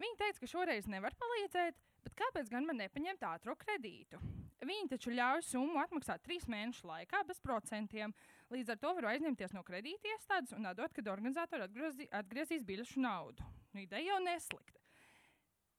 viņa 0.00 0.20
teica, 0.20 0.40
ka 0.42 0.50
šoreiz 0.50 0.88
nevar 0.90 1.16
palīdzēt, 1.20 1.80
bet 2.04 2.16
kāpēc 2.18 2.52
gan 2.52 2.68
man 2.68 2.80
nepaņemt 2.80 3.26
ātrā 3.30 3.56
kredītu? 3.60 4.20
Viņi 4.60 4.90
taču 4.92 5.12
ļauj 5.14 5.40
summu 5.46 5.80
atmaksāt 5.80 6.20
trīs 6.26 6.44
mēnešu 6.50 6.84
laikā 6.88 7.22
bez 7.28 7.40
procentiem. 7.40 8.12
Līdz 8.52 8.74
ar 8.74 8.80
to 8.82 8.92
varu 8.98 9.08
aizņemties 9.08 9.54
no 9.56 9.62
kredīta 9.64 10.10
iestādes 10.12 10.52
un 10.56 10.68
atdot, 10.68 10.92
kad 10.92 11.08
organizatori 11.08 11.64
atgriezīs, 11.64 12.10
atgriezīs 12.12 12.66
biļešu 12.68 13.00
naudu. 13.00 13.46
Nu, 13.72 13.80
ideja 13.80 14.12
jau 14.12 14.18
neslikta. 14.24 14.84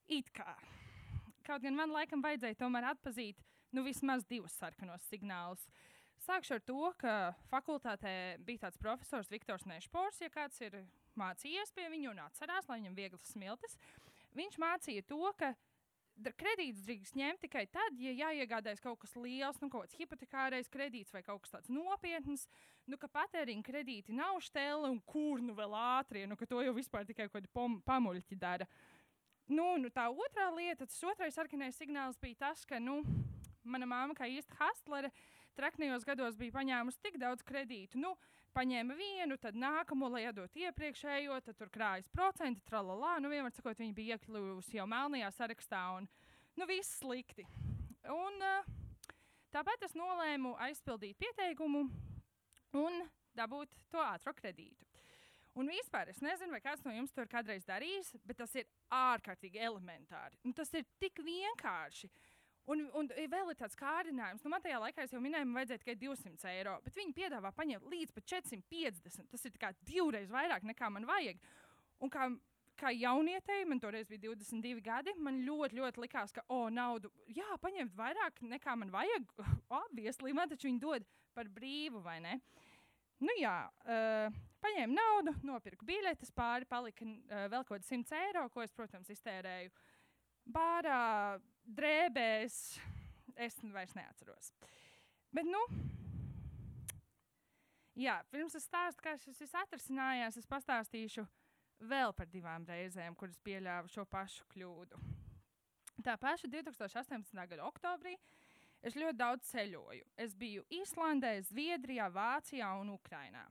It 0.09 0.31
kā. 0.33 0.55
Kaut 1.45 1.61
gan 1.61 1.77
man 1.77 1.93
laikam 1.93 2.23
vajadzēja 2.25 2.57
tomēr 2.57 2.89
atpazīt 2.95 3.37
nu, 3.71 3.85
vismaz 3.85 4.25
divus 4.29 4.57
sarkanos 4.57 5.05
signālus. 5.11 5.67
Sākšu 6.25 6.57
ar 6.57 6.65
to, 6.65 6.81
ka 7.01 7.13
fakultātē 7.49 8.13
bija 8.45 8.67
tāds 8.67 8.81
profesors 8.81 9.29
Viktors 9.31 9.65
Nešpors, 9.69 10.21
ja 10.21 10.29
kāds 10.33 10.59
ir 10.61 10.83
mācījies 11.17 11.73
pie 11.75 11.87
viņa 11.89 12.11
un 12.11 12.21
atcerās, 12.25 12.67
lai 12.69 12.81
viņam 12.81 12.97
viegli 12.97 13.21
smiltis. 13.29 13.77
Viņš 14.37 14.57
mācīja 14.61 15.03
to, 15.09 15.21
ka 15.39 15.53
kredītus 16.37 16.85
drīkst 16.85 17.17
ņemt 17.17 17.41
tikai 17.45 17.65
tad, 17.71 17.97
ja 17.99 18.11
jāiegādājas 18.27 18.83
kaut 18.83 18.99
kas 19.01 19.15
liels, 19.17 19.57
nu, 19.63 19.71
kaut 19.71 19.87
kāds 19.87 19.97
hipotekārais 19.97 20.69
kredīts 20.69 21.13
vai 21.15 21.23
kaut 21.25 21.41
kas 21.43 21.55
tāds 21.55 21.71
nopietns, 21.73 22.45
nu, 22.85 22.99
ka 23.01 23.09
patēriņa 23.09 23.65
kredīti 23.65 24.15
nav 24.15 24.39
štēle 24.45 24.91
un 24.91 25.01
kur 25.07 25.41
nu 25.41 25.55
vēl 25.57 25.75
ātrie, 25.77 26.27
nu, 26.29 26.37
ka 26.37 26.45
to 26.45 26.61
jau 26.61 26.75
vispār 26.77 27.07
tikai 27.07 27.27
kaut 27.31 27.41
kādi 27.41 27.81
pamuļķi 27.87 28.39
dara. 28.39 28.67
Uh, 28.67 29.01
Nu, 29.51 29.75
nu, 29.81 29.89
tā 29.91 30.05
otrā 30.07 30.47
lieta, 30.55 30.85
tas 30.87 31.01
otrais 31.03 31.35
sarkanais 31.35 31.75
signāls 31.75 32.19
bija 32.21 32.37
tas, 32.45 32.63
ka 32.67 32.79
nu, 32.79 33.01
mana 33.67 33.87
māma, 33.89 34.15
kā 34.15 34.29
īsta 34.31 34.55
hustlere, 34.61 35.09
traknījos 35.59 36.05
gados 36.07 36.37
bija 36.39 36.55
paņēmusi 36.55 37.01
tik 37.03 37.17
daudz 37.19 37.43
kredītu. 37.43 37.99
Nu, 37.99 38.13
paņēma 38.55 38.95
vienu, 38.97 39.37
tad 39.41 39.57
nākamo, 39.59 40.09
lai 40.13 40.25
iedot 40.27 40.55
iepriekšējo, 40.57 41.39
tad 41.45 41.57
tur 41.59 41.71
krājas 41.73 42.09
procenti, 42.13 42.63
tralalā. 42.67 43.17
Nu, 43.23 43.31
vienmēr 43.31 43.53
sakot, 43.55 43.79
viņa 43.79 43.95
bija 43.97 44.17
iekļuvusi 44.17 44.77
jau 44.79 44.87
melnajā 44.91 45.31
sarakstā, 45.37 45.81
un 45.99 46.07
nu, 46.59 46.67
viss 46.69 46.99
slikti. 46.99 47.47
Un, 48.11 48.37
uh, 48.43 48.69
tāpēc 49.55 49.87
es 49.87 49.97
nolēmu 49.97 50.55
aizpildīt 50.67 51.19
pieteikumu 51.21 51.85
un 52.81 53.03
dabūt 53.37 53.75
to 53.91 54.01
ātrā 54.03 54.33
kredītu. 54.37 54.87
Un 55.59 55.67
vispār 55.67 56.07
es 56.07 56.21
nezinu, 56.23 56.53
vai 56.55 56.61
kāds 56.63 56.83
no 56.85 56.93
jums 56.95 57.11
to 57.11 57.25
ir 57.25 57.31
kādreiz 57.31 57.65
darījis, 57.67 58.13
bet 58.23 58.37
tas 58.39 58.53
ir 58.55 58.69
ārkārtīgi 58.95 59.59
elementāri. 59.59 60.39
Un 60.47 60.55
tas 60.55 60.71
ir 60.77 60.85
tik 61.01 61.19
vienkārši. 61.25 62.07
Un, 62.69 62.83
un 62.93 63.07
vēl 63.09 63.49
ir 63.51 63.57
tāds 63.57 63.77
kārdinājums, 63.79 64.43
nu, 64.45 64.51
man 64.53 64.61
tajā 64.61 64.77
laikā 64.83 65.07
jau 65.09 65.21
minēju, 65.21 65.47
man 65.49 65.59
vajadzēja 65.59 65.81
tikai 65.81 65.95
200 66.03 66.51
eiro, 66.53 66.75
bet 66.85 66.97
viņi 66.99 67.15
piedāvā 67.17 67.49
paņemt 67.57 67.87
līdz 67.89 68.13
pat 68.13 68.27
450. 68.35 69.29
Tas 69.31 69.47
ir 69.49 69.55
divreiz 69.89 70.29
vairāk 70.31 70.67
nekā 70.69 70.91
man 70.93 71.07
vajag. 71.09 71.41
Un 72.05 72.11
kā, 72.13 72.27
kā 72.77 72.93
jaunietei, 72.93 73.65
man 73.65 73.81
toreiz 73.81 74.09
bija 74.09 74.29
22 74.29 74.83
gadi, 74.85 75.15
man 75.17 75.41
ļoti, 75.47 75.79
ļoti 75.81 76.03
likās, 76.05 76.35
ka, 76.35 76.45
o, 76.47 76.67
oh, 76.67 76.69
naudu, 76.73 77.09
jā, 77.33 77.49
paņemt 77.65 77.97
vairāk 77.97 78.43
nekā 78.53 78.77
man 78.77 78.93
vajag. 78.93 79.25
Obviously, 79.81 80.35
man 80.37 80.53
taču 80.53 80.69
viņi 80.69 80.83
dod 80.85 81.07
par 81.33 81.49
brīvu, 81.49 82.03
vai 82.05 82.19
ne? 82.21 82.37
Nu 83.21 83.33
jā. 83.37 83.57
Uh, 83.85 84.41
paņēmu 84.61 84.97
naudu, 84.97 85.33
nopirku 85.45 85.85
biļetes, 85.85 86.33
pāri 86.37 86.69
palika 86.69 87.05
uh, 87.05 87.47
vēl 87.49 87.65
kaut 87.65 87.79
kāds 87.79 87.89
100 87.89 88.21
eiro, 88.27 88.45
ko 88.53 88.61
es, 88.61 88.73
protams, 88.73 89.09
iztērēju 89.13 89.73
bārā, 90.49 91.39
drēbēs. 91.65 92.57
Es 93.41 93.55
vairs 93.63 93.93
neatceros. 93.95 94.51
Bet, 95.31 95.47
nu, 95.47 95.61
jā, 97.95 98.17
pirms 98.33 98.57
es 98.59 98.67
stāstu, 98.67 99.01
kā 99.05 99.15
šis 99.21 99.39
viss 99.39 99.55
atrisinājās, 99.63 100.37
es 100.37 100.49
pastāstīšu 100.49 101.23
vēl 101.87 102.13
par 102.13 102.29
divām 102.29 102.65
reizēm, 102.67 103.15
kuras 103.17 103.39
pieļāvu 103.45 103.89
šo 103.93 104.05
pašu 104.09 104.45
kļūdu. 104.51 104.99
Tā 106.01 106.17
paša 106.17 106.49
2018. 106.49 107.33
gada 107.37 107.65
oktobrī 107.67 108.15
es 108.81 108.97
ļoti 108.97 109.17
daudz 109.17 109.49
ceļoju. 109.51 110.05
Es 110.17 110.35
biju 110.35 110.65
Īslandē, 110.73 111.35
Zviedrijā, 111.45 112.09
Vācijā 112.13 112.71
un 112.81 112.95
Ukrajinā. 112.95 113.45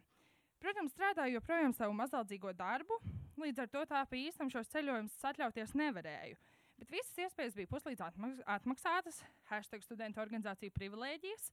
Protams, 0.61 0.93
strādāju 0.93 1.39
joprojām 1.39 1.73
savu 1.73 1.95
mazaldzīgo 1.97 2.53
darbu, 2.53 2.99
līdz 3.41 3.63
ar 3.63 3.71
to 3.73 3.85
tā 3.89 4.03
pa 4.05 4.19
īstam 4.19 4.51
šos 4.53 4.69
ceļojumus 4.75 5.29
atļauties 5.31 5.77
nevarēju. 5.79 6.37
Bet 6.81 6.95
visas 6.95 7.19
iespējas 7.27 7.57
bija 7.59 7.69
puslīdz 7.69 8.01
atmaks 8.07 8.41
atmaksātas, 8.49 9.21
hashtag 9.51 9.85
studentu 9.85 10.23
organizāciju 10.23 10.73
privilēģijas. 10.79 11.51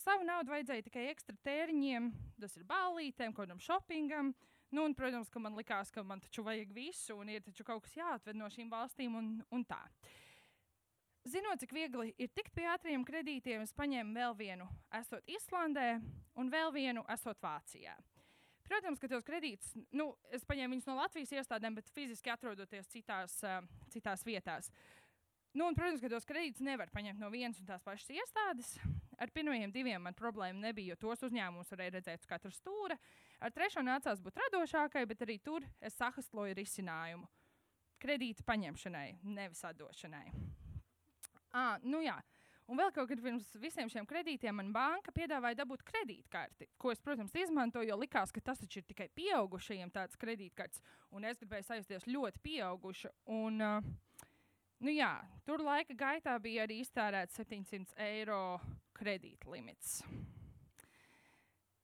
Savu 0.00 0.24
naudu 0.24 0.54
vajadzēja 0.54 0.86
tikai 0.86 1.04
ekstra 1.10 1.36
tēriņiem, 1.44 2.08
tas 2.40 2.56
ir 2.56 2.64
ballītēm, 2.70 3.34
kaut 3.36 3.44
kādam 3.44 3.60
shoppingam. 3.60 4.32
Nu, 4.72 4.86
un, 4.88 4.94
protams, 4.96 5.28
ka 5.28 5.42
man 5.44 5.58
likās, 5.58 5.92
ka 5.92 6.00
man 6.08 6.22
taču 6.24 6.46
vajag 6.46 6.72
visu, 6.72 7.18
un 7.20 7.28
ir 7.28 7.44
taču 7.44 7.66
kaut 7.68 7.84
kas 7.84 7.98
jāatved 7.98 8.38
no 8.40 8.48
šīm 8.48 8.72
valstīm, 8.72 9.18
un, 9.20 9.34
un 9.52 9.66
tā. 9.68 9.82
Zinot, 11.28 11.60
cik 11.60 11.74
viegli 11.76 12.14
ir 12.18 12.32
tikt 12.34 12.54
pie 12.56 12.64
ātriem 12.72 13.04
kredītiem, 13.06 13.62
es 13.62 13.76
paņēmu 13.76 14.16
vēl 14.16 14.38
vienu, 14.40 14.64
esot 14.98 15.28
Islandē, 15.30 15.90
un 16.40 16.48
vēl 16.50 16.72
vienu, 16.74 17.04
esot 17.12 17.38
Vācijā. 17.44 17.94
Protams, 18.72 19.00
ka 19.02 19.08
tos 19.10 19.26
kredītus, 19.28 19.74
nu, 19.92 20.06
es 20.32 20.46
paņēmu 20.48 20.78
viņus 20.78 20.86
no 20.88 20.96
Latvijas 20.96 21.34
iestādēm, 21.36 21.74
bet 21.76 21.90
fiziski 21.92 22.32
atrodoties 22.32 22.88
citās, 22.88 23.34
uh, 23.44 23.58
citās 23.92 24.24
vietās. 24.24 24.70
Nu, 25.52 25.66
un, 25.66 25.76
protams, 25.76 26.00
ka 26.00 26.08
tos 26.08 26.24
kredītus 26.24 26.64
nevar 26.64 26.88
paņemt 26.94 27.20
no 27.20 27.28
vienas 27.28 27.60
un 27.60 27.68
tās 27.68 27.84
pašas 27.84 28.08
iestādes. 28.14 28.70
Ar 29.20 29.28
pirmajiem 29.36 29.74
diviem 29.74 30.00
man 30.08 30.16
problēma 30.16 30.70
nebija, 30.70 30.94
jo 30.94 31.02
tos 31.02 31.26
uzņēmumus 31.28 31.74
varēja 31.74 31.98
redzēt 31.98 32.24
uz 32.24 32.30
katra 32.30 32.54
stūra. 32.56 32.96
Ar 33.44 33.52
trešo 33.52 33.84
nācās 33.84 34.24
būt 34.24 34.40
radošākai, 34.46 35.04
bet 35.10 35.26
arī 35.26 35.36
tur 35.44 35.68
es 35.84 35.98
sahastloju 36.00 36.56
risinājumu 36.56 37.28
kredīta 38.02 38.46
paņemšanai, 38.48 39.08
nevis 39.36 39.60
atdošanai. 39.68 40.24
À, 41.52 41.76
nu 41.84 42.00
jā, 42.00 42.16
Un 42.72 42.78
vēl 42.80 42.88
kaut 42.96 43.10
kad 43.10 43.20
pirms 43.20 43.50
visiem 43.60 43.90
šiem 43.92 44.06
kredītiem 44.08 44.56
man 44.56 44.70
banka 44.72 45.12
piedāvāja 45.12 45.58
dabūt 45.58 45.82
kredītkarti, 45.84 46.70
ko 46.80 46.88
es, 46.94 47.02
protams, 47.04 47.34
izmantoju, 47.36 47.90
jo 47.90 47.98
likās, 48.00 48.32
ka 48.32 48.40
tas 48.40 48.62
taču 48.62 48.80
ir 48.80 48.86
tikai 48.88 49.10
pieaugušajiem 49.12 49.92
tāds 49.92 50.16
kredītkartes, 50.16 50.80
un 51.12 51.26
es 51.28 51.36
gribēju 51.42 51.66
sajusties 51.68 52.08
ļoti 52.08 52.40
pieauguša. 52.46 53.10
Un, 53.36 53.60
uh, 53.60 54.24
nu 54.80 54.94
jā, 54.94 55.12
tur 55.44 55.60
laika 55.66 55.92
gaitā 55.92 56.38
bija 56.40 56.64
arī 56.64 56.80
iztērēts 56.80 57.36
700 57.42 57.92
eiro 58.06 58.40
kredītlimits. 58.96 59.98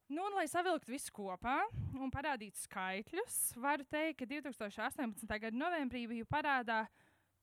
Nu, 0.08 0.22
un, 0.24 0.38
lai 0.38 0.46
savilktu 0.48 0.88
visu 0.88 1.12
kopā 1.12 1.58
un 2.00 2.08
parādītu 2.08 2.62
skaitļus, 2.62 3.36
varu 3.60 3.84
teikt, 3.92 4.22
ka 4.22 4.32
2018. 4.32 5.28
gada 5.28 5.52
novembrī 5.52 6.06
biju 6.08 6.24
parādā 6.32 6.86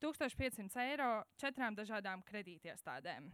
1500 0.05 0.85
eiro 0.85 1.09
četrām 1.41 1.75
dažādām 1.77 2.23
kredītiestādēm. 2.29 3.29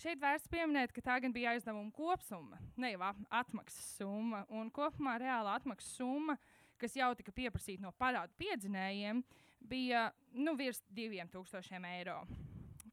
Šeit 0.00 0.18
vērts 0.18 0.50
pieminēt, 0.50 0.90
ka 0.90 1.02
tā 1.04 1.20
gan 1.22 1.32
bija 1.34 1.52
aizdevuma 1.54 1.92
kopsumma, 1.94 2.58
ne 2.80 2.90
jau 2.94 3.12
atmaksas 3.30 3.92
summa. 4.00 4.42
Un 4.50 4.72
kopumā 4.74 5.14
reāla 5.22 5.54
atmaksas 5.60 6.00
summa, 6.00 6.34
kas 6.80 6.96
jau 6.98 7.12
tika 7.14 7.32
pieprasīta 7.34 7.84
no 7.84 7.92
parādu 7.94 8.34
piedzinējiem, 8.40 9.22
bija 9.70 10.08
nu, 10.34 10.56
virs 10.58 10.82
2000 10.96 11.86
eiro. 11.92 12.18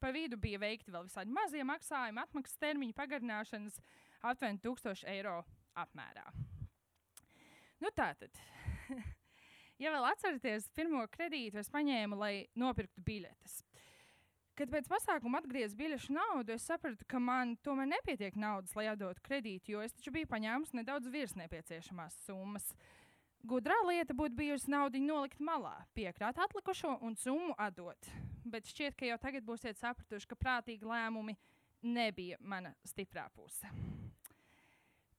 Pa 0.01 0.11
vidu 0.13 0.37
bija 0.41 0.59
veikti 0.61 0.93
vēl 0.93 1.07
visādi 1.07 1.33
mazie 1.33 1.65
maksājumi, 1.65 2.21
atmaksas 2.21 2.61
termiņu 2.61 2.95
pagarināšanas, 2.97 3.81
aptuveni 4.21 4.61
1000 4.61 5.09
eiro 5.15 5.39
apmērā. 5.81 6.27
Nu, 7.81 7.89
tātad, 7.97 8.37
ja 9.81 9.91
vēl 9.95 10.07
atceraties, 10.11 10.69
pirmo 10.77 11.03
kredītu 11.11 11.61
es 11.61 11.69
paņēmu, 11.73 12.19
lai 12.21 12.33
nopirktu 12.59 13.03
biļetes. 13.05 13.61
Kad 14.57 14.69
pēc 14.69 14.87
pasākuma 14.91 15.39
atgriezu 15.39 15.77
biļešu 15.79 16.13
naudu, 16.13 16.53
es 16.53 16.65
sapratu, 16.67 17.05
ka 17.09 17.21
man 17.23 17.55
tomēr 17.65 17.87
nepietiek 17.95 18.35
naudas, 18.37 18.75
lai 18.77 18.89
atdotu 18.91 19.23
kredītu, 19.25 19.73
jo 19.73 19.83
es 19.85 19.95
taču 19.95 20.11
biju 20.13 20.27
paņēmusi 20.29 20.77
nedaudz 20.77 21.09
virs 21.09 21.37
nepieciešamās 21.39 22.19
summas. 22.27 22.67
Gudrā 23.47 23.79
lieta 23.87 24.13
būtu 24.13 24.37
bijusi 24.37 24.69
naudu 24.69 25.01
nolikt 25.01 25.41
malā, 25.41 25.73
piekrāt 25.97 26.37
atlikušo 26.43 26.99
un 27.01 27.15
summu 27.17 27.55
atdot. 27.57 28.11
Bet 28.45 28.69
šķiet, 28.69 28.99
ka 28.99 29.07
jau 29.07 29.17
tagad 29.23 29.47
būsiet 29.47 29.79
sapratuši, 29.81 30.29
ka 30.29 30.37
prātīgi 30.37 30.85
lēmumi 30.85 31.37
nebija 31.81 32.37
mana 32.45 32.75
stiprā 32.85 33.25
puse. 33.33 33.71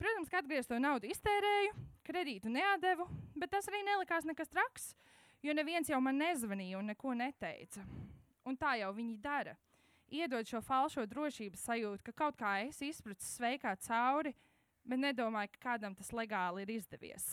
Protams, 0.03 0.27
ka 0.27 0.41
atgriezt 0.43 0.67
to 0.67 0.81
naudu 0.83 1.07
iztērēju, 1.13 1.77
kredītu 2.03 2.51
neatdevu, 2.51 3.05
bet 3.39 3.53
tas 3.53 3.69
arī 3.71 3.85
nelikās 3.87 4.25
nekas 4.27 4.49
traks, 4.51 4.89
jo 5.47 5.55
neviens 5.55 5.87
jau 5.93 6.01
man 6.03 6.19
nezvanīja 6.19 6.81
un 6.81 6.91
neko 6.91 7.13
neteica. 7.15 7.85
Un 8.43 8.59
tā 8.59 8.73
jau 8.81 8.89
viņi 8.97 9.21
dara. 9.23 9.55
Iedod 10.11 10.51
šo 10.51 10.59
falšo 10.67 11.05
drošības 11.07 11.63
sajūtu, 11.69 12.03
ka 12.09 12.17
kaut 12.19 12.41
kā 12.41 12.57
es 12.65 12.83
izprucis 12.83 13.37
sveikā 13.37 13.77
cauri, 13.87 14.35
bet 14.83 15.05
nedomāju, 15.05 15.53
ka 15.55 15.69
kādam 15.69 15.95
tas 15.95 16.11
legāli 16.11 16.67
ir 16.67 16.75
izdevies. 16.81 17.31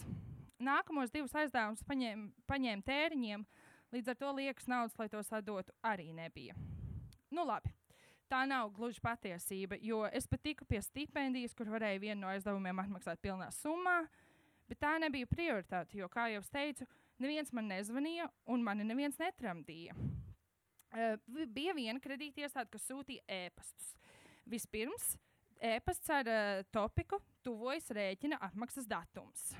Nākamos 0.61 1.09
divus 1.09 1.33
aizdevumus 1.33 1.81
paņēmu 1.89 2.29
paņēm 2.45 2.85
tēriņiem, 2.85 3.49
līdz 3.97 4.13
ar 4.13 4.21
to 4.21 4.37
liekas 4.43 4.69
naudas, 4.69 5.01
lai 5.01 5.09
tos 5.09 5.33
atdotu, 5.33 5.73
arī 5.81 6.11
nebija. 6.13 6.53
Nu, 7.33 7.49
labi. 7.49 7.78
Tā 8.29 8.43
nav 8.45 8.69
gluži 8.75 9.01
patiesība, 9.01 9.79
jo 9.81 10.03
es 10.13 10.27
pat 10.29 10.43
tiku 10.45 10.65
pie 10.69 10.83
stipendijas, 10.85 11.55
kur 11.57 11.69
varēju 11.73 12.03
vienu 12.03 12.21
no 12.21 12.29
aizdevumiem 12.29 12.81
atmaksāt 12.83 13.17
pilnā 13.23 13.47
summā, 13.55 14.03
bet 14.69 14.77
tā 14.83 14.91
nebija 15.01 15.25
prioritāte, 15.29 15.97
jo, 15.97 16.09
kā 16.13 16.27
jau 16.29 16.43
teicu, 16.53 16.85
neviens 17.17 17.49
man 17.57 17.71
nezvanīja 17.71 18.29
un 18.53 18.61
mani 18.65 18.85
neviens 18.85 19.17
netramdīja. 19.17 19.97
Uh, 20.89 21.17
bija 21.49 21.73
viena 21.77 22.01
kredītiestāde, 22.01 22.69
kas 22.73 22.85
sūtīja 22.89 23.25
ēpastus. 23.47 23.91
Vispirms 24.49 25.11
ēpasts 25.61 26.13
ar 26.13 26.29
uh, 26.29 26.61
topiku 26.73 27.17
tuvojas 27.45 27.89
rēķina 27.97 28.37
apmaksas 28.45 28.85
datums. 28.89 29.51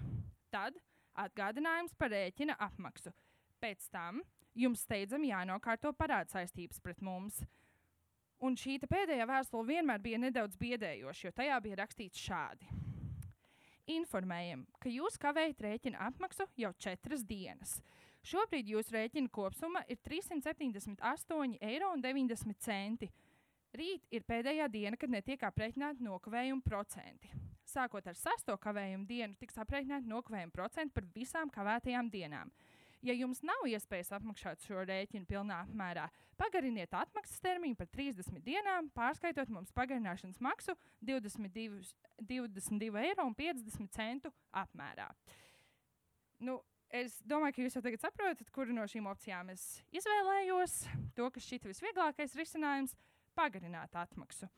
Tad 0.54 0.78
atgādinājums 1.18 1.98
par 1.98 2.14
rēķina 2.14 2.58
apmaksu. 2.70 3.14
Pēc 3.62 3.90
tam 3.94 4.22
jums 4.58 4.86
steidzami 4.86 5.34
jānokārto 5.34 5.92
parāda 5.98 6.38
saistības 6.38 6.82
pret 6.86 7.02
mums. 7.06 7.42
Un 8.40 8.56
šī 8.56 8.78
pēdējā 8.88 9.26
vēstule 9.28 9.68
vienmēr 9.68 10.00
bija 10.04 10.18
nedaudz 10.22 10.56
biedējoša, 10.60 11.28
jo 11.28 11.32
tajā 11.36 11.58
bija 11.64 11.80
rakstīts 11.82 12.22
šādi. 12.24 12.70
Informējam, 13.90 14.68
ka 14.80 14.92
jūs 14.94 15.18
kavējat 15.20 15.64
rēķina 15.66 15.98
apmaksu 16.08 16.46
jau 16.62 16.72
četras 16.78 17.24
dienas. 17.26 17.80
Šobrīd 18.24 18.68
jūsu 18.70 18.94
rēķina 18.96 19.32
kopsumma 19.34 19.82
ir 19.90 19.98
378,90 20.06 21.60
eiro. 21.66 21.90
Rīt 23.70 24.02
ir 24.10 24.24
pēdējā 24.26 24.66
diena, 24.72 24.98
kad 24.98 25.12
netiek 25.14 25.44
aprēķināti 25.46 26.04
nokavējuma 26.06 26.66
procenti. 26.66 27.30
Sākot 27.70 28.08
ar 28.10 28.16
sesto 28.18 28.56
kavējumu 28.58 29.06
dienu, 29.06 29.36
tiks 29.38 29.60
aprēķināti 29.62 30.10
nokavējuma 30.10 30.54
procenti 30.56 30.96
par 30.96 31.06
visām 31.14 31.52
kavētajām 31.54 32.10
dienām. 32.10 32.50
Ja 33.06 33.16
jums 33.16 33.40
nav 33.48 33.68
iespējas 33.70 34.12
apmaksāt 34.18 34.66
šo 34.68 34.82
rēķinu 34.84 35.28
pilnā 35.30 35.62
apmērā, 35.64 36.10
pagariniet 36.40 36.92
atmaksas 36.96 37.40
termiņu 37.44 37.78
par 37.80 37.88
30 37.96 38.42
dienām, 38.44 38.90
pārskaitot 38.96 39.52
mums 39.54 39.72
pagarināšanas 39.76 40.42
maksu 40.44 40.76
22,50 41.08 41.94
22 42.20 43.00
eiro 43.06 43.30
apmērā. 44.64 45.08
Nu, 46.44 46.60
Es 46.90 47.20
domāju, 47.22 47.54
ka 47.54 47.62
jūs 47.62 47.76
jau 47.78 47.82
tagad 47.86 48.02
saprotat, 48.02 48.48
kuru 48.50 48.74
no 48.74 48.82
šīm 48.90 49.06
opcijām 49.12 49.52
es 49.54 49.62
izvēlējos. 49.94 50.88
To, 51.14 51.28
kas 51.30 51.46
šķita 51.46 51.70
visvieglākais 51.70 52.34
risinājums, 52.34 52.96
pagarināt 53.38 53.94
atmaksu. 53.94 54.50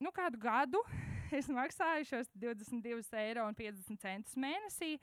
Nu, 0.00 0.08
kādu 0.16 0.40
gadu 0.40 0.80
es 1.38 1.50
maksāju 1.52 2.08
šos 2.08 2.32
22,50 2.40 3.20
eiro 3.20 3.44
mēnesī, 4.40 4.94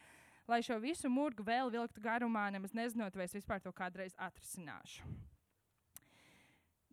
lai 0.49 0.61
šo 0.65 0.79
visu 0.81 1.09
murgu 1.13 1.45
vēl 1.45 1.69
vilktu 1.73 2.01
garumā, 2.01 2.47
nemaz 2.53 2.73
nezinot, 2.73 3.15
vai 3.15 3.27
es 3.29 3.35
vispār 3.37 3.61
to 3.61 3.73
kādreiz 3.75 4.15
atrisināšu. 4.17 5.05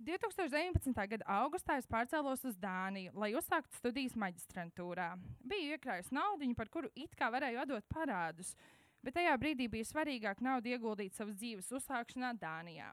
2019. 0.06 0.92
gada 1.08 1.24
augustā 1.38 1.78
es 1.80 1.86
pārcēlos 1.88 2.42
uz 2.44 2.56
Dāniju, 2.60 3.14
lai 3.16 3.30
uzsāktu 3.38 3.78
studijas 3.78 4.12
maģistrantūrā. 4.20 5.14
Biju 5.40 5.72
iekrājusi 5.72 6.12
naudu, 6.14 6.50
par 6.58 6.68
kuru 6.68 6.90
it 6.94 7.16
kā 7.16 7.30
varēju 7.32 7.62
atdot 7.62 7.86
parādus, 7.88 8.52
bet 9.00 9.16
tajā 9.16 9.32
brīdī 9.40 9.70
bija 9.72 9.88
svarīgāk 9.88 10.42
naudu 10.44 10.74
ieguldīt 10.74 11.16
savas 11.16 11.38
dzīves 11.40 11.72
uzsākšanā 11.80 12.34
Dānijā. 12.42 12.90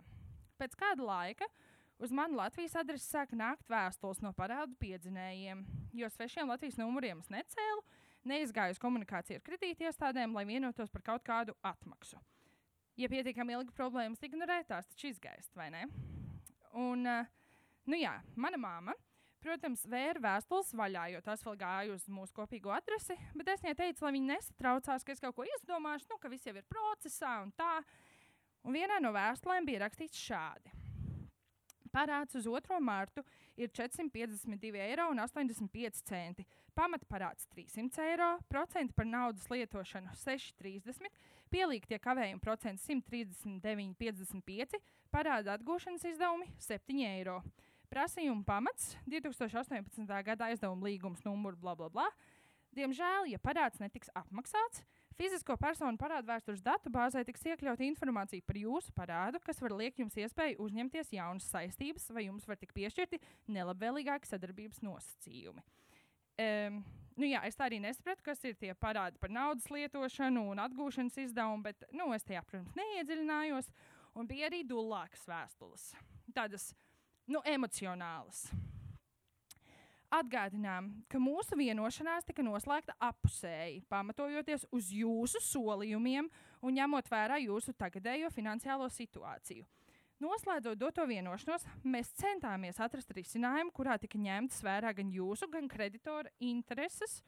Pēc 0.55 0.78
kāda 0.80 1.03
laika 1.03 1.49
uz 1.99 2.16
manu 2.16 2.39
Latvijas 2.39 2.78
adresi 2.80 3.09
sāka 3.09 3.36
nākt 3.36 3.68
vēstules 3.68 4.24
no 4.24 4.32
parādu 4.38 4.80
piedzinējiem, 4.80 5.66
jo 5.99 6.09
svešiem 6.16 6.55
Latvijas 6.55 6.80
numuriem 6.80 7.20
es 7.20 7.30
necēlu, 7.36 7.84
neizgāju 8.30 8.76
uz 8.76 8.82
komunikāciju 8.82 9.40
ar 9.40 9.46
kredītiestādēm, 9.48 10.36
lai 10.36 10.46
vienotos 10.50 10.92
par 10.94 11.06
kaut 11.06 11.26
kādu 11.28 11.56
atmaksu. 11.66 12.20
Ja 13.00 13.10
pietiekami 13.10 13.56
ilgi 13.58 13.74
problēmas 13.74 14.22
ignorētās, 14.26 14.92
taču 14.92 15.10
izgaist, 15.10 15.50
vai 15.58 15.72
ne? 15.74 15.88
Un, 16.78 17.08
uh, 17.10 17.32
nu 17.90 17.98
jā, 17.98 18.20
mana 18.38 18.60
māma 18.62 18.94
Protams, 19.44 19.82
vēra 19.92 20.22
vēstules 20.24 20.70
vaļā, 20.80 21.08
jo 21.12 21.20
tas 21.24 21.42
vēl 21.44 21.58
gāja 21.60 21.96
uz 21.98 22.06
mūsu 22.08 22.32
kopīgo 22.38 22.72
adresi, 22.72 23.18
bet 23.36 23.50
es 23.52 23.64
viņai 23.64 23.76
teicu, 23.76 24.06
lai 24.06 24.14
viņi 24.16 24.30
nesatraucās, 24.30 25.04
ka 25.04 25.12
es 25.12 25.20
kaut 25.20 25.36
ko 25.36 25.44
izdomāšu, 25.58 26.08
nu, 26.14 26.20
ka 26.22 26.32
viss 26.32 26.48
jau 26.48 26.54
ir 26.56 26.64
procesā 26.72 27.34
un 27.44 27.52
tā. 27.60 27.74
Un 28.64 28.78
vienā 28.78 29.02
no 29.04 29.12
vēstulēm 29.12 29.68
bija 29.68 29.84
rakstīts 29.84 30.22
šādi. 30.30 30.72
Parāds 31.94 32.34
uz 32.36 32.46
2. 32.50 32.80
martu 32.82 33.22
ir 33.56 33.70
452,85 33.70 36.14
eiro. 36.18 36.44
Pamatparāds 36.74 37.46
300 37.54 38.02
eiro, 38.10 38.41
procenti 38.50 38.89
par 38.98 39.06
naudas 39.06 39.46
lietošanu 39.52 40.10
6,30, 40.18 41.06
pielīgtie 41.54 42.00
kavējuma 42.02 42.41
procenti 42.41 42.98
139,55, 42.98 44.82
parāda 45.14 45.54
atgūšanas 45.54 46.02
izdevumi 46.10 46.50
7 46.58 47.06
eiro. 47.12 47.46
Prasījuma 47.94 48.41
pamats 48.48 48.98
2018. 49.06 50.10
gada 50.26 50.50
aizdevuma 50.50 50.89
līgums 50.89 51.22
numurs 51.28 51.62
bla 51.62 51.78
bla 51.78 51.94
bla. 51.94 52.10
Diemžēl, 52.74 53.30
ja 53.30 53.38
parāds 53.38 53.78
netiks 53.78 54.10
apmaksāts, 54.18 54.82
fizisko 55.18 55.55
personu 55.59 55.99
parādu 55.99 56.30
vēstures 56.32 56.64
datu 56.64 56.91
bāzē 56.93 57.24
tiks 57.28 57.45
iekļauta 57.51 57.86
informācija 57.86 58.45
par 58.47 58.59
jūsu 58.59 58.93
parādu, 58.95 59.41
kas 59.43 59.61
var 59.64 59.76
liekt 59.80 60.01
jums 60.01 60.18
iespēju 60.18 60.59
uzņemties 60.66 61.14
jaunas 61.16 61.47
saistības, 61.53 62.09
vai 62.16 62.28
jums 62.28 62.47
var 62.49 62.59
tikt 62.61 62.76
piešķirti 62.78 63.22
nelabvēlīgāki 63.53 64.30
sadarbības 64.30 64.84
nosacījumi. 64.86 65.64
Um, 66.43 66.80
nu 67.20 67.30
jā, 67.30 67.43
es 67.45 67.59
arī 67.61 67.78
nesapratu, 67.84 68.26
kas 68.26 68.41
ir 68.47 68.57
tie 68.57 68.74
parādi 68.74 69.22
par 69.22 69.34
naudas 69.34 69.70
lietošanu 69.70 70.47
un 70.53 70.61
atgūšanas 70.64 71.20
izdevumu, 71.28 71.61
bet 71.68 71.86
nu, 71.93 72.09
es 72.16 72.26
tajā, 72.26 72.41
protams, 72.49 72.74
neiedziļinājos. 72.80 73.70
Un 74.18 74.30
bija 74.30 74.45
arī 74.49 74.61
dulākas 74.70 75.24
vēstules. 75.26 75.88
Tādas 76.36 76.70
nu, 77.26 77.41
emocionālas. 77.49 78.45
Atgādinām, 80.14 80.91
ka 81.09 81.18
mūsu 81.18 81.57
vienošanās 81.57 82.28
tika 82.28 82.43
noslēgta 82.45 82.93
apusēji, 83.01 83.80
pamatojoties 83.89 84.68
uz 84.76 84.91
jūsu 84.93 85.41
solījumiem 85.41 86.28
un 86.61 86.76
ņemot 86.78 87.09
vērā 87.09 87.39
jūsu 87.41 87.74
tagadējo 87.80 88.30
finansiālo 88.36 88.89
situāciju. 88.93 89.66
Noslēdzot 90.22 90.78
doto 90.78 91.07
vienošanos, 91.09 91.66
mēs 91.84 92.14
centāmies 92.20 92.78
atrast 92.84 93.09
risinājumu, 93.18 93.74
kurā 93.74 93.97
tika 93.99 94.22
ņemtas 94.22 94.61
vērā 94.64 94.93
gan 94.95 95.09
jūsu, 95.11 95.49
gan 95.51 95.66
kreditora 95.72 96.30
intereses, 96.39 97.24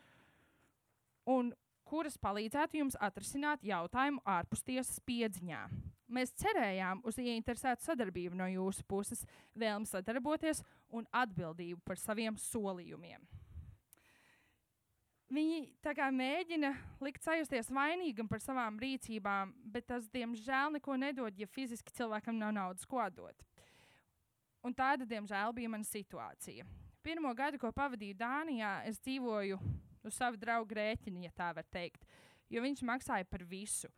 un 1.25 1.55
kuras 1.89 2.19
palīdzētu 2.21 2.83
jums 2.83 2.99
atrisināt 3.01 3.65
jautājumu 3.65 4.21
ārpus 4.29 4.61
tiesas 4.63 5.01
piedziņā. 5.09 5.65
Mēs 6.05 6.35
cerējām 6.37 7.01
uz 7.07 7.17
ieinteresētu 7.17 7.81
sadarbību 7.81 8.37
no 8.37 8.45
jūsu 8.51 8.83
puses, 8.85 9.23
vēlmi 9.57 9.89
sadarboties 9.89 10.61
un 10.93 11.07
atbildību 11.09 11.81
par 11.85 11.97
saviem 11.97 12.37
solījumiem. 12.37 13.23
Viņi 15.33 15.73
mēģina 16.13 16.69
likt 17.01 17.23
sajusties 17.25 17.71
vainīgam 17.73 18.27
par 18.29 18.39
savām 18.39 18.77
rīcībām, 18.77 19.55
bet 19.73 19.87
tas, 19.87 20.05
diemžēl, 20.13 20.77
neko 20.77 20.95
nedod, 21.01 21.33
ja 21.33 21.47
fiziski 21.47 21.91
cilvēkam 21.97 22.37
nav 22.37 22.53
naudas, 22.53 22.85
ko 22.85 23.01
dot. 23.09 23.35
Un 24.61 24.73
tāda, 24.73 25.05
diemžēl, 25.05 25.53
bija 25.53 25.69
mana 25.69 25.83
situācija. 25.83 26.65
Pirmo 27.01 27.33
gadu, 27.33 27.57
ko 27.57 27.71
pavadīju 27.73 28.17
Dānijā, 28.17 28.85
es 28.85 29.01
dzīvoju 29.01 29.57
uz 30.05 30.13
savu 30.13 30.37
draugu 30.37 30.77
rēķinu, 30.77 31.25
ja 31.25 31.33
tā 31.33 31.51
var 31.53 31.65
teikt, 31.73 32.05
jo 32.49 32.61
viņš 32.61 32.85
maksāja 32.85 33.25
par 33.25 33.43
visu. 33.49 33.89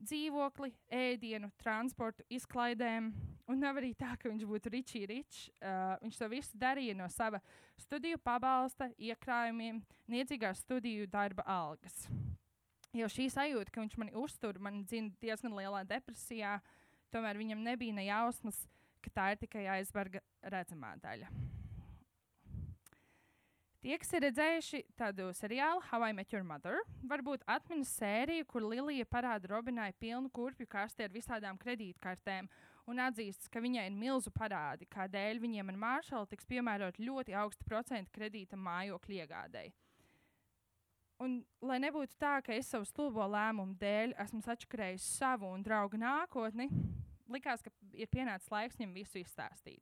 Dzīvokli, 0.00 0.72
ēdienu, 0.92 1.50
transportu, 1.60 2.24
izklaidēm. 2.32 3.10
Un 3.50 3.60
nav 3.60 3.80
arī 3.80 3.92
tā, 3.98 4.14
ka 4.18 4.30
viņš 4.30 4.46
būtu 4.48 4.72
ričī 4.72 5.04
ričs. 5.10 5.48
Uh, 5.58 5.96
viņš 6.04 6.18
to 6.20 6.28
visu 6.32 6.60
darīja 6.60 6.96
no 6.98 7.08
sava 7.12 7.40
studiju 7.80 8.20
pabalsta, 8.22 8.90
iekrājumiem, 8.98 9.82
niecīgās 10.10 10.62
studiju 10.64 11.08
darba 11.10 11.46
algas. 11.46 12.06
Jo 12.96 13.06
šī 13.10 13.28
sajūta, 13.30 13.70
ka 13.70 13.84
viņš 13.84 13.96
mani 14.00 14.16
uztur, 14.18 14.58
man 14.58 14.82
dzina 14.82 15.14
diezgan 15.22 15.54
lielā 15.54 15.84
depresijā, 15.86 16.58
tomēr 17.14 17.38
viņam 17.38 17.62
nebija 17.62 17.94
ne 17.94 18.08
jausmas, 18.08 18.64
ka 19.04 19.14
tā 19.14 19.30
ir 19.34 19.42
tikai 19.44 19.66
aizvarga 19.78 20.22
redzamā 20.42 20.96
daļa. 21.02 21.30
Tie, 23.80 23.94
kas 23.96 24.10
ir 24.12 24.20
redzējuši 24.26 24.78
tādu 24.92 25.30
seriālu 25.32 25.80
How 25.88 26.02
I 26.04 26.12
Met 26.12 26.34
Your 26.34 26.42
Mother, 26.44 26.82
varbūt 27.08 27.46
atminas 27.48 27.88
sēriju, 27.96 28.44
kur 28.50 28.66
Lilija 28.68 29.06
parāda 29.08 29.48
Robinai 29.48 29.94
pilnu 29.96 30.28
kurpju 30.36 30.68
kasti 30.68 31.06
ar 31.06 31.14
visādām 31.14 31.56
kredītkartēm 31.62 32.50
un 32.92 33.00
atzīstas, 33.00 33.48
ka 33.48 33.62
viņai 33.64 33.86
ir 33.88 33.96
milzu 33.96 34.28
parādi, 34.36 34.84
kādēļ 34.92 35.40
viņiem 35.40 35.72
ar 35.72 35.78
Māršalu 35.86 36.28
tiks 36.28 36.44
piemērot 36.50 37.00
ļoti 37.00 37.38
augsta 37.40 37.64
procenta 37.64 38.12
kredīta 38.12 38.60
mājokļu 38.60 39.16
iegādēji. 39.22 39.72
Un, 41.24 41.40
lai 41.64 41.80
nebūtu 41.80 42.20
tā, 42.20 42.36
ka 42.44 42.52
es 42.52 42.68
savu 42.68 42.84
stulbo 42.84 43.24
lēmumu 43.32 43.80
dēļ 43.80 44.12
esmu 44.26 44.42
sačakarējis 44.44 45.08
savu 45.22 45.48
un 45.56 45.64
draugu 45.64 45.96
nākotni, 46.00 46.68
likās, 47.32 47.64
ka 47.64 47.72
ir 47.96 48.12
pienācis 48.12 48.52
laiks 48.52 48.76
viņam 48.76 48.92
visu 49.00 49.24
izstāstīt. 49.24 49.80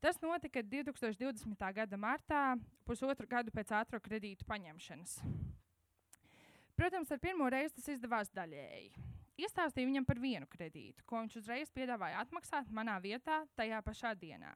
Tas 0.00 0.16
notika 0.22 0.62
2020. 0.64 1.72
gada 1.76 1.96
martā, 2.00 2.56
pusotru 2.88 3.28
gadu 3.28 3.52
pēc 3.52 3.72
ātrā 3.82 4.00
kredītu 4.00 4.46
paņemšanas. 4.48 5.18
Protams, 6.72 7.10
ar 7.12 7.20
pirmo 7.20 7.48
reizi 7.52 7.74
tas 7.76 7.90
izdevās 7.92 8.30
daļēji. 8.32 8.94
Iestāstīju 9.44 9.90
viņam 9.90 10.06
par 10.08 10.20
vienu 10.22 10.48
kredītu, 10.48 11.04
ko 11.04 11.20
viņš 11.20 11.36
uzreiz 11.42 11.72
piedāvāja 11.76 12.22
atmaksāt 12.24 12.72
manā 12.72 12.96
vietā 13.04 13.42
tajā 13.60 13.80
pašā 13.84 14.14
dienā. 14.16 14.54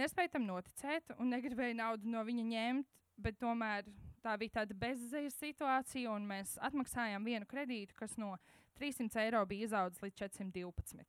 Nespēju 0.00 0.32
tam 0.32 0.48
noticēt 0.48 1.12
un 1.18 1.28
negribēju 1.36 1.76
naudu 1.78 2.08
no 2.08 2.24
viņa 2.24 2.44
ņemt, 2.48 2.88
bet 3.20 3.36
tomēr 3.40 3.84
tā 4.24 4.32
bija 4.40 4.62
tāda 4.62 4.76
bezizējas 4.80 5.36
situācija, 5.44 6.08
un 6.16 6.24
mēs 6.28 6.56
atmaksājām 6.64 7.28
vienu 7.28 7.48
kredītu, 7.48 7.96
kas 8.00 8.16
no 8.16 8.32
300 8.80 9.26
eiro 9.26 9.44
bija 9.46 9.68
izaudzis 9.68 10.02
līdz 10.02 10.24
412. 10.24 11.04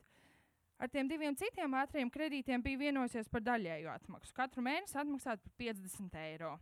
Ar 0.75 0.91
tiem 0.91 1.07
diviem 1.07 1.35
citiem 1.39 1.75
ātriem 1.79 2.09
kredītiem 2.11 2.63
bija 2.63 2.81
vienosies 2.89 3.29
par 3.31 3.43
daļēju 3.45 3.91
atmaksu. 3.93 4.33
Katru 4.35 4.63
mēnesi 4.65 4.97
atmaksāt 4.99 5.43
par 5.43 5.53
50 5.61 6.17
eiro. 6.19 6.55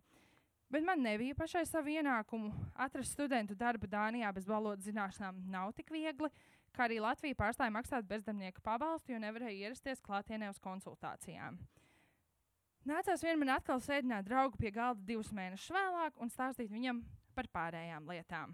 Bet 0.74 0.86
man 0.86 1.02
nebija 1.06 1.36
pašai 1.38 1.66
savu 1.70 1.92
ienākumu. 1.94 2.52
Atrast 2.86 3.14
studentu 3.14 3.58
darbu 3.58 3.90
Dānijā 3.90 4.30
bez 4.34 4.46
valodas 4.50 4.86
zināšanām 4.86 5.42
nav 5.54 5.74
tik 5.78 5.90
viegli, 5.94 6.30
kā 6.74 6.88
arī 6.88 7.00
Latvija 7.02 7.38
pārstāja 7.38 7.74
maksāt 7.74 8.08
bezdarbnieka 8.10 8.62
pabalstu, 8.66 9.14
jo 9.14 9.22
nevarēja 9.22 9.68
ierasties 9.68 10.02
klātienē 10.06 10.50
uz 10.50 10.62
konsultācijām. 10.62 11.58
Nācās 12.90 13.22
vien 13.24 13.38
man 13.40 13.54
atkal 13.54 13.82
sēdināt 13.82 14.26
draugu 14.28 14.58
pie 14.60 14.74
galda 14.74 15.06
divus 15.08 15.30
mēnešus 15.34 15.74
vēlāk 15.74 16.18
un 16.22 16.34
stāstīt 16.34 16.74
viņam 16.74 17.04
par 17.34 17.50
pārējām 17.54 18.10
lietām. 18.10 18.54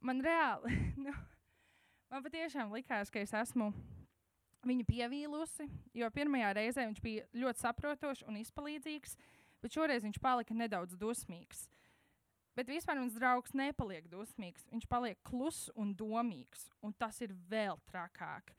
Man 0.00 0.22
reāli, 0.24 0.74
nu, 1.04 1.14
man 2.10 2.26
patiešām 2.26 2.72
likās, 2.74 3.10
ka 3.12 3.22
es 3.22 3.34
esmu 3.36 3.72
viņu 4.66 4.86
pievīlusi, 4.88 5.66
jo 5.96 6.08
pirmajā 6.14 6.54
reizē 6.56 6.86
viņš 6.88 7.02
bija 7.04 7.26
ļoti 7.42 7.62
saprotošs 7.64 8.24
un 8.28 8.40
izpalīdzīgs, 8.40 9.16
bet 9.62 9.76
šoreiz 9.76 10.04
viņš 10.06 10.20
palika 10.22 10.56
nedaudz 10.56 10.96
dusmīgs. 11.00 11.66
Bet 12.58 12.68
vispār 12.68 12.98
mans 12.98 13.14
draugs 13.16 13.54
nepaliek 13.56 14.08
dusmīgs, 14.10 14.66
viņš 14.72 14.88
paliek 14.90 15.20
kluss 15.24 15.70
un 15.78 15.94
domīgs, 15.96 16.66
un 16.82 16.92
tas 16.92 17.20
ir 17.24 17.32
vēl 17.48 17.78
trakāk. 17.88 18.52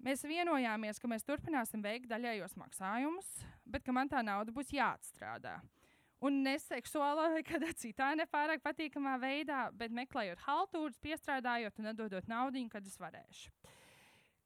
Mēs 0.00 0.22
vienojāmies, 0.24 0.96
ka 0.96 1.08
mēs 1.10 1.26
turpināsim 1.28 1.82
veikt 1.84 2.08
daļējos 2.08 2.54
maksājumus, 2.56 3.26
bet 3.68 3.84
ka 3.84 3.92
man 3.92 4.08
tā 4.08 4.22
nauda 4.24 4.54
būs 4.54 4.72
jāatstrādā. 4.72 5.58
Un 6.24 6.42
ne 6.44 6.54
seksuālā 6.60 7.26
vai 7.34 7.42
kādā 7.44 7.72
citā 7.76 8.10
nepārāk 8.16 8.62
patīkamā 8.64 9.18
veidā, 9.20 9.66
bet 9.76 9.92
meklējot 9.92 10.40
haltūras, 10.46 10.98
piestrādājot 11.00 11.80
un 11.80 11.92
atdodot 11.92 12.28
naudu, 12.28 12.64
kad 12.72 12.86
es 12.88 12.96
varēšu. 13.00 13.52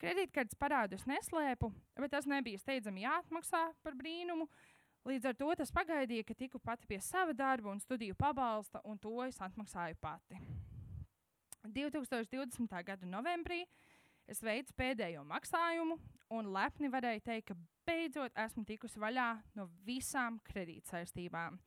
Kredītkartes 0.03 0.59
parādus 0.59 1.07
neslēpu, 1.07 1.71
bet 2.01 2.13
tas 2.13 2.27
nebija 2.29 2.61
steidzami 2.61 3.05
jāatmaksā 3.05 3.63
par 3.85 3.97
brīnumu. 3.99 4.49
Līdz 5.05 5.29
ar 5.31 5.37
to 5.37 5.51
tas 5.61 5.73
pagaidīja, 5.73 6.25
ka 6.25 6.35
tiku 6.35 6.59
pati 6.59 6.89
pie 6.89 6.99
sava 7.05 7.35
darba 7.37 7.71
un 7.71 7.81
studiju 7.81 8.17
pabalsta, 8.17 8.81
un 8.85 8.99
to 8.99 9.19
es 9.27 9.41
atmaksāju 9.45 9.99
pati. 10.01 10.41
2020. 11.65 12.83
gada 12.85 13.07
novembrī 13.09 13.65
es 14.29 14.41
veicu 14.45 14.73
pēdējo 14.77 15.25
maksājumu, 15.29 15.99
un 16.33 16.51
lepni 16.53 16.91
varēju 16.93 17.25
teikt, 17.25 17.53
ka 17.53 17.57
beidzot 17.87 18.37
esmu 18.47 18.65
tikusi 18.69 19.01
vaļā 19.01 19.29
no 19.59 19.69
visām 19.87 20.41
kredītsaistībām. 20.49 21.59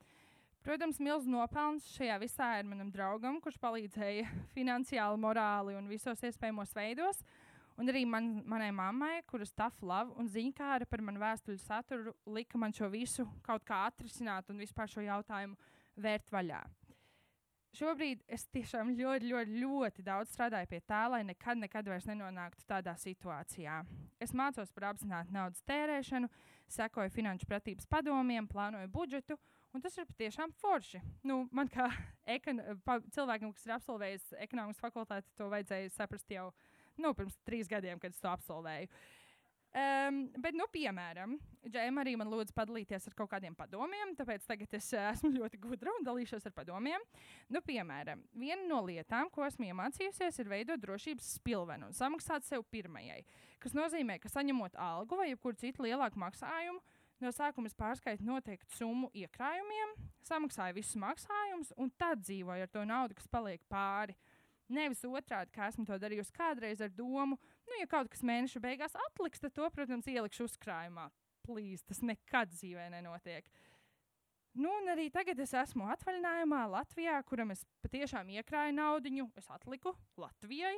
Protams, 0.66 0.98
milzīgs 1.00 1.32
nopelns 1.32 1.86
šajā 1.94 2.18
visā 2.20 2.48
ir 2.60 2.66
manam 2.68 2.90
draugam, 2.92 3.38
kurš 3.42 3.60
palīdzēja 3.62 4.26
finansiāli, 4.56 5.22
morāli 5.22 5.78
un 5.80 5.88
visos 5.88 6.24
iespējamos 6.28 6.74
veidos. 6.76 7.22
Un 7.78 7.92
arī 7.92 8.08
man, 8.10 8.32
manai 8.50 8.72
mammai, 8.74 9.22
kuras 9.30 9.54
tough 9.54 9.84
love 9.86 10.16
un 10.18 10.30
ziņkāra 10.34 10.88
par 10.90 11.04
manu 11.06 11.22
vēstuļu 11.22 11.62
saturu, 11.62 12.16
lika 12.26 12.58
man 12.58 12.74
šo 12.74 12.90
visu 12.90 13.28
kaut 13.46 13.68
kā 13.68 13.84
atrisināt 13.92 14.50
un 14.50 14.64
vispār 14.64 14.90
šo 14.90 15.06
jautājumu 15.06 15.58
vērt 16.02 16.34
vaļā. 16.34 16.64
Šobrīd 17.78 18.24
es 18.34 18.48
tiešām 18.56 18.96
ļoti, 18.98 19.28
ļoti, 19.30 19.58
ļoti 19.62 20.04
daudz 20.06 20.32
strādāju 20.34 20.70
pie 20.72 20.80
tā, 20.90 21.04
lai 21.12 21.20
nekad, 21.28 21.60
nekad 21.62 21.86
vairs 21.92 22.08
nenonāktu 22.10 22.66
tādā 22.66 22.96
situācijā. 22.98 23.82
Es 24.24 24.34
mācos 24.34 24.72
par 24.74 24.88
apzinātu 24.90 25.36
naudas 25.36 25.62
tērēšanu, 25.70 26.30
sekoju 26.74 27.14
finanšu 27.14 27.46
pratības 27.46 27.86
padomiem, 27.92 28.48
plānoju 28.50 28.90
budžetu, 28.96 29.38
un 29.76 29.84
tas 29.84 29.98
ir 30.00 30.08
patiešām 30.10 30.56
forši. 30.58 31.04
Nu, 31.28 31.44
man 31.54 31.70
kā 31.70 31.92
ekon, 32.38 32.64
pa, 32.88 32.98
cilvēkam, 33.14 33.54
kas 33.54 33.68
ir 33.68 33.76
absolvējis 33.78 34.32
ekonomikas 34.48 34.82
fakultāti, 34.82 35.30
to 35.38 35.52
vajadzēja 35.54 35.94
saprast 36.00 36.34
jau 36.34 36.50
nu, 37.02 37.14
pirms 37.18 37.38
trīs 37.48 37.70
gadiem, 37.72 38.02
kad 38.02 38.16
es 38.16 38.22
to 38.24 38.32
absolvēju. 38.32 38.92
Um, 39.78 40.24
bet, 40.42 40.56
nu, 40.58 40.66
piemēram, 40.74 41.36
Džēma 41.68 42.02
arī 42.02 42.14
man 42.18 42.30
lūdza 42.32 42.56
padalīties 42.56 43.10
ar 43.10 43.16
kaut 43.18 43.30
kādiem 43.30 43.54
padomiem, 43.54 44.14
tāpēc 44.18 44.46
tagad 44.48 44.72
es 44.74 44.88
uh, 44.96 45.10
esmu 45.14 45.30
ļoti 45.36 45.60
gudra 45.62 45.92
un 45.94 46.06
dalīšos 46.08 46.48
ar 46.48 46.54
padomiem. 46.56 47.04
Nu, 47.54 47.62
piemēram, 47.66 48.24
viena 48.34 48.64
no 48.70 48.80
lietām, 48.88 49.30
ko 49.34 49.44
esmu 49.46 49.68
iemācījusies, 49.68 50.40
ir 50.40 50.50
veidot 50.50 50.82
drošības 50.82 51.34
spilvenu 51.38 51.92
un 51.92 51.98
samaksāt 51.98 52.48
sev 52.48 52.64
pirmajai, 52.74 53.20
kas 53.62 53.76
nozīmē, 53.78 54.18
ka 54.24 54.32
saņemot 54.32 54.80
algu 54.82 55.20
vai 55.20 55.30
jebkuru 55.34 55.60
citu 55.60 55.86
lielāku 55.86 56.24
maksājumu, 56.24 56.82
no 57.22 57.34
sākuma 57.36 57.70
es 57.70 57.78
pārskaitu 57.78 58.26
noteiktu 58.26 58.80
summu 58.80 59.12
iekrājumiem, 59.14 59.94
samaksāju 60.26 60.80
visus 60.80 60.98
maksājumus 61.04 61.76
un 61.78 61.94
tad 62.00 62.24
dzīvoju 62.24 62.66
ar 62.66 62.74
to 62.74 62.88
naudu, 62.88 63.20
kas 63.20 63.30
paliek 63.30 63.62
pāri. 63.70 64.18
Nevis 64.68 65.06
otrādi, 65.08 65.54
kā 65.56 65.70
esmu 65.72 65.86
to 65.88 65.96
darījusi 66.02 66.34
kādreiz 66.36 66.82
ar 66.84 66.92
domu, 66.92 67.38
nu, 67.68 67.78
ja 67.80 67.88
kaut 67.88 68.10
kas 68.12 68.24
mēneša 68.28 68.60
beigās 68.64 68.98
atliks, 69.08 69.40
tad 69.40 69.56
to, 69.56 69.70
protams, 69.72 70.10
ielikšu 70.12 70.48
uzkrājumā. 70.50 71.08
Plīz, 71.48 71.86
tas 71.88 72.02
nekad 72.04 72.52
dzīvē 72.52 72.90
nenotiek. 72.92 73.48
Nu, 74.58 74.72
un 74.82 74.90
arī 74.92 75.06
tagad 75.14 75.40
es 75.40 75.54
esmu 75.56 75.86
atvaļinājumā 75.94 76.64
Latvijā, 76.74 77.20
kuram 77.30 77.54
es 77.54 77.62
patiešām 77.86 78.32
iekrāju 78.40 78.74
naudu, 78.76 79.28
es 79.38 79.48
atliku 79.54 79.94
Latvijai, 80.18 80.74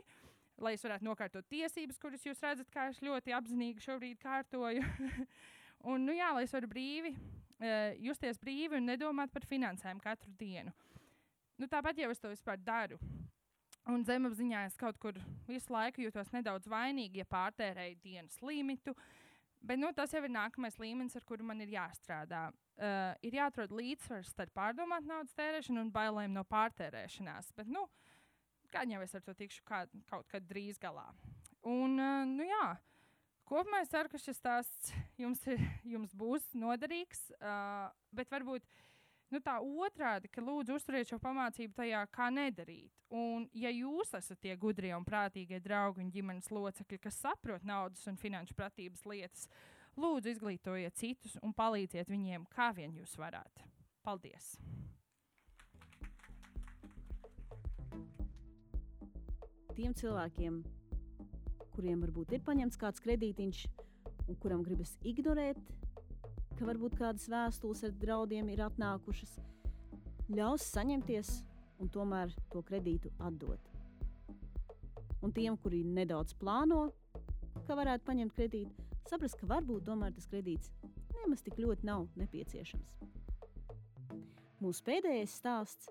lai 0.59 0.73
es 0.75 0.83
varētu 0.83 1.07
nokārtot 1.07 1.47
tiesības, 1.49 1.97
kuras 1.97 2.25
jūs 2.27 2.43
redzat, 2.43 2.69
kā 2.73 2.89
es 2.91 2.99
ļoti 3.01 3.33
apzinīgi 3.33 3.81
šobrīd 3.81 4.19
kārtoju. 4.21 4.83
un, 5.89 6.05
nu, 6.05 6.13
jā, 6.13 6.29
lai 6.35 6.43
es 6.43 6.53
varu 6.53 6.69
brīvi, 6.69 7.15
uh, 7.15 7.95
justies 8.03 8.37
brīvi 8.43 8.77
un 8.77 8.91
nedomāt 8.91 9.31
par 9.31 9.47
finansēm 9.47 10.03
katru 10.03 10.35
dienu. 10.37 10.75
Nu, 11.59 11.71
tāpat 11.71 11.97
jau 12.03 12.11
es 12.11 12.19
to 12.19 12.29
vispār 12.35 12.59
daru. 12.59 12.99
Un 13.89 14.03
zemapziņā 14.05 14.65
es 14.67 14.75
kaut 14.77 14.99
kur 15.01 15.15
visu 15.47 15.73
laiku 15.73 16.03
jūtos 16.03 16.29
nedaudz 16.35 16.69
vainīgi, 16.69 17.23
ja 17.23 17.25
pārtērēju 17.29 17.97
dienas 18.03 18.37
limitu. 18.45 18.93
Bet 19.65 19.79
nu, 19.81 19.89
tas 19.95 20.13
jau 20.13 20.21
ir 20.23 20.31
nākamais 20.31 20.77
līmenis, 20.79 21.17
ar 21.17 21.25
kuru 21.27 21.47
man 21.47 21.63
ir 21.63 21.73
jāstrādā. 21.73 22.47
Uh, 22.79 23.11
ir 23.25 23.39
jāatrod 23.39 23.73
līdzsvars 23.75 24.29
starp 24.31 24.53
pārdomāt 24.55 25.07
naudas 25.09 25.33
tērēšanu 25.35 25.81
un 25.83 25.89
bailēm 25.95 26.35
no 26.37 26.45
pārtērēšanās. 26.47 27.49
Bet, 27.57 27.71
nu, 27.71 27.87
kā 28.71 28.85
jau 28.87 29.01
es 29.03 29.15
ar 29.17 29.25
to 29.25 29.35
tikšu 29.35 29.65
kā, 29.67 29.81
kaut 30.11 30.29
kad 30.31 30.45
drīz 30.47 30.79
galā. 30.79 31.09
Un, 31.67 31.97
uh, 31.97 32.21
nu, 32.29 32.45
jā, 32.47 32.67
kopumā 33.49 33.81
es 33.83 33.91
ceru, 33.91 34.11
ka 34.13 34.21
šis 34.21 34.39
stāsts 34.39 34.93
jums, 35.19 35.41
ir, 35.49 35.65
jums 35.97 36.13
būs 36.15 36.45
noderīgs. 36.55 37.25
Uh, 37.41 37.89
bet 38.15 38.31
varbūt 38.31 38.63
nu, 39.33 39.41
tā 39.45 39.57
otrādi, 39.61 40.31
ka 40.31 40.43
lūdzu 40.43 40.77
uzturiet 40.77 41.09
šo 41.09 41.19
pamācību 41.23 41.75
tajā, 41.77 42.03
kā 42.13 42.29
nedarīt. 42.33 42.91
Un, 43.09 43.47
ja 43.57 43.71
jūs 43.73 44.13
esat 44.17 44.41
tie 44.43 44.55
gudrie 44.59 44.93
un 44.97 45.07
prātīgie 45.07 45.61
draugi 45.63 46.03
un 46.03 46.11
ģimenes 46.13 46.51
locekļi, 46.53 47.01
kas 47.07 47.21
saprot 47.23 47.65
naudas 47.65 48.05
un 48.09 48.19
finanšu 48.21 48.57
pratības 48.57 49.05
lietas, 49.09 49.47
lūdzu 49.97 50.35
izglītojiet 50.35 50.99
citus 50.99 51.39
un 51.41 51.55
palīdziet 51.57 52.11
viņiem, 52.11 52.45
kā 52.53 52.69
vien 52.77 52.93
jūs 52.99 53.17
varat. 53.17 53.65
Paldies! 54.05 54.55
tiem 59.79 59.93
cilvēkiem, 59.95 60.55
kuriem 61.71 62.01
varbūt 62.03 62.33
ir 62.35 62.41
paņemts 62.43 62.79
kāds 62.81 62.99
kredītiņš 62.99 63.61
un 64.27 64.37
kuram 64.43 64.63
gribas 64.65 64.91
ignorēt, 65.07 65.59
ka 66.59 66.67
varbūt 66.67 66.97
kādas 66.99 67.29
vēstules 67.31 67.85
ar 67.87 67.93
draudiem 68.01 68.49
ir 68.51 68.65
atnākušas, 68.65 69.37
ļaus 70.35 70.65
saņemties 70.73 71.29
un 71.79 71.87
tomēr 71.93 72.33
to 72.51 72.59
kredītu 72.67 73.11
atdot. 73.23 73.69
Un 75.23 75.31
tiem, 75.35 75.55
kuri 75.63 75.85
nedaudz 75.87 76.35
plāno, 76.39 76.89
ka 77.67 77.77
varētu 77.79 78.03
paņemt 78.07 78.35
kredītu, 78.35 78.87
saprast, 79.07 79.39
ka 79.39 79.47
varbūt 79.47 79.87
tomēr 79.87 80.11
tas 80.15 80.27
kredīts 80.27 80.71
nemaz 81.15 81.43
tik 81.45 81.59
ļoti 81.63 81.87
nav 81.87 82.07
nepieciešams. 82.19 82.97
Mūsu 84.59 84.83
pēdējais 84.83 85.37
stāsts, 85.39 85.87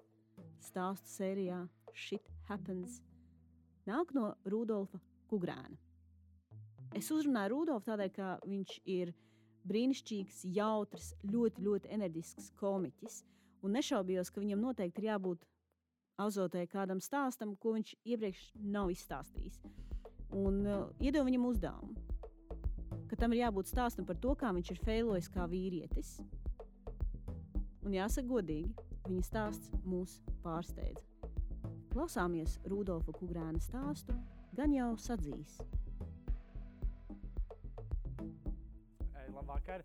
stāstu 0.61 1.09
sērijā 1.15 1.63
Shit 1.97 2.29
Happens, 2.51 3.01
nāk 3.89 4.13
no 4.17 4.35
Rudolfa 4.45 5.01
Kugrāna. 5.33 5.81
Es 6.97 7.09
uzrunāju 7.13 7.55
Rudolfu 7.55 7.89
tādēļ, 7.89 8.13
ka 8.13 8.37
viņš 8.45 8.77
ir 8.89 9.15
brīnišķīgs, 9.69 10.43
jautrs, 10.57 11.13
ļoti, 11.29 11.65
ļoti 11.67 11.93
enerģisks 11.95 12.51
komiķis. 12.61 13.23
Un 13.65 13.75
nešaubījos, 13.75 14.31
ka 14.31 14.43
viņam 14.43 14.63
noteikti 14.63 15.03
ir 15.03 15.11
jābūt 15.13 15.47
azotē 16.19 16.65
kādam 16.71 17.01
stāstam, 17.03 17.55
ko 17.59 17.75
viņš 17.77 17.95
iepriekš 18.07 18.45
nav 18.59 18.91
izstāstījis. 18.95 19.61
Un 20.39 20.61
uh, 20.67 20.87
iedevu 21.01 21.29
viņam 21.31 21.47
uzdevumu, 21.49 21.95
ka 23.09 23.17
tam 23.17 23.33
ir 23.33 23.45
jābūt 23.47 23.71
stāstam 23.71 24.07
par 24.09 24.19
to, 24.21 24.35
kā 24.39 24.53
viņš 24.55 24.75
ir 24.75 24.83
failojis 24.85 25.31
kā 25.33 25.47
vīrietis. 25.51 26.19
Un 27.87 27.95
jāsaka 27.97 28.29
godīgi, 28.29 28.89
viņa 29.09 29.25
stāsts 29.25 29.73
mūs 29.89 30.19
pārsteidza. 30.45 31.05
Klausāmies 31.95 32.59
Rudolfa 32.69 33.15
Kungrāna 33.17 33.61
stāstu, 33.65 34.15
gan 34.59 34.75
jau 34.77 34.93
sadzīs. 35.01 35.57
Labvakar. 39.49 39.83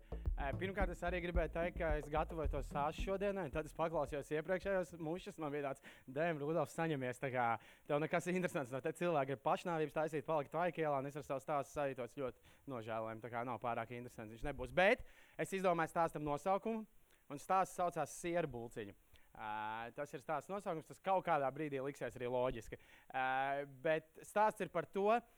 Pirmkārt, 0.60 0.90
es 0.92 1.00
arī 1.08 1.22
gribēju 1.24 1.50
teikt, 1.54 1.78
ka 1.80 1.94
es 1.96 2.08
gatavoju 2.12 2.50
to 2.52 2.60
sāstu 2.66 3.06
šodienai. 3.06 3.46
Tad 3.52 3.64
es 3.64 3.72
paklausījos 3.78 4.28
iepriekšējos 4.36 4.90
mušas. 5.00 5.38
Man 5.40 5.54
bija 5.54 5.70
tāds, 5.70 5.84
Dēmon, 6.04 6.42
Rudolf, 6.42 6.68
saņemies. 6.74 7.22
Kā, 7.32 7.46
tev 7.88 8.02
nekas 8.04 8.28
interesants 8.28 8.74
no 8.74 8.82
te 8.84 8.92
cilvēka 8.98 9.32
ir 9.32 9.40
pašnāvības 9.40 9.96
taisīt, 9.96 10.26
palikt 10.28 10.52
vaikielā. 10.52 10.98
Es 11.08 11.16
ar 11.16 11.24
savu 11.24 11.40
stāstu 11.40 11.78
sajūtos 11.78 12.18
ļoti 12.20 12.44
nožēlojami. 12.74 13.24
Tā 13.24 13.30
kā 13.32 13.44
nav 13.48 13.62
pārāk 13.62 13.94
interesants. 13.96 14.34
Viņš 14.34 14.44
nebūs. 14.50 14.74
Bet 14.74 15.06
es 15.40 15.56
izdomāju 15.56 15.94
stāstam 15.94 16.26
nosaukumu. 16.28 16.84
Un 17.32 17.40
stāsts 17.40 17.80
saucās 17.80 18.18
Sieru 18.20 18.50
bulciņu. 18.52 18.92
Uh, 19.34 19.88
tas 19.96 20.12
ir 20.14 20.20
stāsts 20.22 20.52
nosaukums, 20.52 20.86
tas 20.86 21.00
kaut 21.02 21.24
kādā 21.26 21.48
brīdī 21.50 21.80
liksies 21.82 22.14
arī 22.20 22.28
loģiski. 22.30 22.76
Uh, 23.08 23.64
bet 23.82 24.12
stāsts 24.28 24.62
ir 24.62 24.68
par 24.70 24.86
to, 24.92 25.08
uh, 25.08 25.33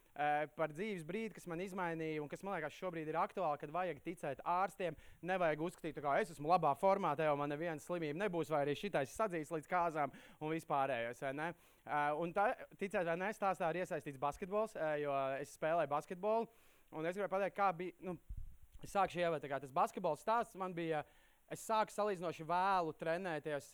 par 0.57 0.73
dzīves 0.73 1.05
brīdi, 1.05 1.35
kas 1.37 1.47
man 1.51 1.61
izmainīja 1.61 2.23
un 2.23 2.29
kas 2.31 2.43
man 2.47 2.57
liekas 2.57 2.77
šobrīd 2.79 3.09
ir 3.11 3.19
aktuāli, 3.21 3.61
kad 3.61 3.73
vajag 3.75 3.99
ticēt 4.05 4.41
ārstiem. 4.49 4.97
Nevajag 5.29 5.65
uzskatīt, 5.69 5.99
ka 6.01 6.15
es 6.21 6.33
esmu 6.33 6.49
labā 6.49 6.73
formā, 6.81 7.13
te 7.17 7.27
jau 7.27 7.35
man 7.37 7.53
neviena 7.53 7.83
slimība 7.83 8.23
nebūs, 8.23 8.53
vai 8.53 8.63
arī 8.65 8.77
šitais 8.79 9.13
sadzīs 9.13 9.53
līdz 9.53 9.69
kāzām 9.69 10.15
un 10.41 10.55
vispārējais. 10.55 11.21
Uh, 11.87 12.17
un 12.19 12.33
tā, 12.35 12.49
ticēt 12.81 13.07
vai 13.07 13.19
nē, 13.21 13.29
stāstā 13.37 13.69
ir 13.71 13.83
iesaistīts 13.85 14.19
basketbols, 14.19 14.73
uh, 14.75 14.97
jo 14.99 15.13
es 15.39 15.53
spēlēju 15.55 15.93
basketbolu. 15.93 16.49
Un 16.97 17.07
es 17.07 17.15
gribēju 17.15 17.35
pateikt, 17.35 17.57
kā 17.59 17.69
bija. 17.77 17.95
Nu, 18.07 18.17
es 18.83 18.95
sāku 18.95 19.15
šī 19.15 19.27
ievērta, 19.27 19.51
kā 19.51 19.61
tas 19.63 19.75
basketbols 19.75 20.25
stāsts 20.25 20.59
man 20.59 20.75
bija. 20.75 21.05
Es 21.53 21.63
sāku 21.63 21.95
salīdzinoši 21.95 22.47
vēlu 22.49 22.95
trenēties 22.99 23.69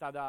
tādā 0.00 0.28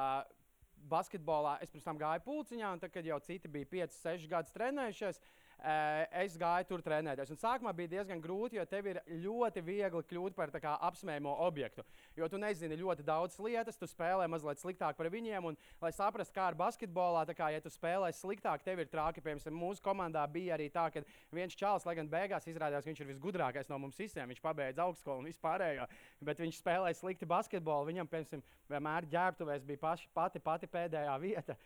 basketbolā. 0.89 1.57
Es 1.63 1.71
pirms 1.73 1.85
tam 1.85 1.99
gāju 1.99 2.23
pulciņā, 2.25 2.71
un 2.75 2.81
tad, 2.81 2.93
kad 2.93 3.05
jau 3.07 3.19
citi 3.25 3.51
bija 3.51 3.69
5, 3.71 3.97
6 4.03 4.29
gadus 4.31 4.55
trenējušies, 4.55 5.21
es 5.65 6.35
gāju 6.37 6.67
tur 6.69 6.81
trenēties. 6.85 7.31
Un 7.33 7.39
sākumā 7.39 7.71
bija 7.75 7.95
diezgan 7.95 8.21
grūti, 8.21 8.59
jo 8.59 8.65
tev 8.69 8.89
ir 8.91 8.99
ļoti 9.23 9.63
viegli 9.65 10.01
kļūt 10.09 10.35
par 10.35 10.51
kā, 10.53 10.75
apsmējamo 10.87 11.31
objektu. 11.45 11.85
Jo 12.17 12.27
tu 12.29 12.37
nezini 12.37 12.77
ļoti 12.77 13.05
daudz 13.07 13.39
lietas, 13.39 13.77
tu 13.79 13.87
spēlē 13.89 14.27
mazliet 14.29 14.61
sliktāk 14.61 14.97
par 14.97 15.09
viņiem. 15.09 15.49
Un, 15.49 15.57
lai 15.81 15.91
saprastu, 15.95 16.35
kā 16.35 16.49
ar 16.51 16.57
basketbolā, 16.59 17.25
kā, 17.35 17.49
ja 17.55 17.63
tu 17.63 17.71
spēlē 17.73 18.11
sliktāk, 18.13 18.63
tev 18.63 18.83
ir 18.83 18.91
trāki. 18.91 19.23
Piemēram, 19.25 19.57
mūsu 19.57 19.83
komandā 19.85 20.25
bija 20.31 20.55
arī 20.57 20.69
tā, 20.73 20.89
ka 20.93 21.03
viens 21.33 21.55
čalis, 21.55 21.87
lai 21.87 21.95
gan 21.97 22.11
beigās 22.11 22.47
izrādījās, 22.51 22.85
ka 22.85 22.91
viņš 22.91 23.01
ir 23.01 23.11
visgudrākais 23.13 23.71
no 23.71 23.79
mums 23.81 23.99
visiem. 23.99 24.29
Viņš 24.29 24.43
pabeidza 24.43 24.85
augstskolu 24.85 25.23
un 25.23 25.31
vispārējo, 25.31 25.87
bet 26.21 26.43
viņš 26.43 26.61
spēlēja 26.61 26.99
slikti 26.99 27.29
basketbolu. 27.29 27.89
Viņam, 27.89 28.11
piemēram, 28.11 28.45
vienmēr 28.69 29.09
ģērbtuvēs 29.09 29.65
bija 29.65 29.81
paši, 29.81 30.09
pati, 30.13 30.43
pati 30.43 30.69
pēdējā 30.69 31.17
vieta, 31.21 31.57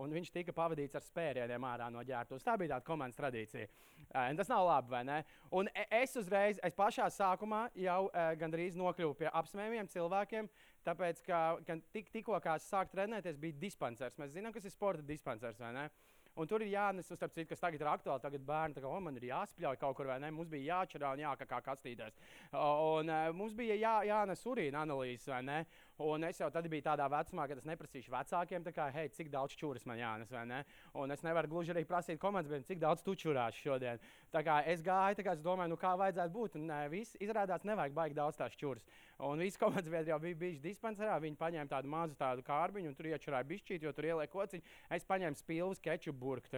un 0.00 0.12
viņš 0.14 0.32
tika 0.32 0.56
pavadīts 0.56 0.96
ar 0.98 1.04
spērieniem 1.04 1.68
ārā 1.68 1.90
no 1.92 2.02
ģērbtuves. 2.06 2.44
Tā 2.46 2.56
bija 2.60 2.74
tāda 2.74 2.86
komandas 2.86 3.18
tradīcija 3.20 3.41
tradīcija. 3.42 3.68
Uh, 4.12 4.36
tas 4.36 4.48
nav 4.48 4.66
labi, 4.66 4.90
vai 4.90 5.04
ne? 5.04 5.24
Un 5.50 5.68
e, 5.72 5.86
es 6.02 6.14
uzreiz, 6.16 6.58
es 6.62 6.74
pašā 6.76 7.08
sākumā 7.08 7.70
jau 7.80 8.10
uh, 8.10 8.32
gandrīz 8.36 8.76
nokļuvu 8.76 9.14
pie 9.16 9.30
apsmējumiem 9.32 9.88
cilvēkiem, 9.88 10.48
tāpēc, 10.84 11.22
ka 11.24 11.58
tik, 11.94 12.10
tikko 12.12 12.40
es 12.54 12.68
sāku 12.68 12.92
trenēties, 12.92 13.40
bija 13.40 13.56
dispansers. 13.60 14.18
Mēs 14.18 14.34
zinām, 14.34 14.52
kas 14.52 14.66
ir 14.68 14.74
sporta 14.74 15.02
dispansers, 15.02 15.58
vai 15.58 15.72
ne? 15.72 15.90
Un 16.32 16.48
tur 16.48 16.62
ir 16.64 16.70
jānes, 16.72 17.10
starp 17.12 17.32
citu, 17.34 17.50
kas 17.50 17.60
tagad 17.60 17.82
ir 17.82 17.88
aktuāli. 17.92 18.22
Tagad 18.24 18.44
bērni 18.48 18.80
kā, 18.80 18.92
man 19.04 19.16
ir 19.20 19.26
jāspļauj 19.28 19.76
kaut 19.80 19.96
kur, 19.98 20.08
vai 20.08 20.16
ne? 20.20 20.30
Mums 20.32 20.48
bija 20.48 20.78
jāčerā 20.78 21.10
un 21.12 21.20
jākakā 21.20 21.58
kastītēs. 21.66 22.16
Un 22.56 23.12
uh, 23.12 23.26
mums 23.36 23.52
bija 23.56 23.76
jā, 23.76 23.96
jānes 24.08 24.44
urīna 24.48 24.80
analīzes, 24.86 25.28
vai 25.28 25.42
ne? 25.44 25.58
Un 26.02 26.24
es 26.26 26.40
jau 26.40 26.48
tad 26.50 26.66
biju 26.70 26.82
tādā 26.82 27.06
vecumā, 27.10 27.44
kad 27.46 27.60
es 27.60 27.66
neprasīšu 27.68 28.10
vecākiem, 28.10 28.64
kā, 28.74 28.88
hei, 28.94 29.10
cik 29.14 29.30
daudz 29.30 29.54
čūras 29.58 29.84
man 29.86 30.00
jānes, 30.00 30.32
ne? 30.48 30.62
Un 30.98 31.14
es 31.14 31.22
nevaru 31.22 31.50
gluži 31.52 31.74
arī 31.74 31.84
prasīt 31.86 32.18
komandas, 32.22 32.66
cik 32.66 32.80
daudz 32.82 33.04
tu 33.06 33.14
čurās 33.14 33.54
šodien. 33.54 34.00
Tā 34.34 34.42
kā 34.42 34.58
es 34.72 34.82
gāju, 34.82 35.18
tā 35.18 35.26
kā 35.26 35.36
es 35.36 35.44
domāju, 35.44 35.70
nu 35.74 35.78
kā 35.78 35.92
vajadzētu 36.00 36.34
būt. 36.34 36.58
Un 36.58 36.70
uh, 36.70 36.86
viss 36.90 37.18
izrādās, 37.22 37.66
nevajag 37.68 37.94
baigt 37.94 38.18
daudz 38.18 38.40
tās 38.40 38.56
čūras. 38.58 38.82
Un 39.22 39.44
visi 39.44 39.60
komandas 39.60 39.92
biedri 39.92 40.10
jau 40.10 40.18
bija 40.22 40.40
bijuši 40.40 40.64
dispenserā. 40.64 41.20
Viņi 41.22 41.38
paņēma 41.38 41.70
tādu 41.70 41.92
mazu 41.92 42.18
tādu 42.18 42.42
kārbiņu 42.46 42.90
un 42.90 42.98
tur 42.98 43.12
iečurāja 43.12 43.46
bišķīt, 43.46 43.86
jo 43.86 43.94
tur 43.94 44.10
ieliek 44.10 44.32
kociņu. 44.32 44.66
Es 44.90 45.06
paņēmu 45.06 45.38
spilvas 45.38 45.82
kečupu 45.84 46.18
burku. 46.18 46.50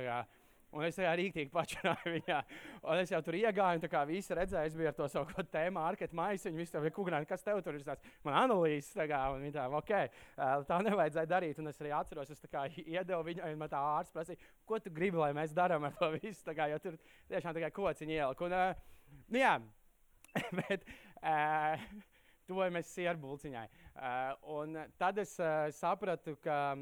Un 0.75 0.85
es 0.89 0.97
tajā 0.99 1.13
rīktīgi 1.19 1.53
pačurāju 1.55 2.13
viņā. 2.17 2.39
Un 2.83 3.01
es 3.01 3.13
jau 3.13 3.21
tur 3.23 3.37
iegāju, 3.39 3.79
un 3.79 3.83
tā 3.85 3.91
kā 3.93 4.01
visi 4.09 4.35
redzēja, 4.35 4.67
es 4.71 4.75
biju 4.75 4.91
ar 4.91 4.97
to 4.99 5.07
savu 5.11 5.45
tēmu, 5.53 5.79
ārkārtīgi 5.79 6.19
maisu. 6.19 6.49
Viņi 6.49 6.63
visi 6.63 6.75
tur 6.75 6.83
bija 6.83 6.95
kukurāni, 6.97 7.29
kas 7.31 7.47
tev 7.47 7.61
tur 7.63 7.79
ir 7.79 7.85
tāds- 7.87 8.03
man 8.27 8.39
analīzes. 8.43 8.91
Tā 8.99 9.07
kā, 9.11 9.21
un 9.35 9.45
viņi 9.45 9.55
tā, 9.55 9.67
ok, 9.81 9.93
tā 10.71 10.81
nevajadzēja 10.89 11.31
darīt. 11.31 11.61
Un 11.63 11.71
es 11.71 11.79
arī 11.83 11.95
atceros, 11.95 12.31
es 12.31 12.43
tā 12.43 12.51
kā 12.51 12.65
iedevu 12.97 13.23
viņai, 13.31 13.53
un 13.53 13.63
man 13.63 13.71
tā 13.71 13.83
ārsts 13.95 14.15
prasīja, 14.15 14.51
ko 14.67 14.79
tu 14.79 14.91
gribi, 14.91 15.21
lai 15.21 15.33
mēs 15.33 15.55
darām 15.55 15.85
ar 15.85 15.95
to 15.99 16.11
visu. 16.19 16.43
Tā 16.45 16.57
kā, 16.59 16.67
jo 16.73 16.81
tur 16.83 16.99
tiešām 17.31 17.55
kā 17.55 17.71
kociņi 17.71 18.19
ielika. 18.19 18.45
Un, 18.45 18.53
uh, 18.53 18.75
nu 19.31 19.39
jā, 19.39 19.61
bet. 20.65 20.91
Uh, 21.25 21.79
tuvojamies 22.49 22.91
sierbulciņai. 22.93 23.65
Uh, 23.95 24.35
un 24.59 24.77
tad 25.01 25.19
es 25.23 25.33
uh, 25.41 25.71
sapratu, 25.73 26.37
ka 26.45 26.77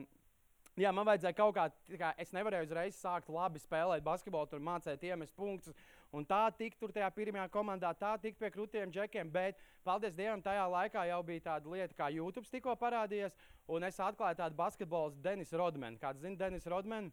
jā, 0.81 0.93
man 0.95 1.07
vajadzēja 1.09 1.37
kaut 1.37 1.57
kā, 1.57 1.67
kā, 2.01 2.13
es 2.21 2.33
nevarēju 2.33 2.69
uzreiz 2.69 2.97
sākt 2.97 3.29
labi 3.33 3.61
spēlēt 3.61 4.05
basketbolu, 4.07 4.49
tur 4.49 4.63
mācīt 4.65 5.05
iemest 5.09 5.35
punktus. 5.37 5.77
Un 6.13 6.27
tā 6.29 6.43
tika 6.57 6.77
tur 6.77 6.93
tajā 6.93 7.09
pirmajā 7.17 7.47
komandā, 7.53 7.93
tā 7.97 8.13
tika 8.21 8.37
pie 8.43 8.51
krūtiem 8.53 8.93
džekiem. 8.93 9.31
Bet, 9.33 9.61
paldies 9.85 10.17
Dievam, 10.17 10.43
tajā 10.45 10.67
laikā 10.69 11.07
jau 11.09 11.23
bija 11.25 11.47
tāda 11.47 11.73
lieta, 11.73 11.97
kā 11.97 12.11
YouTube 12.13 12.49
tikko 12.53 12.77
parādījies. 12.77 13.37
Un 13.73 13.89
es 13.89 14.01
atklāju 14.01 14.41
tādu 14.43 14.59
basketbolu 14.59 15.17
Denis 15.25 15.53
Rodmanu. 15.57 16.01
Kāds 16.03 16.21
zina 16.21 16.37
Denis 16.37 16.69
Rodmanu? 16.69 17.13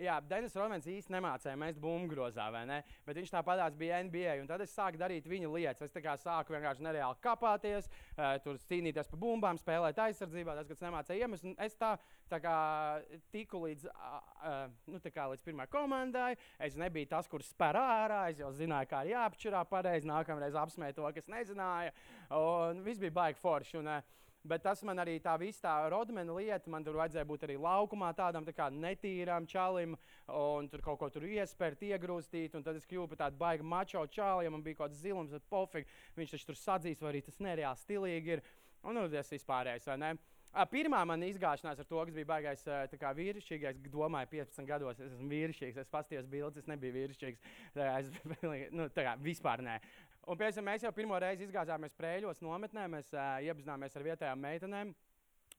Jā, 0.00 0.14
Denis 0.24 0.54
Rovens 0.56 0.86
īsti 0.88 1.12
nemācīja 1.12 1.52
mest 1.60 1.80
bumbu 1.80 2.14
grozā, 2.14 2.46
vai 2.52 2.62
ne? 2.64 2.78
Bet 3.04 3.18
viņš 3.18 3.32
tāpatās 3.34 3.74
bija 3.76 3.98
NBA. 4.06 4.38
Tad 4.48 4.62
es 4.64 4.72
sāku 4.72 4.96
darīt 4.96 5.26
viņa 5.28 5.50
lietas. 5.52 5.92
Es 5.92 6.22
sāku 6.22 6.54
vienkārši 6.54 6.86
nereāli 6.86 7.20
kāpāties, 7.20 7.90
uh, 8.14 8.38
tur 8.44 8.56
cīnīties 8.70 9.10
par 9.10 9.20
bumbām, 9.20 9.60
spēlēt 9.60 10.00
aizsardzībā. 10.00 10.54
Tas, 10.56 10.70
kas 10.70 10.80
nemācīja 10.86 11.26
iemest, 11.26 11.44
un 11.44 11.52
es 11.60 11.76
tā, 11.76 11.92
tā 12.32 12.40
kā 12.40 12.56
tiku 13.34 13.60
līdz, 13.66 13.84
nu, 14.88 15.02
kā 15.12 15.28
līdz 15.34 15.44
pirmā 15.44 15.68
komandai. 15.68 16.38
Es 16.56 16.78
nebiju 16.80 17.12
tas, 17.12 17.28
kurš 17.28 17.52
spēr 17.52 17.76
ārā. 17.82 18.24
Es 18.32 18.40
jau 18.40 18.48
zināju, 18.56 18.88
kā 18.94 19.04
ir 19.04 19.12
jāapšķirā 19.12 19.60
pareizi. 19.68 20.08
Nākamreiz 20.08 20.56
apsmēju 20.56 21.02
to, 21.02 21.12
kas 21.20 21.28
nezināja. 21.28 21.92
Un 22.32 22.80
viss 22.86 23.02
bija 23.02 23.18
baigi 23.20 23.44
forši. 23.44 23.82
Un, 23.84 23.92
uh, 23.98 24.20
Bet 24.42 24.64
tas 24.66 24.80
man 24.82 24.98
arī 24.98 25.20
tā 25.22 25.36
visa 25.38 25.68
tā 25.68 25.72
rodmena 25.92 26.34
lieta, 26.34 26.70
man 26.70 26.82
tur 26.82 26.96
vajadzēja 26.98 27.28
būt 27.28 27.44
arī 27.46 27.58
laukumā 27.62 28.08
tādam 28.18 28.46
tā 28.48 28.66
netīram 28.74 29.46
čalim, 29.46 29.94
un 30.26 30.66
tur 30.72 30.82
kaut 30.82 30.98
ko 30.98 31.10
tur 31.14 31.28
iespērt, 31.28 31.84
iegrūstīt, 31.86 32.56
tad 32.58 32.74
es 32.74 32.88
kļuvu 32.90 33.12
par 33.12 33.20
tādu 33.26 33.38
baigu 33.38 33.62
mačo 33.62 34.02
čali, 34.10 34.48
ja 34.48 34.50
man 34.50 34.64
bija 34.66 34.80
kaut 34.80 34.90
kāds 34.90 35.04
zilums, 35.04 35.30
tad 35.30 35.46
pofīgi, 35.52 35.86
viņš 36.18 36.34
taču 36.34 36.50
tur 36.50 36.58
sadzīs, 36.58 37.04
vai 37.04 37.12
arī 37.12 37.22
tas 37.22 37.38
nereāli 37.38 37.82
stilīgi 37.84 38.36
ir, 38.36 38.44
un 38.82 38.98
nu, 38.98 39.06
tas 39.14 39.30
vispārējais, 39.30 39.86
vai 39.92 39.98
ne? 40.02 40.12
Pirmā 40.68 40.98
mana 41.08 41.24
izgāšanās 41.30 41.78
ar 41.80 41.86
to, 41.88 42.00
kas 42.04 42.12
bija 42.12 42.28
baigais 42.28 42.66
kā, 43.00 43.12
vīrišķīgais, 43.16 43.78
domāju, 43.88 44.28
15 44.34 44.68
gados 44.68 44.98
es 45.00 45.14
esmu 45.14 45.30
vīrišķīgs. 45.30 45.78
Es 45.80 45.88
paskatījos 45.88 46.26
bildes, 46.28 46.60
es 46.60 46.68
nebiju 46.68 46.92
vīrišķīgs. 46.98 47.46
Es, 47.86 48.10
nu, 48.76 48.90
tā 48.92 49.06
kā 49.06 49.14
vispār 49.24 49.64
nē. 49.64 49.78
Un 50.30 50.38
pēc 50.38 50.54
tam 50.54 50.68
mēs 50.70 50.84
jau 50.86 50.92
pirmo 50.94 51.16
reizi 51.18 51.48
izgāzāmies 51.48 51.96
prēļos 51.98 52.42
nometnē, 52.44 52.84
mēs 52.90 53.08
uh, 53.16 53.40
iepazināmies 53.42 53.96
ar 53.98 54.06
vietējām 54.06 54.44
meitenēm. 54.44 54.92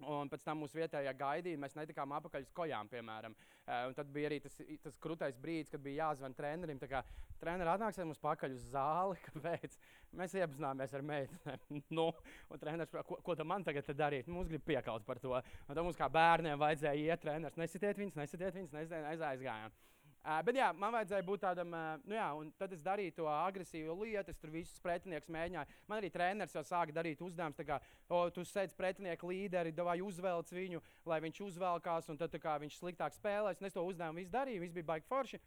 Un 0.10 0.30
pēc 0.32 0.42
tam 0.42 0.58
mūsu 0.64 0.80
vietējā 0.80 1.12
gaidīja, 1.20 1.60
mēs 1.62 1.76
netikām 1.78 2.16
apakaļ 2.18 2.48
uz 2.48 2.54
kojām, 2.56 2.88
piemēram. 2.90 3.36
Uh, 3.36 3.92
tad 3.98 4.10
bija 4.16 4.32
arī 4.32 4.40
tas, 4.42 4.56
tas 4.84 4.98
krūtais 5.04 5.38
brīdis, 5.40 5.70
kad 5.74 5.84
bija 5.84 6.08
jāzvan 6.08 6.34
trenerim. 6.38 6.80
Tā 6.82 6.90
kā 6.90 7.04
treneris 7.42 7.76
atnāks 7.76 8.02
mums 8.02 8.24
pakaļ 8.24 8.56
uz 8.56 8.66
zāli, 8.72 9.20
kāpēc 9.28 9.78
mēs 10.18 10.36
iepazināmies 10.40 10.96
ar 10.96 11.06
meitenēm. 11.12 11.70
nu, 12.00 12.10
un 12.50 12.64
treneris 12.64 12.96
ko, 13.12 13.20
ko 13.20 13.38
man 13.48 13.68
tagad 13.68 13.92
darīt? 14.00 14.32
Mums 14.32 14.52
grib 14.52 14.64
piekaut 14.68 15.06
par 15.08 15.22
to. 15.24 15.36
Un 15.68 15.76
tad 15.76 15.84
mums 15.84 16.00
kā 16.00 16.10
bērniem 16.12 16.60
vajadzēja 16.62 17.14
iet, 17.14 17.24
treneris 17.24 17.60
nesitiet 17.60 18.00
viņus, 18.00 18.20
nesitiet 18.24 18.56
viņus, 18.58 18.78
nesitiet, 18.80 19.28
aizgājām. 19.28 19.76
Uh, 20.24 20.38
bet 20.48 20.56
jā, 20.56 20.70
man 20.80 20.94
vajadzēja 20.96 21.24
būt 21.28 21.42
tādam, 21.44 21.74
uh, 21.76 22.04
nu 22.08 22.16
jā, 22.16 22.26
un 22.40 22.52
tad 22.56 22.72
es 22.72 22.80
darīju 22.80 23.12
to 23.18 23.26
agresīvu 23.28 23.96
lietu, 24.06 24.32
es 24.32 24.38
tur 24.40 24.54
visus 24.54 24.80
pretiniekus 24.80 25.28
mēģināju. 25.36 25.76
Man 25.92 26.00
arī 26.00 26.10
treneris 26.14 26.56
jau 26.56 26.64
sāka 26.64 26.96
darīt 26.96 27.20
uzdevumus, 27.26 27.60
kā, 27.68 27.82
o, 28.08 28.22
tu 28.32 28.46
sēdz 28.48 28.72
pretinieku 28.80 29.28
līderi, 29.28 29.74
vai 29.84 29.98
uzvelc 30.00 30.54
viņu, 30.56 30.80
lai 31.12 31.18
viņš 31.26 31.42
uzvelkās, 31.44 32.08
un 32.08 32.22
tad 32.22 32.38
kā, 32.40 32.56
viņš 32.64 32.78
sliktāk 32.80 33.18
spēlēs. 33.18 33.60
Un 33.60 33.68
es 33.68 33.76
to 33.76 33.84
uzdevumu 33.84 34.24
visu 34.24 34.32
darīju, 34.32 34.64
viss 34.64 34.78
bija 34.78 34.90
baigi 34.94 35.10
forši. 35.12 35.42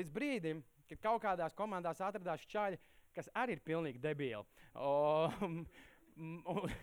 Līdz 0.00 0.16
brīdim, 0.16 0.64
kad 0.88 1.04
kaut 1.04 1.20
kādās 1.26 1.58
komandās 1.60 2.00
atradās 2.00 2.48
čaļi, 2.48 2.80
kas 3.12 3.28
arī 3.36 3.58
ir 3.58 3.64
pilnīgi 3.68 4.00
debīli. 4.00 4.48
O, 4.80 5.28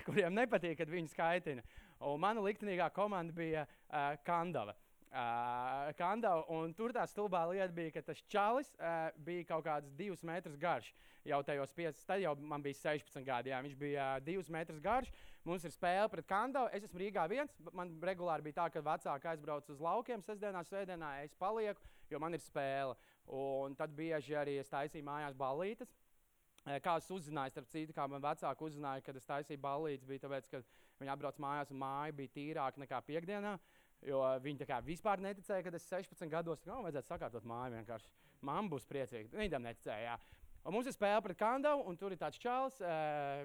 kuriem 0.05 0.37
nepatīk, 0.37 0.77
kad 0.83 0.93
viņi 0.93 1.15
skaitina. 1.17 1.65
Un 2.05 2.21
mana 2.21 2.45
liktenīgā 2.45 2.93
komanda 2.93 3.33
bija 3.33 3.65
uh, 3.65 4.13
Kandava 4.21 4.77
uh, 5.13 5.91
Kandava. 5.97 6.43
Tur 6.77 6.93
tā 6.95 7.05
stulbā 7.09 7.43
lieta 7.51 7.71
bija, 7.73 7.93
ka 7.95 8.03
tas 8.09 8.21
čalis 8.31 8.71
uh, 8.79 9.09
bija 9.25 9.45
kaut 9.53 9.65
kāds 9.67 9.93
divus 9.97 10.23
metrus 10.25 10.57
garš. 10.59 10.91
Jau 11.27 11.39
tajos 11.45 11.71
piecos, 11.75 12.03
tad 12.07 12.19
jau 12.23 12.33
man 12.35 12.63
bija 12.63 12.79
16 12.81 13.23
gadi. 13.27 13.53
Jā, 13.53 13.61
viņš 13.63 13.77
bija 13.79 14.07
uh, 14.17 14.23
divus 14.25 14.49
metrus 14.51 14.81
garš. 14.83 15.11
Mums 15.47 15.65
ir 15.67 15.73
spēle 15.75 16.09
pret 16.11 16.27
Kandavu. 16.27 16.71
Es 16.73 16.85
esmu 16.87 17.01
Rīgā 17.01 17.25
viens. 17.31 17.53
Man 17.75 17.95
regulāri 18.03 18.47
bija 18.47 18.61
tā, 18.61 18.69
ka 18.73 18.83
vecāki 18.83 19.29
aizbrauc 19.33 19.69
uz 19.71 19.81
laukiem 19.83 20.23
sestdienā, 20.23 20.63
svētdienā. 20.67 21.17
Es 21.23 21.35
palieku, 21.39 21.83
jo 22.11 22.21
man 22.23 22.35
ir 22.35 22.43
spēle. 22.43 22.95
Un 23.27 23.75
tad 23.79 23.93
bieži 23.95 24.37
arī 24.39 24.57
es 24.61 24.71
taisīju 24.71 25.07
mājās 25.07 25.37
ballītes. 25.39 25.91
Kā 26.63 26.93
es 26.95 27.09
uzzināju, 27.11 27.51
starp 27.51 27.67
citu, 27.67 27.91
kā 27.91 28.05
man 28.07 28.23
vecāki 28.23 28.63
uzzināja, 28.63 29.03
kad 29.03 29.17
es 29.19 29.25
taisīju 29.27 29.59
ballītes, 29.59 30.07
bija 30.07 30.23
tāpēc, 30.23 30.47
ka 30.47 30.61
viņi 31.01 31.11
atbrauc 31.11 31.41
mājās 31.43 31.73
un 31.75 31.81
māja 31.81 32.15
bija 32.15 32.31
tīrāka 32.37 32.79
nekā 32.79 33.01
piekdienā. 33.03 33.57
Uh, 33.57 33.72
Jo 34.03 34.19
viņi 34.43 34.67
vispār 34.83 35.21
neticēja, 35.23 35.63
ka 35.63 35.75
es 35.77 35.87
16 35.89 36.31
gados 36.31 36.63
tam 36.65 36.83
vajadzētu 36.83 37.07
sakārtot 37.07 37.45
māju. 37.47 37.77
Vienkārši 37.77 38.09
mamma 38.41 38.73
būs 38.73 38.87
priecīga. 38.89 39.31
Viņi 39.37 39.53
tam 39.53 39.67
neticēja. 39.67 40.13
Jā. 40.13 40.42
Un 40.63 40.71
mums 40.71 40.87
ir 40.87 40.93
spēle 40.95 41.19
pret 41.25 41.35
Kandavu, 41.35 41.83
un 41.89 41.97
tur 41.99 42.13
ir 42.15 42.19
tāds 42.19 42.39
čels. 42.39 42.77
Uh, 42.79 43.43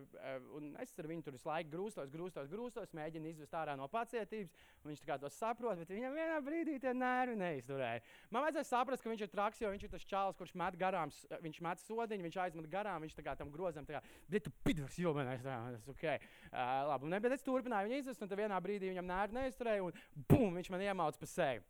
es 0.83 0.93
ar 1.03 1.09
viņu 1.11 1.25
tur 1.27 1.35
visu 1.35 1.49
laiku 1.49 1.73
grūstos, 1.73 2.11
grūstos, 2.13 2.51
grūstos, 2.51 2.93
mēģinu 2.95 3.33
izvest 3.33 3.57
ārā 3.59 3.75
no 3.79 3.89
pacietības. 3.91 4.53
Viņš 4.87 5.03
to 5.25 5.31
saprot, 5.35 5.81
bet 5.81 5.91
viņam 5.91 6.15
vienā 6.15 6.37
brīdī 6.47 6.77
tie 6.79 6.93
nervi 6.95 7.35
neizturēja. 7.41 8.05
Man 8.31 8.47
vajadzēja 8.47 8.69
saprast, 8.71 9.03
ka 9.03 9.11
viņš 9.11 9.25
ir 9.27 9.33
traks, 9.33 9.63
jo 9.63 9.73
viņš 9.73 9.87
ir 9.89 9.93
tas 9.97 10.07
čels, 10.07 10.39
kurš 10.39 10.55
met 10.63 10.79
garām, 10.79 11.11
viņš 11.43 11.59
met 11.67 11.83
sodiņu, 11.83 12.27
viņš 12.29 12.39
aizmet 12.45 12.71
garām, 12.71 13.03
viņš 13.03 13.19
tam 13.43 13.51
grozam, 13.51 13.89
kā, 13.89 14.03
bet 14.31 14.47
tu 14.47 14.55
pidvars, 14.63 14.99
jo 15.03 15.15
man 15.17 15.33
tas 15.43 15.91
ok. 15.91 16.07
Uh, 16.53 16.63
labi, 16.93 17.11
un, 17.11 17.19
bet 17.19 17.35
es 17.35 17.43
turpināju 17.47 17.91
viņu 17.91 17.99
izvest, 18.05 18.23
un 18.23 18.39
vienā 18.45 18.63
brīdī 18.63 18.93
viņam 18.93 19.11
nervi 19.11 19.41
neizturēja, 19.41 19.91
un 19.91 20.25
bum, 20.31 20.55
viņš 20.55 20.71
man 20.71 20.87
iemauca 20.87 21.19
pa 21.19 21.31
seju. 21.35 21.67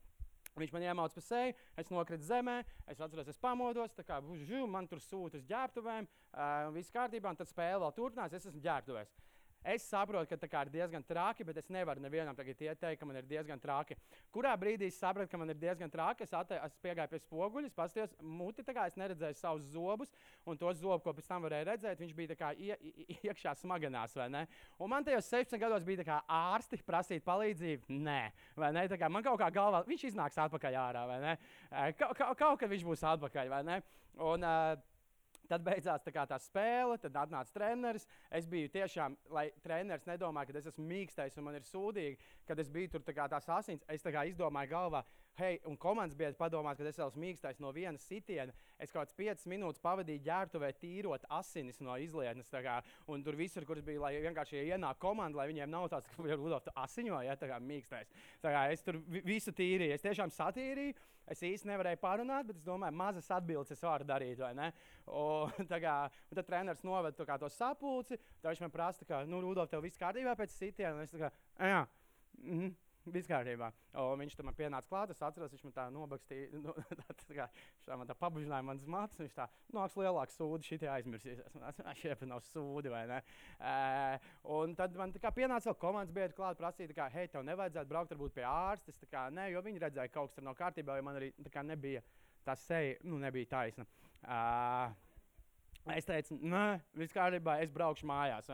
Viņš 0.59 0.75
man 0.75 0.87
iemāca 0.89 1.19
pa 1.19 1.25
seju, 1.25 1.55
es 1.79 1.93
nokritu 1.93 2.27
zemē, 2.27 2.59
es 2.91 3.01
atceros, 3.01 3.31
es 3.31 3.41
pamodos, 3.41 3.95
tā 3.97 4.05
kā 4.07 4.21
žu, 4.49 4.67
man 4.71 4.89
tur 4.91 5.03
sūta 5.03 5.39
uz 5.39 5.47
ģērbtuvēm, 5.49 6.09
uh, 6.09 6.69
viss 6.75 6.95
kārtībā, 6.95 7.33
un 7.33 7.41
tad 7.41 7.51
spēle 7.51 7.83
vēl 7.85 7.97
turpinās, 7.97 8.35
es 8.35 8.49
esmu 8.51 8.63
ģērbtuvēs. 8.65 9.15
Es 9.67 9.85
saprotu, 9.91 10.29
ka 10.31 10.39
tā 10.39 10.63
ir 10.65 10.71
diezgan 10.71 11.03
traki, 11.05 11.45
bet 11.45 11.57
es 11.59 11.69
nevaru 11.73 12.01
nevienam 12.01 12.37
tagad 12.37 12.61
ieteikt, 12.63 13.01
ka 13.01 13.07
man 13.07 13.19
ir 13.19 13.27
diezgan 13.27 13.61
traki. 13.61 13.97
Kurā 14.33 14.53
brīdī 14.57 14.87
es 14.87 14.99
sapratu, 15.01 15.31
ka 15.33 15.41
man 15.41 15.51
ir 15.51 15.59
diezgan 15.59 15.91
traki, 15.91 16.25
es, 16.25 16.33
ate, 16.33 16.57
es 16.63 16.77
piegāju 16.85 17.11
pie 17.11 17.21
spoguļa, 17.25 17.71
paskatījos 17.77 18.15
muti, 18.23 18.63
kā 18.63 18.87
es 18.89 18.97
neredzēju 19.01 19.39
savus 19.39 19.67
zobus, 19.75 20.13
un 20.47 20.61
to 20.61 20.73
zobu, 20.79 21.03
ko 21.05 21.15
pēc 21.17 21.31
tam 21.31 21.45
varēju 21.47 21.69
redzēt, 21.73 22.03
viņš 22.05 22.15
bija 22.17 22.39
kā 22.39 22.53
ie, 22.55 22.77
ie, 22.79 23.19
iekšā 23.29 23.57
smaganās. 23.59 24.15
Man 24.79 25.07
tajos 25.07 25.29
16 25.33 25.61
gados 25.61 25.87
bija 25.87 26.07
kā 26.07 26.21
ārsti 26.39 26.79
prasīt 26.87 27.27
palīdzību. 27.27 27.99
Nē, 28.09 28.21
vai 28.57 28.71
ne? 28.77 28.87
Kā 28.99 29.11
man 29.11 29.27
kaut 29.27 29.41
kā 29.43 29.51
galvā, 29.55 29.83
viņš 29.89 30.07
iznāks 30.13 30.39
atpakaļ 30.39 30.79
ārā, 30.87 31.07
vai 31.11 31.19
ne? 31.25 31.35
Ka, 31.99 32.13
ka, 32.15 32.31
kaut 32.39 32.63
kad 32.63 32.71
viņš 32.71 32.87
būs 32.87 33.05
atpakaļ, 33.11 33.51
vai 33.53 33.65
ne? 33.67 33.83
Un, 34.19 34.47
uh, 34.47 34.98
Tad 35.49 35.65
beidzās 35.65 36.03
tā, 36.05 36.25
tā 36.29 36.37
spēle, 36.43 36.99
tad 37.01 37.15
atnāca 37.17 37.55
treneris. 37.55 38.05
Es 38.31 38.47
biju 38.47 38.69
tiešām, 38.75 39.17
lai 39.33 39.47
treneris 39.65 40.05
nedomāja, 40.09 40.51
ka 40.51 40.59
es 40.61 40.69
esmu 40.73 40.85
mīkstais 40.91 41.39
un 41.41 41.49
man 41.49 41.57
ir 41.57 41.65
sūdīgi, 41.65 42.19
kad 42.49 42.61
es 42.61 42.69
biju 42.73 42.93
tur 42.93 43.07
tā 43.07 43.29
tās 43.33 43.49
asins. 43.49 43.87
Es 43.89 44.05
tā 44.05 44.13
izdomāju 44.29 44.75
galvā, 44.75 45.05
hei, 45.39 45.59
un 45.68 45.76
komandas 45.78 46.16
biedri 46.18 46.36
padomās, 46.39 46.78
ka 46.78 46.86
es 46.89 46.99
esmu 46.99 47.22
mīkstais 47.22 47.61
no 47.62 47.70
vienas 47.74 48.05
sitiena. 48.09 48.55
Es 48.78 48.93
kaut 48.93 49.07
kāds 49.07 49.16
5 49.18 49.47
minūtes 49.51 49.82
pavadīju 49.82 50.24
ģērbtuvē, 50.26 50.70
tīrot 50.80 51.26
asinis 51.39 51.78
no 51.84 51.97
izlietnes. 52.01 52.51
Kā, 52.51 52.78
un 53.11 53.22
tur 53.22 53.39
visur, 53.39 53.66
kur 53.68 53.80
bija, 53.84 54.03
lai 54.03 54.14
vienkārši 54.24 54.64
ienāk 54.64 54.99
komanda, 55.03 55.39
lai 55.41 55.49
viņiem 55.51 55.70
nav 55.70 55.86
tāds, 55.93 56.11
ka 56.11 56.26
Rudolf 56.34 56.66
asiņo, 56.74 57.20
ja 57.26 57.36
tā 57.39 57.51
kā 57.51 57.61
mīkstais. 57.62 58.11
Tā 58.43 58.55
kā 58.55 58.64
es 58.72 58.82
tur 58.86 58.99
visu 59.09 59.55
tīrīju, 59.55 59.95
es 59.95 60.05
tiešām 60.07 60.34
satīrīju. 60.34 60.97
Es 61.28 61.43
īsti 61.45 61.68
nevarēju 61.68 61.99
parunāt, 62.01 62.47
bet 62.49 62.57
es 62.57 62.64
domāju, 62.64 62.97
mazas 62.97 63.26
atbildes 63.36 63.74
es 63.74 63.82
varu 63.84 64.07
darīt. 64.09 64.41
Un, 64.41 65.66
kā, 65.68 65.97
un 66.09 66.39
tad 66.39 66.47
treneris 66.49 66.84
noveda 66.89 67.36
to 67.36 67.51
sapulci. 67.53 68.16
Tad 68.41 68.55
viņš 68.55 68.64
man 68.64 68.72
prasa, 68.72 69.05
ka, 69.05 69.20
nu, 69.28 69.43
Rudolf, 69.45 69.68
tev 69.68 69.84
viss 69.84 70.01
kārtībā 70.01 70.32
pēc 70.41 70.57
sitiena. 70.57 71.05
Es 71.05 71.12
tā 71.12 71.26
kā, 71.26 71.30
jā. 71.61 71.82
Mm 72.39 72.61
-hmm. 72.61 72.88
Viss 73.09 73.29
kārtībā. 73.31 73.71
Viņš 74.21 74.35
tam 74.37 74.51
pienāca 74.57 74.89
klāt. 74.91 75.13
Es 75.15 75.23
atceros, 75.25 75.53
viņš 75.55 75.65
man 75.69 75.75
tā 75.77 75.87
nobakstīja. 75.95 76.49
Nu, 76.69 76.75
tā, 76.91 77.15
tā, 77.23 77.35
kā, 77.37 77.47
tā 77.87 77.97
man 77.97 78.09
tā 78.09 78.17
pabužināja 78.19 78.67
manas 78.67 78.85
matus. 78.91 79.21
Viņš 79.23 79.37
tā 79.37 79.47
nāks 79.77 79.97
lielāks 79.97 80.37
sūdi, 80.37 80.69
šī 80.69 80.81
tie 80.83 80.91
aizmirsīs. 80.93 81.41
Es 81.69 82.03
šeit 82.03 82.25
nav 82.29 82.43
sūdi 82.51 82.93
vai 82.93 83.05
ne. 83.09 83.23
Uh, 83.57 84.29
un 84.59 84.77
tad 84.79 84.97
man 84.99 85.15
kā, 85.17 85.33
pienāca 85.35 85.71
vēl 85.71 85.79
komandas 85.81 86.15
biedri 86.15 86.37
klāt, 86.37 86.59
prasīja, 86.61 86.93
kā, 86.97 87.09
hei, 87.15 87.29
tev 87.33 87.47
nevajadzētu 87.49 87.93
braukt 87.93 88.15
varbūt 88.15 88.37
pie 88.37 88.47
ārsta. 88.49 88.95
Kā, 89.09 89.29
nē, 89.33 89.49
jo 89.55 89.65
viņi 89.65 89.85
redzēja, 89.87 90.11
ka 90.11 90.19
kaut 90.21 90.33
kas 90.33 90.39
tur 90.39 90.49
nav 90.49 90.59
kārtībā, 90.59 90.99
jo 90.99 91.07
man 91.07 91.21
arī 91.21 91.33
kā, 91.55 91.65
nebija 91.65 92.05
tā 92.45 92.57
seja, 92.59 92.97
nu, 93.09 93.21
nebija 93.23 93.53
taisna. 93.55 93.87
Uh, 94.25 94.93
es 95.95 96.09
teicu, 96.09 96.39
nē, 96.43 96.67
viss 96.99 97.17
kārtībā, 97.17 97.59
es 97.65 97.73
braukšu 97.73 98.09
mājās. 98.09 98.51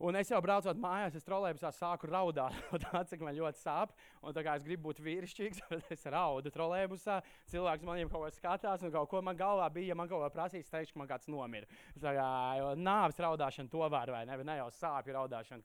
Un 0.00 0.16
es 0.16 0.30
jau 0.32 0.38
braucot 0.40 0.78
mājās, 0.80 1.16
es 1.18 1.26
trolēļusā 1.26 1.70
sāku 1.76 2.08
raudāt. 2.08 2.54
tā, 2.86 3.02
cik 3.10 3.20
man 3.20 3.34
ļoti 3.36 3.60
sāp. 3.60 3.90
Un 4.24 4.32
tā 4.32 4.40
kā 4.46 4.54
es 4.56 4.64
gribu 4.64 4.88
būt 4.88 5.02
vīrišķīgs, 5.04 5.60
tad 5.68 5.90
es 5.92 6.06
raudu 6.08 6.52
trolēļusā. 6.54 7.18
Cilvēks 7.52 7.84
man 7.84 8.00
jau 8.00 8.08
kaut 8.14 8.24
ko 8.24 8.30
skatās, 8.38 8.86
un 8.86 8.94
kaut 8.94 9.10
ko 9.12 9.20
man 9.26 9.36
galvā 9.36 9.66
bija. 9.74 9.92
Ja 9.92 9.98
man 10.00 10.08
kaut 10.08 10.24
ko 10.24 10.30
prasīs, 10.32 10.72
teikšu, 10.72 10.96
ka 10.96 11.02
man 11.02 11.10
kāds 11.10 11.28
nomira. 11.28 11.68
Tā 12.00 12.14
kā 12.16 12.28
nāves 12.80 13.20
raudāšana 13.20 13.68
to 13.68 13.84
var, 13.92 14.14
vai 14.16 14.24
ne? 14.24 14.40
Ne 14.48 14.56
jau 14.62 14.70
sāpju 14.78 15.18
raudāšana. 15.18 15.60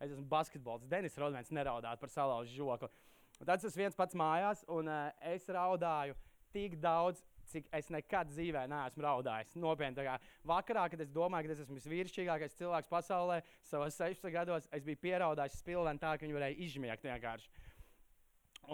Es 0.00 0.08
esmu 0.08 0.24
basketbols. 0.30 0.88
Denis 0.88 1.20
Rodmans 1.20 1.52
neraudāt 1.52 2.00
par 2.00 2.14
salauzu 2.16 2.56
žokli. 2.56 2.88
Un 3.36 3.50
tad 3.50 3.60
es 3.60 3.76
viens 3.76 3.96
pats 3.96 4.16
mājās, 4.16 4.64
un 4.72 4.88
uh, 4.88 5.10
es 5.20 5.44
raudāju 5.52 6.16
tik 6.56 6.78
daudz 6.80 7.20
cik 7.50 7.68
es 7.78 7.90
nekad 7.92 8.30
dzīvē 8.32 8.64
neesmu 8.70 9.04
raudājis. 9.04 9.54
Nopietni, 9.60 10.04
kā 10.06 10.16
vakarā, 10.46 10.86
kad 10.92 11.02
es 11.04 11.12
domāju, 11.14 11.48
ka 11.48 11.56
es 11.56 11.62
esmu 11.64 11.78
visvīrišķīgākais 11.78 12.58
cilvēks 12.58 12.90
pasaulē, 12.90 13.40
savos 13.66 13.98
16 13.98 14.34
gados 14.34 14.68
es 14.72 14.84
biju 14.86 15.02
pieraudājis 15.04 15.60
spilveni 15.62 16.02
tā, 16.02 16.16
ka 16.16 16.26
viņi 16.26 16.38
varēja 16.38 16.60
izžmiegt 16.66 17.06
vienkārši. 17.06 17.50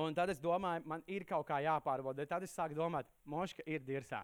Un 0.03 0.14
tad 0.16 0.31
es 0.33 0.41
domāju, 0.41 0.87
man 0.89 1.03
ir 1.07 1.27
kaut 1.29 1.45
kā 1.49 1.59
jāpārbauda. 1.61 2.25
Tad 2.29 2.47
es 2.47 2.55
sāku 2.57 2.77
domāt, 2.79 3.09
moška 3.29 3.64
ir 3.68 3.83
dirzā. 3.85 4.23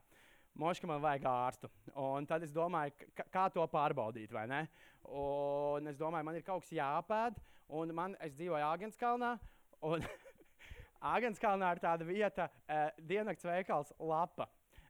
Moška 0.59 0.89
man 0.89 1.03
vajag 1.05 1.27
ārstu. 1.29 1.69
Un 1.95 2.27
tad 2.27 2.43
es 2.43 2.55
domāju, 2.55 3.11
kā 3.31 3.45
to 3.53 3.67
pārbaudīt? 3.71 4.33
Un 5.05 5.93
es 5.93 6.01
domāju, 6.01 6.25
man 6.25 6.39
ir 6.39 6.47
kaut 6.47 6.65
kas 6.65 6.73
jāpēd. 6.73 7.37
Un 7.79 7.93
man, 7.95 8.17
es 8.25 8.33
dzīvoju 8.39 8.65
Āgenskalnā. 8.65 9.35
Un 9.85 10.03
Agenskalnā 10.99 11.73
ir 11.75 11.83
tāda 11.83 12.07
vieta, 12.07 12.49
uh, 12.67 12.89
diennakts 13.07 13.47
veikals 13.47 13.93
lapa. 13.99 14.49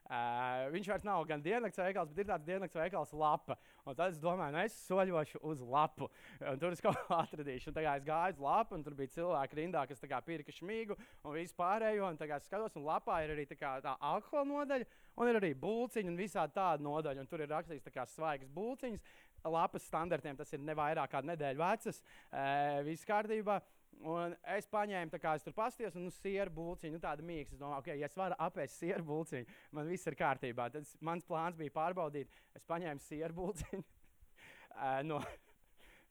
Uh, 0.09 0.71
viņš 0.73 0.87
vairs 0.89 1.03
nav 1.05 1.21
gan 1.29 1.43
diennakts 1.45 1.77
veikals, 1.77 2.09
bet 2.09 2.23
ir 2.23 2.29
tāds 2.31 2.47
diennakts 2.47 2.79
veikals 2.79 3.11
lapa. 3.13 3.59
Un 3.85 3.93
tad 3.93 4.15
es 4.15 4.21
domāju, 4.23 4.55
nu 4.55 4.63
es 4.63 4.77
soļošu 4.87 5.43
uz 5.45 5.61
lapu. 5.61 6.09
Un 6.41 6.57
tur 6.63 6.73
es 6.73 6.81
kaut 6.85 6.97
ko 7.05 7.19
atradīšu. 7.19 7.69
Un 7.69 7.77
tā 7.77 7.85
kā 7.85 7.93
es 8.01 8.07
gāju 8.07 8.39
uz 8.39 8.41
lapu, 8.41 8.79
un 8.79 8.87
tur 8.87 8.97
bija 8.97 9.13
cilvēki 9.19 9.61
rindā, 9.61 9.85
kas 9.91 10.01
pirka 10.25 10.55
šmīgu 10.57 10.97
un 10.97 11.37
vispārējo. 11.37 12.09
Un 12.09 12.17
tagad 12.17 12.41
es 12.41 12.49
skatos, 12.49 12.81
un 12.81 12.89
lapā 12.89 13.21
ir 13.27 13.35
arī 13.37 13.45
tā, 13.53 13.75
tā 13.85 13.97
alkohola 14.01 14.49
nodaļa, 14.49 14.89
un 15.21 15.29
ir 15.29 15.41
arī 15.43 15.53
būciņa 15.61 16.09
un 16.15 16.21
visādi 16.25 16.57
tāda 16.57 16.89
nodaļa. 16.89 17.21
Un 17.21 17.29
tur 17.29 17.45
ir 17.45 17.53
rakstīts 17.53 17.93
kā 17.93 18.09
svaigas 18.09 18.49
būciņas. 18.49 19.05
Lapas 19.45 19.85
standartiem 19.87 20.41
tas 20.41 20.57
ir 20.57 20.65
ne 20.65 20.73
vairāk 20.75 21.13
kā 21.13 21.21
nedēļa 21.21 21.61
vecas. 21.61 22.01
Uh, 22.33 22.81
viss 22.89 23.05
kārtībā. 23.05 23.61
Un 24.07 24.35
es 24.55 24.69
paņēmu, 24.71 25.11
tā 25.11 25.19
kā 25.19 25.33
es 25.35 25.43
tur 25.43 25.55
pastījos, 25.57 25.97
un 25.99 26.07
nu, 26.07 26.13
sieru 26.15 26.53
būciņu, 26.55 26.95
nu, 26.95 27.03
tāda 27.03 27.25
mīksta. 27.27 27.57
Es 27.57 27.61
domāju, 27.61 27.83
ok, 27.83 27.89
ja 27.99 28.07
es 28.07 28.19
varu 28.19 28.37
apēst 28.47 28.79
sieru 28.79 29.05
būciņu, 29.09 29.57
man 29.75 29.91
viss 29.91 30.07
ir 30.07 30.17
kārtībā. 30.19 30.69
Tad 30.75 30.87
mans 31.03 31.27
plāns 31.27 31.59
bija 31.59 31.75
pārbaudīt. 31.75 32.31
Es 32.55 32.67
paņēmu 32.69 33.03
sieru 33.03 33.35
būciņu 33.41 33.83
uh, 33.83 35.01
no, 35.11 35.19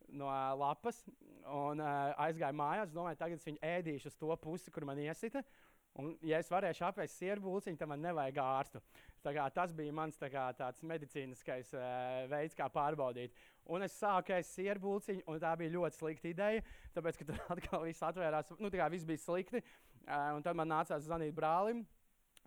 no 0.10 0.28
uh, 0.28 0.52
lapas 0.60 1.00
un 1.46 1.80
uh, 1.80 2.12
aizgāju 2.28 2.60
mājās. 2.60 2.92
Domāju, 2.92 3.22
tagad 3.24 3.40
es 3.40 3.48
viņu 3.48 3.64
ēdīšu 3.72 4.12
uz 4.12 4.20
to 4.20 4.36
pusi, 4.44 4.74
kur 4.74 4.88
man 4.90 5.00
iesita. 5.00 5.46
Un, 5.98 6.12
ja 6.28 6.42
es 6.44 6.52
varēšu 6.52 6.84
apēst 6.92 7.24
sieru 7.24 7.48
būciņu, 7.48 7.80
tad 7.80 7.90
man 7.90 8.04
nevajag 8.04 8.44
ārstu. 8.44 8.84
Kā, 9.36 9.48
tas 9.52 9.74
bija 9.76 9.94
mans 9.96 10.16
tā 10.20 10.30
kā, 10.32 10.46
medicīniskais 10.88 11.74
uh, 11.76 12.24
veids, 12.32 12.56
kā 12.56 12.70
pārbaudīt. 12.72 13.36
Un 13.68 13.84
es 13.84 13.98
sāku 14.00 14.36
ēst 14.36 14.56
sieru 14.56 14.84
būciņu, 14.86 15.26
un 15.28 15.42
tā 15.44 15.52
bija 15.60 15.74
ļoti 15.74 16.00
slikta 16.00 16.32
ideja. 16.32 16.64
Tāpēc, 16.96 17.20
ka 17.20 17.28
tur 17.28 17.42
atkal 17.56 17.84
viss 17.84 18.06
atvērās, 18.08 18.54
nu, 18.58 18.72
tā 18.72 18.82
kā 18.82 18.90
viss 18.94 19.08
bija 19.08 19.24
slikti. 19.24 19.64
Uh, 20.08 20.40
tad 20.46 20.56
man 20.56 20.72
nācās 20.72 21.04
zvanīt 21.08 21.36
brālim. 21.36 21.84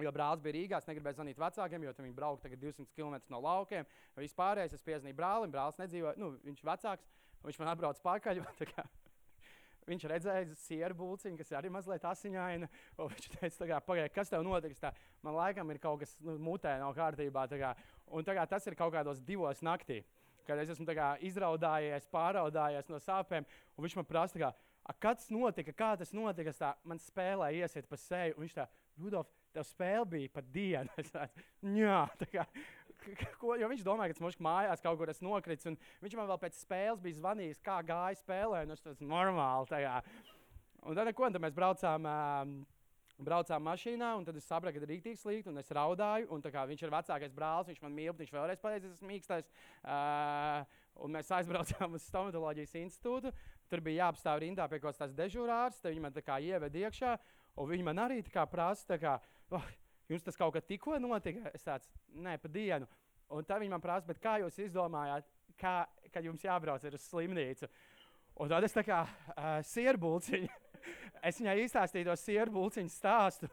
Jo 0.00 0.12
brālis 0.16 0.40
bija 0.40 0.56
Rīgā, 0.56 0.78
es 0.80 0.88
negribēju 0.88 1.18
zvanīt 1.18 1.40
vecākiem, 1.40 1.84
jo 1.84 1.92
viņi 1.98 2.16
brauca 2.16 2.48
200 2.48 2.88
km 2.96 3.18
no 3.34 3.42
laukiem. 3.44 3.84
Vispārējais 4.16 4.78
es 4.78 4.86
piezvanīju 4.86 5.18
brālim, 5.18 5.52
brālis 5.52 5.76
nedzīvoja, 5.82 6.16
nu, 6.20 6.32
viņš 6.46 6.64
ir 6.64 6.70
vecāks. 6.72 7.12
Viņš 7.44 7.60
man 7.60 7.74
atbrauc 7.74 8.00
pakaļ. 8.04 8.40
Viņš 9.90 10.06
redzēja 10.06 10.46
sieru 10.62 10.94
būciņu, 11.00 11.38
kas 11.40 11.50
arī 11.58 11.70
mazliet 11.72 12.04
asiņaina. 12.06 12.68
Viņš 13.00 13.28
teica, 13.34 13.80
pagaidi, 13.86 14.12
kas 14.14 14.30
tev 14.30 14.44
notiks? 14.46 14.78
Tā, 14.82 14.92
man 15.26 15.34
laikam 15.34 15.72
ir 15.72 15.80
kaut 15.82 16.04
kas 16.04 16.14
nu, 16.22 16.36
mutē 16.38 16.76
nav 16.78 16.94
kārtībā. 16.94 17.46
Kā, 17.50 17.74
un 18.06 18.26
kā, 18.26 18.46
tas 18.50 18.68
ir 18.70 18.78
kaut 18.78 18.94
kādos 18.94 19.22
divos 19.26 19.62
naktī, 19.66 20.00
kad 20.46 20.62
es 20.62 20.70
esmu 20.74 20.86
kā, 20.94 21.12
izraudājies, 21.26 22.06
pāraudājies 22.12 22.90
no 22.92 23.02
sāpēm. 23.02 23.48
Viņš 23.80 23.98
man 23.98 24.06
prasa, 24.06 24.38
kā, 24.38 24.52
kas 25.02 25.26
notika, 25.34 25.74
kā 25.74 25.90
tas 25.98 26.14
notika. 26.14 26.54
Tā, 26.54 26.74
man 26.86 27.02
spēlē 27.02 27.50
iesiet 27.58 27.90
pa 27.90 27.98
seju. 27.98 28.38
Viņš 28.44 28.56
tā, 28.60 28.68
Rudolf, 29.00 29.30
tev 29.54 29.66
spēle 29.66 30.06
bija 30.14 30.34
pa 30.34 30.44
dienu. 30.44 30.94
Es 31.00 31.10
tādu, 31.14 31.46
jā, 31.76 32.04
tā 32.20 32.30
kā, 32.30 32.46
ko, 33.40 33.54
jo 33.60 33.70
viņš 33.70 33.84
domāja, 33.86 34.10
ka 34.10 34.18
tas 34.18 34.24
mūžs 34.24 34.42
mājās 34.44 34.84
kaut 34.84 34.98
kur 35.00 35.12
nokritis. 35.24 35.78
Viņš 36.02 36.18
man 36.18 36.28
vēl 36.32 36.42
pēc 36.42 36.58
spēles 36.60 37.04
bija 37.04 37.20
zvanījis, 37.20 37.62
kā 37.64 37.80
gāja 37.86 38.18
spēlē. 38.20 38.66
Nu, 38.68 38.76
tas 38.76 39.00
ir 39.00 39.08
normāli. 39.10 39.70
Tajā. 39.70 39.96
Un 40.88 40.98
tad, 40.98 41.12
ko, 41.16 41.30
tad 41.30 41.42
mēs 41.44 41.56
braucām. 41.56 42.10
Um, 42.10 42.60
Braucām 43.20 43.60
mašīnā, 43.68 44.14
un 44.16 44.22
tad 44.24 44.38
es 44.40 44.46
sapratu, 44.48 44.78
ka 44.78 44.86
ir 44.86 44.94
rīktīgi 44.94 45.18
slikti, 45.20 45.50
un 45.50 45.60
es 45.60 45.68
raudāju. 45.76 46.30
Un, 46.32 46.40
kā, 46.40 46.62
viņš 46.70 46.86
ir 46.86 46.92
vecākais 46.94 47.34
brālis, 47.36 47.68
viņš 47.68 47.82
man 47.84 47.92
mīl, 47.92 48.14
viņš 48.16 48.30
vēlreiz 48.32 48.62
pateica, 48.62 48.88
es 48.88 48.94
esmu 48.94 49.10
mīkstais. 49.10 49.50
Uh, 49.84 50.62
un 51.04 51.12
mēs 51.14 51.28
aizbraucām 51.36 51.98
uz 51.98 52.06
stomatoloģijas 52.08 52.78
institūtu. 52.80 53.32
Tur 53.70 53.84
bija 53.84 54.06
jāapstāv 54.06 54.40
rindā 54.42 54.66
pie 54.70 54.80
kaut 54.82 54.96
kādas 54.96 55.12
dežūrārs, 55.18 55.82
tad 55.82 55.92
viņi 55.92 56.04
man 56.06 56.16
ieveda 56.16 56.82
iekšā, 56.86 57.12
un 57.60 57.70
viņi 57.70 57.86
man 57.86 58.02
arī 58.06 58.22
prasa, 58.50 58.98
kā, 58.98 59.18
oh, 59.52 59.68
jums 60.10 60.26
tas 60.26 60.38
kaut 60.38 60.54
kad 60.56 60.66
tikko 60.66 60.98
notika? 61.02 61.52
Es 61.54 61.66
tāds, 61.66 61.90
nē, 62.14 62.36
pa 62.42 62.50
dienu. 62.50 62.88
Un 63.30 63.46
tad 63.46 63.62
viņi 63.62 63.72
man 63.72 63.82
prasa, 63.82 64.14
kā 64.18 64.38
jūs 64.42 64.58
izdomājāt, 64.66 65.26
kā, 65.60 65.74
kad 66.10 66.26
jums 66.26 66.44
jābrauc 66.44 66.84
uz 66.90 67.06
slimnīcu? 67.06 67.68
Un 68.40 68.50
tad 68.50 68.64
es 68.66 68.74
tā 68.74 68.82
kā 68.86 69.04
uh, 69.06 69.58
sierbulciņu, 69.66 70.48
es 71.28 71.40
viņai 71.42 71.58
izstāstīju 71.64 72.10
to 72.10 72.16
sierbulciņu 72.18 72.92
stāstu. 72.92 73.50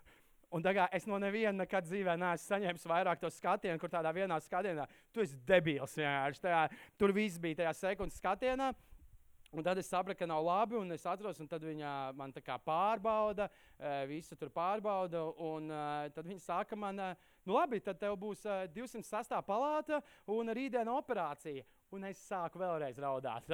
Un 0.56 0.64
tā 0.64 0.72
kā 0.72 0.86
es 0.96 1.04
no 1.10 1.18
neviena 1.20 1.66
nekad 1.66 1.84
dzīvē 1.90 2.14
neesmu 2.16 2.48
saņēmis 2.48 2.86
vairāk 2.88 3.20
to 3.20 3.30
skatienu, 3.36 3.80
kur 3.82 3.92
tādā 3.92 4.14
vienā 4.16 4.38
skatienā, 4.40 4.86
tu 5.12 5.20
esi 5.20 5.36
debils 5.48 5.98
vienkārši. 6.00 6.44
Tajā, 6.46 6.62
tur 6.96 7.12
viss 7.16 7.42
bija 7.44 7.64
tajā 7.64 7.74
sekundes 7.82 8.22
skatienā. 8.22 8.72
Un 9.56 9.64
tad 9.64 9.80
es 9.80 9.88
sapratu, 9.88 10.20
ka 10.20 10.28
nav 10.28 10.44
labi, 10.44 10.76
un 10.76 10.92
es 10.92 11.06
atrodos, 11.08 11.40
un 11.40 11.48
tad 11.48 11.64
viņa 11.64 11.92
man 12.20 12.34
tā 12.36 12.42
kā 12.44 12.58
pārbauda, 12.60 13.48
visu 14.10 14.36
tur 14.36 14.52
pārbauda. 14.52 15.22
Un 15.48 15.72
tad 16.16 16.28
viņa 16.28 16.44
saka, 16.44 16.76
man, 16.76 17.00
nu 17.48 17.56
labi, 17.56 17.80
tad 17.84 18.02
tev 18.02 18.18
būs 18.20 18.44
206. 18.76 19.38
palāta 19.48 20.02
un 20.36 20.52
rītdiena 20.52 20.98
operācija. 21.00 21.64
Un 21.96 22.04
es 22.10 22.20
sāku 22.28 22.60
vēlreiz 22.60 23.00
raudāt. 23.00 23.48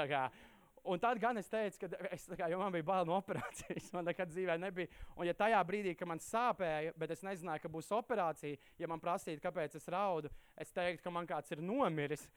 Un 0.84 1.00
tad 1.00 1.20
gan 1.22 1.38
es 1.40 1.48
teicu, 1.48 1.86
ka 1.86 2.08
es, 2.12 2.26
kā, 2.36 2.50
man 2.60 2.74
bija 2.74 2.84
bail 2.84 3.06
no 3.08 3.16
operācijas. 3.16 3.86
Man 3.96 4.04
nekad 4.10 4.34
dzīvē 4.34 4.58
nebija. 4.60 4.90
Un, 5.16 5.28
ja 5.30 5.36
tajā 5.38 5.62
brīdī, 5.64 5.94
kad 5.96 6.10
man 6.10 6.20
sāpēja, 6.20 6.92
bet 7.00 7.14
es 7.16 7.24
nezināju, 7.24 7.64
ka 7.64 7.72
būs 7.72 7.92
operācija, 7.96 8.60
ja 8.82 8.90
man 8.92 9.00
prasītu, 9.00 9.40
kāpēc 9.46 9.78
es 9.80 9.88
raudu, 9.94 10.32
es 10.60 10.76
teiktu, 10.76 11.06
ka 11.06 11.14
man 11.14 11.30
kāds 11.30 11.56
ir 11.56 11.64
nomiris. 11.64 12.28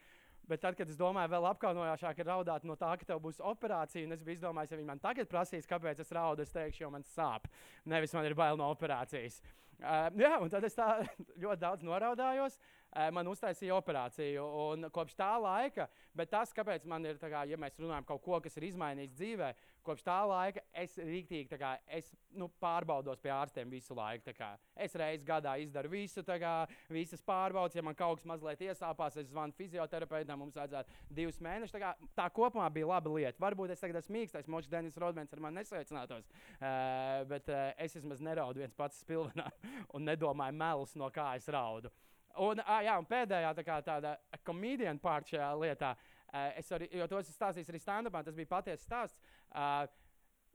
Bet 0.47 0.62
tad, 0.62 0.76
kad 0.78 0.90
es 0.90 0.99
domāju, 0.99 1.32
vēl 1.32 1.49
apkaunojošāk 1.51 2.22
ir 2.22 2.28
raudāt 2.30 2.66
no 2.68 2.76
tā, 2.78 2.92
ka 3.01 3.09
tev 3.09 3.20
būs 3.24 3.40
operācija, 3.42 4.07
un 4.07 4.14
es 4.14 4.22
biju 4.22 4.38
izdomājis, 4.38 4.72
ja 4.72 4.78
viņi 4.78 4.90
man 4.92 5.03
tagad 5.03 5.30
prasīs, 5.30 5.66
kāpēc 5.66 6.05
es 6.05 6.12
raudu, 6.14 6.47
es 6.47 6.55
teikšu, 6.55 6.84
jo 6.84 6.90
man 6.94 7.07
sāp. 7.11 7.49
Nevis 7.84 8.14
man 8.14 8.28
ir 8.28 8.36
bail 8.38 8.59
no 8.61 8.70
operācijas. 8.70 9.40
Uh, 9.76 10.07
jā, 10.16 10.36
un 10.40 10.49
tad 10.49 10.64
es 10.64 10.76
tā 10.76 10.86
ļoti 11.42 11.61
daudz 11.61 11.84
noraudājos. 11.84 12.55
Uh, 12.97 13.11
man 13.12 13.28
uztaisīja 13.28 13.74
operāciju, 13.76 14.44
un 14.70 14.88
kopš 14.94 15.18
tā 15.18 15.32
laika, 15.42 15.88
bet 16.16 16.30
tas, 16.32 16.55
kāpēc 16.57 16.86
man 16.88 17.05
ir, 17.05 17.18
kā, 17.20 17.42
ja 17.44 17.59
mēs 17.61 17.76
runājam 17.82 18.07
par 18.07 18.14
kaut 18.14 18.24
ko, 18.24 18.38
kas 18.47 18.57
ir 18.57 18.70
izmainījis 18.70 19.18
dzīvē, 19.18 19.51
kopš 19.87 20.05
tā 20.07 20.16
laika 20.28 20.62
es 20.76 20.97
rīktīgi 20.99 21.59
kā, 21.61 21.72
es, 21.99 22.09
nu, 22.37 22.49
pārbaudos 22.62 23.20
pie 23.22 23.32
ārstiem 23.34 23.70
visu 23.72 23.97
laiku. 23.97 24.34
Es 24.74 24.97
reizes 24.99 25.26
gadā 25.26 25.57
izdaru 25.62 25.93
visu, 25.93 26.24
kā, 26.26 26.55
visas 26.93 27.22
pārbaudas. 27.26 27.76
Ja 27.76 27.84
man 27.87 27.97
kaut 27.99 28.20
kas 28.20 28.28
mazliet 28.28 28.64
iesāpās, 28.66 29.18
es 29.20 29.30
zvanu 29.30 29.57
fizioterapeitam, 29.57 30.41
mums 30.43 30.59
vajadzētu 30.59 31.14
divus 31.18 31.41
mēnešus. 31.45 31.76
Tā, 31.76 31.82
kā, 31.82 32.11
tā 32.18 32.26
kopumā 32.34 32.68
bija 32.72 32.91
laba 32.91 33.12
lieta. 33.14 33.41
Varbūt 33.43 33.74
es 33.74 33.84
tagad 33.84 34.01
esmu 34.03 34.18
mīkstais, 34.18 34.51
močs 34.53 34.72
Denis 34.72 34.99
Rodmans 35.01 35.32
ar 35.32 35.45
mani 35.45 35.62
nesveicinātos. 35.62 36.28
Uh, 36.57 37.22
bet 37.30 37.53
uh, 37.53 37.70
es 37.82 37.97
vismaz 37.99 38.24
neraudu 38.24 38.64
viens 38.64 38.76
pats 38.76 39.01
spilvenā 39.05 39.49
un 39.95 40.07
nedomāju 40.09 40.59
melus, 40.59 40.97
no 40.99 41.11
kā 41.14 41.32
es 41.39 41.49
raudu. 41.53 41.93
Un, 42.37 42.61
uh, 42.61 42.82
jā, 42.84 42.99
un 43.01 43.09
pēdējā 43.09 43.55
tā 43.57 43.64
kā, 43.64 43.80
tāda 43.84 44.16
komēdija 44.45 44.93
pār 45.01 45.24
šajā 45.28 45.55
lietā. 45.62 45.95
Uh, 46.37 46.51
es 46.61 46.68
arī, 46.74 46.89
jo 46.93 47.07
to 47.09 47.20
esmu 47.20 47.34
stāstījis 47.37 47.70
arī 47.72 47.80
stand-upā, 47.80 48.20
tas 48.26 48.34
bija 48.37 48.51
patiesa 48.51 48.82
stāsts. 48.82 49.22
Uh, 49.49 49.87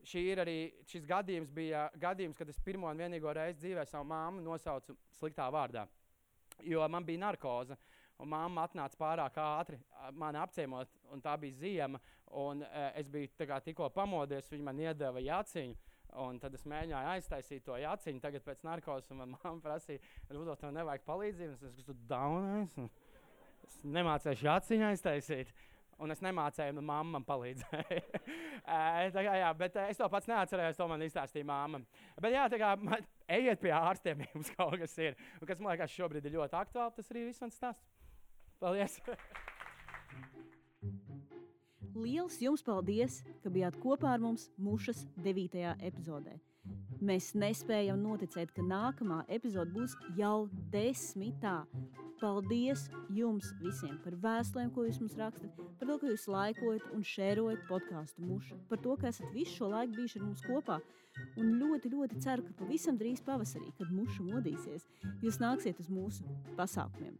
šī 0.05 0.23
ir 0.33 0.41
arī 0.43 0.57
šis 0.89 1.07
gadījums, 1.09 1.53
bija 1.53 1.87
gadījums, 2.01 2.37
kad 2.37 2.49
es 2.49 2.59
pirmo 2.65 2.89
un 2.89 3.01
vienīgo 3.01 3.33
reizi 3.33 3.63
dzīvē 3.63 3.85
savu 3.89 4.09
māmu 4.11 4.43
nosaucu 4.45 4.97
sliktā 5.17 5.47
vārdā. 5.53 5.87
Jo 6.67 6.85
man 6.91 7.05
bija 7.07 7.23
narkoze, 7.23 7.77
un 8.21 8.29
mamma 8.29 8.67
atnāca 8.67 8.99
pārāk 8.99 9.39
ātri 9.41 9.79
mani 10.13 10.41
apciemot, 10.41 10.91
un 11.13 11.23
tā 11.23 11.37
bija 11.41 11.57
ziema. 11.63 12.01
Un, 12.41 12.61
uh, 12.63 12.91
es 12.95 13.09
biju 13.11 13.31
tikko 13.65 13.89
pamodies, 13.95 14.51
viņa 14.51 14.67
man 14.69 14.83
iedeva 14.85 15.23
jāciņu. 15.23 15.79
Un 16.21 16.39
tad 16.43 16.55
es 16.57 16.65
mēģināju 16.67 17.09
aiztaisīt 17.13 17.63
to 17.63 17.77
jāciņu, 17.79 18.19
tagad 18.23 18.43
pēc 18.43 18.65
narkotikas, 18.67 19.13
un 19.13 19.21
manā 19.21 19.37
mamma 19.39 19.63
prasīja, 19.63 20.01
Rudolf, 20.29 20.59
tev 20.59 20.73
nevajag 20.75 21.05
palīdzību. 21.07 21.53
Es 21.55 21.61
teicu, 21.63 21.85
tu 21.87 21.95
daunais. 22.09 22.75
Es 23.67 23.77
nemācīšu 23.95 24.47
jāciņu 24.49 24.89
aiztaisīt. 24.89 25.53
Un 26.01 26.13
es 26.13 26.21
nemācēju, 26.25 26.73
un 26.73 26.85
mamma 26.87 27.19
man 27.19 27.25
palīdzēja. 27.27 28.01
tā 29.15 29.21
kā, 29.21 29.35
jā, 29.37 29.51
bet 29.59 29.75
es 29.83 29.99
to 30.01 30.07
pats 30.09 30.29
neatcerējos, 30.31 30.79
to 30.79 30.87
man 30.89 31.05
izstāstīja 31.05 31.45
mamma. 31.45 31.83
Bet 32.21 32.33
jā, 32.33 32.47
tā 32.49 32.57
kā 32.61 32.73
man, 32.81 33.05
ejiet 33.29 33.61
pie 33.61 33.73
ārstiem, 33.77 34.23
ja 34.25 34.33
jums 34.33 34.49
kaut 34.57 34.77
kas 34.81 34.97
ir. 35.01 35.17
Un 35.39 35.49
kas 35.49 35.61
man 35.61 35.75
liekas 35.75 35.93
šobrīd 35.93 36.25
ir 36.25 36.37
ļoti 36.39 36.57
aktuāli, 36.57 36.95
tas 36.97 37.13
arī 37.13 37.27
viss 37.29 37.43
mans 37.45 37.57
stāsts. 37.61 37.85
Paldies! 38.61 38.97
Liels 42.01 42.37
jums 42.39 42.63
paldies, 42.63 43.19
ka 43.43 43.51
bijāt 43.51 43.75
kopā 43.83 44.13
ar 44.15 44.21
mums 44.23 44.47
Mušas 44.57 45.03
9. 45.21 45.75
epizodē. 45.83 46.37
Mēs 47.01 47.31
nespējam 47.33 47.99
noticēt, 48.03 48.53
ka 48.55 48.63
nākamā 48.63 49.23
epizode 49.33 49.73
būs 49.73 49.97
jau 50.17 50.47
desmitā. 50.73 51.63
Paldies 52.21 52.83
jums 53.09 53.47
visiem 53.61 53.95
par 54.03 54.13
vēstulēm, 54.21 54.69
ko 54.75 54.83
jūs 54.85 54.99
mums 55.01 55.15
rakstat, 55.17 55.55
par 55.79 55.89
to, 55.89 55.95
ka 56.01 56.11
jūs 56.11 56.27
laikojat 56.29 56.91
un 56.93 57.05
šērojat 57.11 57.63
podkāstu 57.69 58.27
mušu, 58.27 58.59
par 58.69 58.81
to, 58.83 58.93
ka 59.01 59.09
esat 59.09 59.31
visu 59.33 59.55
šo 59.55 59.71
laiku 59.71 59.97
bijuši 59.97 60.19
ar 60.19 60.27
mums 60.27 60.45
kopā. 60.45 60.77
Un 61.41 61.55
ļoti, 61.59 61.91
ļoti 61.95 62.21
ceru, 62.23 62.45
ka 62.45 62.53
pavisam 62.61 62.99
drīz 63.01 63.23
pavasarī, 63.25 63.73
kad 63.79 63.89
muša 63.95 64.27
modīsies, 64.29 64.85
jūs 65.25 65.41
nāksiet 65.41 65.81
uz 65.81 65.89
mūsu 65.91 66.29
pasākumiem. 66.61 67.17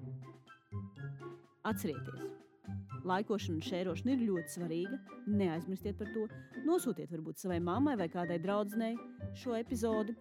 Atcerieties! 1.66 2.51
Laikošana 3.08 3.58
un 3.58 3.64
šērošana 3.66 4.14
ir 4.14 4.26
ļoti 4.28 4.56
svarīga. 4.56 5.00
Neaizmirstiet 5.28 5.98
par 5.98 6.12
to. 6.14 6.28
Nosūtiet 6.68 7.12
varbūt 7.14 7.42
savai 7.42 7.60
mammai 7.64 7.96
vai 8.00 8.10
kādai 8.14 8.38
draudzenei 8.44 8.94
šo 9.42 9.58
epizodi. 9.58 10.16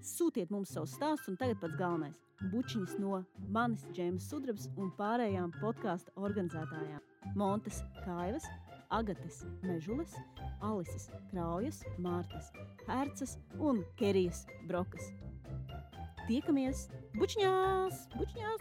Sūtiet 0.00 0.50
mums 0.50 0.74
savus 0.74 0.96
stāstus, 0.96 1.30
un 1.30 1.38
tagad 1.40 1.60
pats 1.62 1.78
galvenais 1.78 2.18
bučiņas 2.48 2.96
no 3.00 3.20
manis, 3.52 3.84
Džēmas 3.92 4.28
Sudrabs 4.30 4.68
un 4.80 4.90
pārējām 4.96 5.52
podkāstu 5.60 6.14
organizētājām- 6.16 7.00
Montes 7.40 7.82
Kaivas, 8.04 8.46
Agates 8.90 9.44
Mežules, 9.62 10.16
Alises 10.60 11.10
Kraujas, 11.30 11.82
Mārtas 11.98 12.50
Hercas 12.88 13.36
un 13.58 13.84
Kerijas 14.00 14.46
Brokas. 14.66 15.12
Tiekamies 16.26 16.88
bučiņās! 17.18 18.06
bučiņās! 18.16 18.60